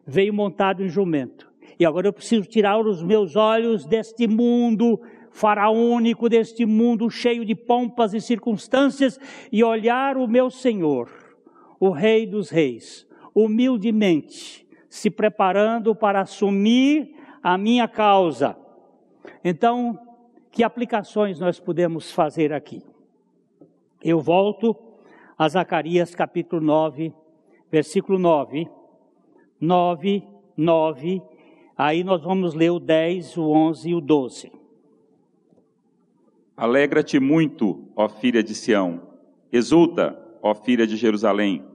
veio 0.07 0.33
montado 0.33 0.83
em 0.83 0.89
jumento. 0.89 1.51
E 1.79 1.85
agora 1.85 2.07
eu 2.07 2.13
preciso 2.13 2.49
tirar 2.49 2.79
os 2.79 3.03
meus 3.03 3.35
olhos 3.35 3.85
deste 3.85 4.27
mundo 4.27 5.01
faraônico, 5.31 6.29
deste 6.29 6.65
mundo 6.67 7.11
cheio 7.11 7.45
de 7.45 7.55
pompas 7.55 8.15
e 8.15 8.21
circunstâncias, 8.21 9.19
e 9.51 9.65
olhar 9.65 10.17
o 10.17 10.29
meu 10.29 10.51
Senhor, 10.51 11.11
o 11.81 11.91
Rei 11.91 12.27
dos 12.27 12.51
Reis, 12.51 13.07
humildemente, 13.35 14.67
se 14.89 15.11
preparando 15.11 15.95
para 15.95 16.21
assumir 16.21 17.17
a 17.43 17.57
minha 17.57 17.89
causa. 17.89 18.57
Então, 19.43 19.99
que 20.51 20.63
aplicações 20.63 21.41
nós 21.41 21.59
podemos 21.59 22.13
fazer 22.13 22.53
aqui? 22.53 22.83
Eu 24.05 24.21
volto 24.21 24.77
a 25.39 25.49
Zacarias 25.49 26.15
capítulo 26.15 26.61
9, 26.61 27.13
versículo 27.73 28.21
9. 28.21 28.69
9, 29.61 30.23
9. 30.57 31.23
Aí 31.77 32.05
nós 32.05 32.23
vamos 32.23 32.55
ler 32.55 32.71
o 32.71 32.79
10, 32.79 33.37
o 33.39 33.51
11 33.51 33.89
e 33.89 33.95
o 33.97 34.01
12. 34.01 34.53
Alegra-te 36.57 37.19
muito, 37.19 37.89
ó 37.97 38.09
filha 38.09 38.45
de 38.45 38.55
Sião. 38.55 39.03
Exulta, 39.51 40.17
ó 40.41 40.55
filha 40.55 40.87
de 40.87 40.97
Jerusalém 40.97 41.73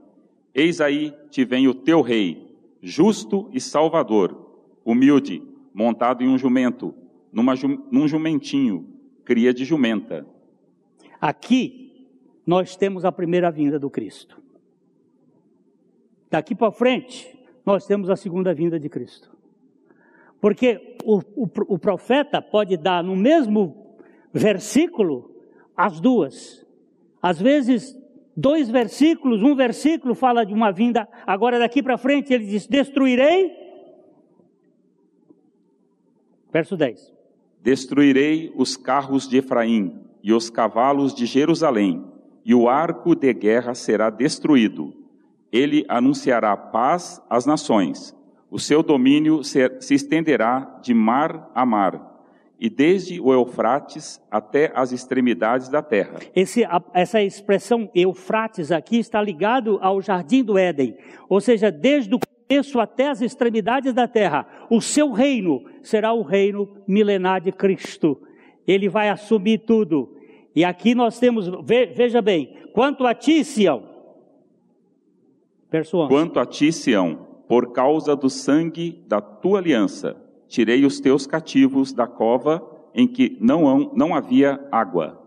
Eis 0.58 0.80
aí 0.80 1.14
te 1.30 1.44
vem 1.44 1.68
o 1.68 1.74
teu 1.74 2.00
rei, 2.00 2.52
justo 2.82 3.48
e 3.52 3.60
salvador, 3.60 4.36
humilde, 4.84 5.40
montado 5.72 6.24
em 6.24 6.28
um 6.28 6.36
jumento, 6.36 6.92
numa, 7.30 7.54
num 7.92 8.08
jumentinho, 8.08 8.88
cria 9.24 9.54
de 9.54 9.64
jumenta. 9.64 10.26
Aqui 11.20 12.08
nós 12.44 12.74
temos 12.74 13.04
a 13.04 13.12
primeira 13.12 13.52
vinda 13.52 13.78
do 13.78 13.88
Cristo. 13.88 14.42
Daqui 16.30 16.54
para 16.54 16.70
frente, 16.70 17.38
nós 17.64 17.86
temos 17.86 18.10
a 18.10 18.16
segunda 18.16 18.52
vinda 18.52 18.78
de 18.78 18.88
Cristo. 18.88 19.30
Porque 20.40 20.96
o, 21.04 21.18
o, 21.36 21.48
o 21.68 21.78
profeta 21.78 22.40
pode 22.40 22.76
dar 22.76 23.02
no 23.02 23.16
mesmo 23.16 23.96
versículo 24.32 25.34
as 25.76 26.00
duas. 26.00 26.66
Às 27.20 27.40
vezes, 27.40 27.96
dois 28.36 28.68
versículos, 28.68 29.42
um 29.42 29.54
versículo 29.54 30.14
fala 30.14 30.44
de 30.44 30.54
uma 30.54 30.70
vinda, 30.70 31.08
agora 31.26 31.58
daqui 31.58 31.82
para 31.82 31.98
frente 31.98 32.32
ele 32.32 32.46
diz: 32.46 32.66
Destruirei. 32.66 33.50
Verso 36.52 36.76
10: 36.76 37.12
Destruirei 37.62 38.52
os 38.56 38.76
carros 38.76 39.28
de 39.28 39.38
Efraim 39.38 39.98
e 40.22 40.32
os 40.32 40.48
cavalos 40.50 41.14
de 41.14 41.26
Jerusalém, 41.26 42.04
e 42.44 42.54
o 42.54 42.68
arco 42.68 43.14
de 43.14 43.32
guerra 43.32 43.74
será 43.74 44.08
destruído. 44.08 44.97
Ele 45.52 45.84
anunciará 45.88 46.56
paz 46.56 47.22
às 47.28 47.46
nações. 47.46 48.14
O 48.50 48.58
seu 48.58 48.82
domínio 48.82 49.42
se 49.44 49.94
estenderá 49.94 50.78
de 50.82 50.94
mar 50.94 51.50
a 51.54 51.66
mar 51.66 52.08
e 52.60 52.68
desde 52.68 53.20
o 53.20 53.32
Eufrates 53.32 54.20
até 54.30 54.72
as 54.74 54.90
extremidades 54.90 55.68
da 55.68 55.80
terra. 55.80 56.18
Esse, 56.34 56.66
essa 56.92 57.22
expressão 57.22 57.88
Eufrates 57.94 58.72
aqui 58.72 58.98
está 58.98 59.22
ligado 59.22 59.78
ao 59.80 60.02
jardim 60.02 60.42
do 60.42 60.58
Éden, 60.58 60.96
ou 61.28 61.40
seja, 61.40 61.70
desde 61.70 62.14
o 62.14 62.18
começo 62.18 62.80
até 62.80 63.08
as 63.08 63.20
extremidades 63.20 63.92
da 63.92 64.08
terra. 64.08 64.46
O 64.68 64.80
seu 64.80 65.12
reino 65.12 65.64
será 65.82 66.12
o 66.12 66.22
reino 66.22 66.68
milenar 66.86 67.40
de 67.40 67.52
Cristo. 67.52 68.20
Ele 68.66 68.88
vai 68.88 69.08
assumir 69.08 69.58
tudo. 69.58 70.16
E 70.54 70.64
aqui 70.64 70.94
nós 70.94 71.18
temos, 71.20 71.48
veja 71.64 72.20
bem, 72.20 72.56
quanto 72.72 73.06
a 73.06 73.14
ti, 73.14 73.44
Sião. 73.44 73.87
Verso 75.70 75.98
11. 75.98 76.08
Quanto 76.08 76.40
a 76.40 76.46
ti, 76.46 76.72
Sião, 76.72 77.26
por 77.46 77.72
causa 77.72 78.16
do 78.16 78.30
sangue 78.30 79.02
da 79.06 79.20
tua 79.20 79.58
aliança, 79.58 80.16
tirei 80.46 80.84
os 80.84 81.00
teus 81.00 81.26
cativos 81.26 81.92
da 81.92 82.06
cova 82.06 82.62
em 82.94 83.06
que 83.06 83.36
não, 83.40 83.92
não 83.94 84.14
havia 84.14 84.66
água. 84.72 85.22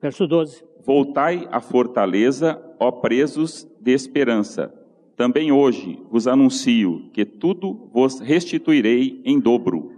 Verso 0.00 0.26
12. 0.26 0.64
Voltai 0.84 1.48
à 1.50 1.60
fortaleza, 1.60 2.62
ó 2.78 2.90
presos 2.90 3.66
de 3.80 3.92
esperança. 3.92 4.72
Também 5.16 5.50
hoje 5.50 5.98
vos 6.10 6.26
anuncio 6.26 7.08
que 7.12 7.24
tudo 7.24 7.88
vos 7.92 8.20
restituirei 8.20 9.22
em 9.24 9.40
dobro. 9.40 9.92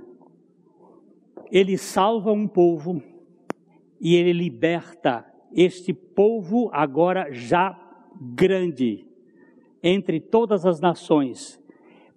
Ele 1.51 1.77
salva 1.77 2.31
um 2.31 2.47
povo 2.47 3.03
e 4.01 4.15
ele 4.15 4.33
liberta 4.33 5.25
este 5.53 5.93
povo 5.93 6.69
agora 6.73 7.33
já 7.33 7.86
grande 8.21 9.07
entre 9.83 10.21
todas 10.21 10.65
as 10.67 10.81
nações 10.81 11.61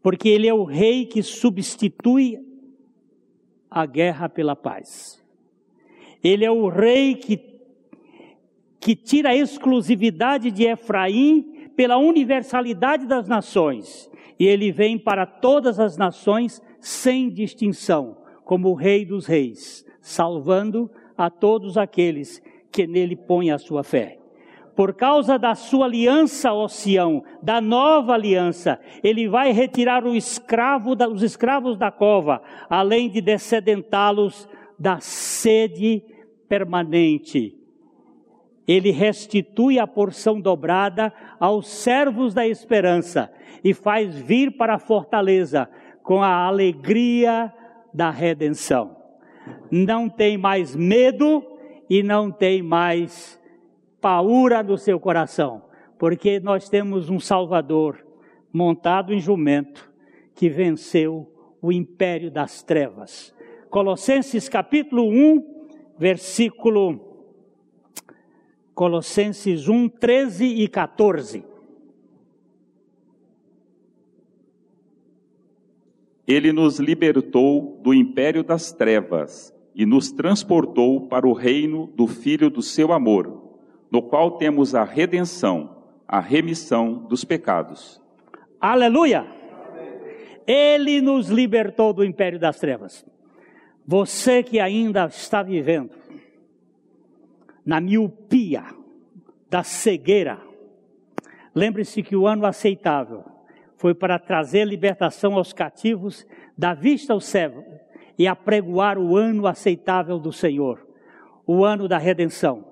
porque 0.01 0.29
ele 0.29 0.47
é 0.47 0.53
o 0.53 0.63
rei 0.63 1.05
que 1.05 1.21
substitui 1.21 2.39
a 3.69 3.85
guerra 3.85 4.29
pela 4.29 4.55
paz. 4.55 5.23
Ele 6.23 6.43
é 6.45 6.51
o 6.51 6.67
rei 6.67 7.15
que, 7.15 7.39
que 8.79 8.95
tira 8.95 9.29
a 9.29 9.35
exclusividade 9.35 10.51
de 10.51 10.63
Efraim 10.63 11.69
pela 11.75 11.97
universalidade 11.97 13.05
das 13.05 13.27
nações. 13.27 14.09
E 14.39 14.45
ele 14.45 14.71
vem 14.71 14.97
para 14.97 15.25
todas 15.25 15.79
as 15.79 15.97
nações 15.97 16.61
sem 16.79 17.29
distinção, 17.29 18.17
como 18.45 18.69
o 18.69 18.73
Rei 18.73 19.05
dos 19.05 19.25
Reis, 19.25 19.85
salvando 20.01 20.89
a 21.17 21.29
todos 21.29 21.77
aqueles 21.77 22.41
que 22.71 22.87
nele 22.87 23.17
põem 23.17 23.51
a 23.51 23.57
sua 23.57 23.83
fé. 23.83 24.18
Por 24.79 24.93
causa 24.93 25.37
da 25.37 25.55
sua 25.55 25.87
aliança, 25.87 26.53
ó 26.53 26.65
Sião, 26.69 27.21
da 27.43 27.59
nova 27.59 28.13
aliança, 28.13 28.79
ele 29.03 29.27
vai 29.27 29.51
retirar 29.51 30.05
escravo, 30.15 30.95
os 31.11 31.21
escravos 31.21 31.77
da 31.77 31.91
cova, 31.91 32.41
além 32.69 33.09
de 33.09 33.19
descedentá-los 33.19 34.47
da 34.79 35.01
sede 35.01 36.01
permanente. 36.47 37.57
Ele 38.65 38.89
restitui 38.89 39.77
a 39.77 39.85
porção 39.85 40.39
dobrada 40.39 41.11
aos 41.37 41.67
servos 41.67 42.33
da 42.33 42.47
esperança 42.47 43.29
e 43.61 43.73
faz 43.73 44.15
vir 44.15 44.55
para 44.55 44.75
a 44.75 44.79
fortaleza 44.79 45.69
com 46.01 46.23
a 46.23 46.45
alegria 46.45 47.53
da 47.93 48.09
redenção. 48.09 48.95
Não 49.69 50.07
tem 50.07 50.37
mais 50.37 50.73
medo 50.73 51.43
e 51.89 52.01
não 52.01 52.31
tem 52.31 52.63
mais 52.63 53.38
paura 54.01 54.63
no 54.63 54.77
seu 54.77 54.99
coração, 54.99 55.63
porque 55.97 56.39
nós 56.39 56.69
temos 56.69 57.09
um 57.09 57.19
Salvador 57.19 58.05
montado 58.51 59.13
em 59.13 59.19
jumento 59.19 59.91
que 60.33 60.49
venceu 60.49 61.31
o 61.61 61.71
império 61.71 62.31
das 62.31 62.63
trevas. 62.63 63.33
Colossenses 63.69 64.47
capítulo 64.47 65.03
1, 65.03 65.43
versículo 65.97 67.07
Colossenses 68.73 69.67
1, 69.67 69.89
13 69.89 70.45
e 70.45 70.67
14. 70.67 71.43
Ele 76.25 76.53
nos 76.53 76.79
libertou 76.79 77.79
do 77.83 77.93
império 77.93 78.43
das 78.43 78.71
trevas 78.71 79.53
e 79.75 79.85
nos 79.85 80.11
transportou 80.11 81.07
para 81.07 81.27
o 81.27 81.33
reino 81.33 81.87
do 81.87 82.07
Filho 82.07 82.49
do 82.49 82.61
seu 82.61 82.93
amor, 82.93 83.48
no 83.91 84.01
qual 84.01 84.31
temos 84.37 84.75
a 84.75 84.83
redenção, 84.83 85.83
a 86.07 86.19
remissão 86.19 86.93
dos 86.93 87.23
pecados. 87.23 88.01
Aleluia! 88.59 89.25
Ele 90.45 91.01
nos 91.01 91.29
libertou 91.29 91.93
do 91.93 92.03
império 92.03 92.39
das 92.39 92.57
trevas. 92.57 93.05
Você 93.85 94.43
que 94.43 94.59
ainda 94.59 95.05
está 95.05 95.41
vivendo 95.41 95.91
na 97.65 97.79
miopia 97.79 98.63
da 99.49 99.63
cegueira, 99.63 100.39
lembre-se 101.53 102.03
que 102.03 102.15
o 102.15 102.27
ano 102.27 102.45
aceitável 102.45 103.23
foi 103.77 103.93
para 103.93 104.19
trazer 104.19 104.65
libertação 104.65 105.35
aos 105.35 105.53
cativos, 105.53 106.27
dar 106.57 106.75
vista 106.75 107.13
ao 107.13 107.21
cego 107.21 107.63
e 108.17 108.27
apregoar 108.27 108.97
o 108.97 109.15
ano 109.15 109.47
aceitável 109.47 110.19
do 110.19 110.33
Senhor, 110.33 110.85
o 111.47 111.63
ano 111.63 111.87
da 111.87 111.97
redenção. 111.97 112.68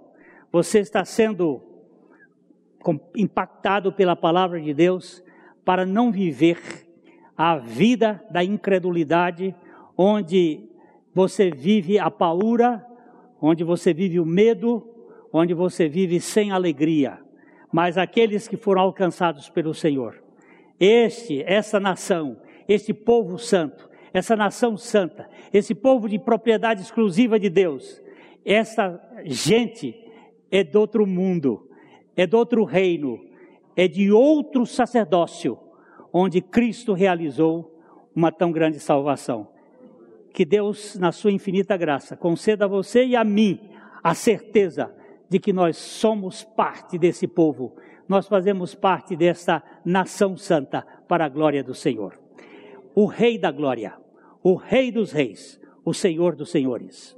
Você 0.57 0.79
está 0.79 1.05
sendo 1.05 1.61
impactado 3.15 3.93
pela 3.93 4.15
palavra 4.15 4.59
de 4.59 4.73
Deus 4.73 5.23
para 5.63 5.85
não 5.85 6.11
viver 6.11 6.57
a 7.37 7.57
vida 7.57 8.25
da 8.31 8.43
incredulidade, 8.43 9.55
onde 9.95 10.67
você 11.13 11.51
vive 11.51 11.99
a 11.99 12.09
paura, 12.09 12.83
onde 13.39 13.63
você 13.63 13.93
vive 13.93 14.19
o 14.19 14.25
medo, 14.25 14.83
onde 15.31 15.53
você 15.53 15.87
vive 15.87 16.19
sem 16.19 16.51
alegria. 16.51 17.19
Mas 17.71 17.95
aqueles 17.95 18.47
que 18.47 18.57
foram 18.57 18.81
alcançados 18.81 19.51
pelo 19.51 19.75
Senhor, 19.75 20.23
este, 20.79 21.43
essa 21.43 21.79
nação, 21.79 22.35
este 22.67 22.95
povo 22.95 23.37
santo, 23.37 23.87
essa 24.11 24.35
nação 24.35 24.75
santa, 24.75 25.29
esse 25.53 25.75
povo 25.75 26.09
de 26.09 26.17
propriedade 26.17 26.81
exclusiva 26.81 27.39
de 27.39 27.47
Deus, 27.47 28.01
essa 28.43 28.99
gente 29.23 30.06
é 30.51 30.63
de 30.63 30.77
outro 30.77 31.05
mundo, 31.05 31.69
é 32.15 32.25
de 32.25 32.35
outro 32.35 32.63
reino, 32.63 33.19
é 33.75 33.87
de 33.87 34.11
outro 34.11 34.65
sacerdócio, 34.65 35.57
onde 36.11 36.41
Cristo 36.41 36.93
realizou 36.93 37.79
uma 38.15 38.31
tão 38.31 38.51
grande 38.51 38.79
salvação. 38.79 39.47
Que 40.33 40.45
Deus, 40.45 40.97
na 40.97 41.11
sua 41.11 41.31
infinita 41.31 41.75
graça, 41.77 42.15
conceda 42.15 42.65
a 42.65 42.67
você 42.67 43.05
e 43.05 43.15
a 43.15 43.23
mim 43.23 43.59
a 44.03 44.13
certeza 44.13 44.93
de 45.29 45.39
que 45.39 45.51
nós 45.51 45.77
somos 45.77 46.43
parte 46.43 46.97
desse 46.97 47.27
povo 47.27 47.75
nós 48.07 48.27
fazemos 48.27 48.73
parte 48.73 49.15
desta 49.15 49.61
nação 49.83 50.37
santa 50.37 50.85
para 51.07 51.25
a 51.25 51.29
glória 51.29 51.63
do 51.63 51.75
Senhor. 51.75 52.17
O 52.95 53.05
Rei 53.05 53.37
da 53.37 53.51
Glória, 53.51 53.93
o 54.41 54.55
Rei 54.55 54.91
dos 54.91 55.11
Reis, 55.11 55.59
o 55.83 55.93
Senhor 55.93 56.35
dos 56.35 56.49
Senhores. 56.49 57.17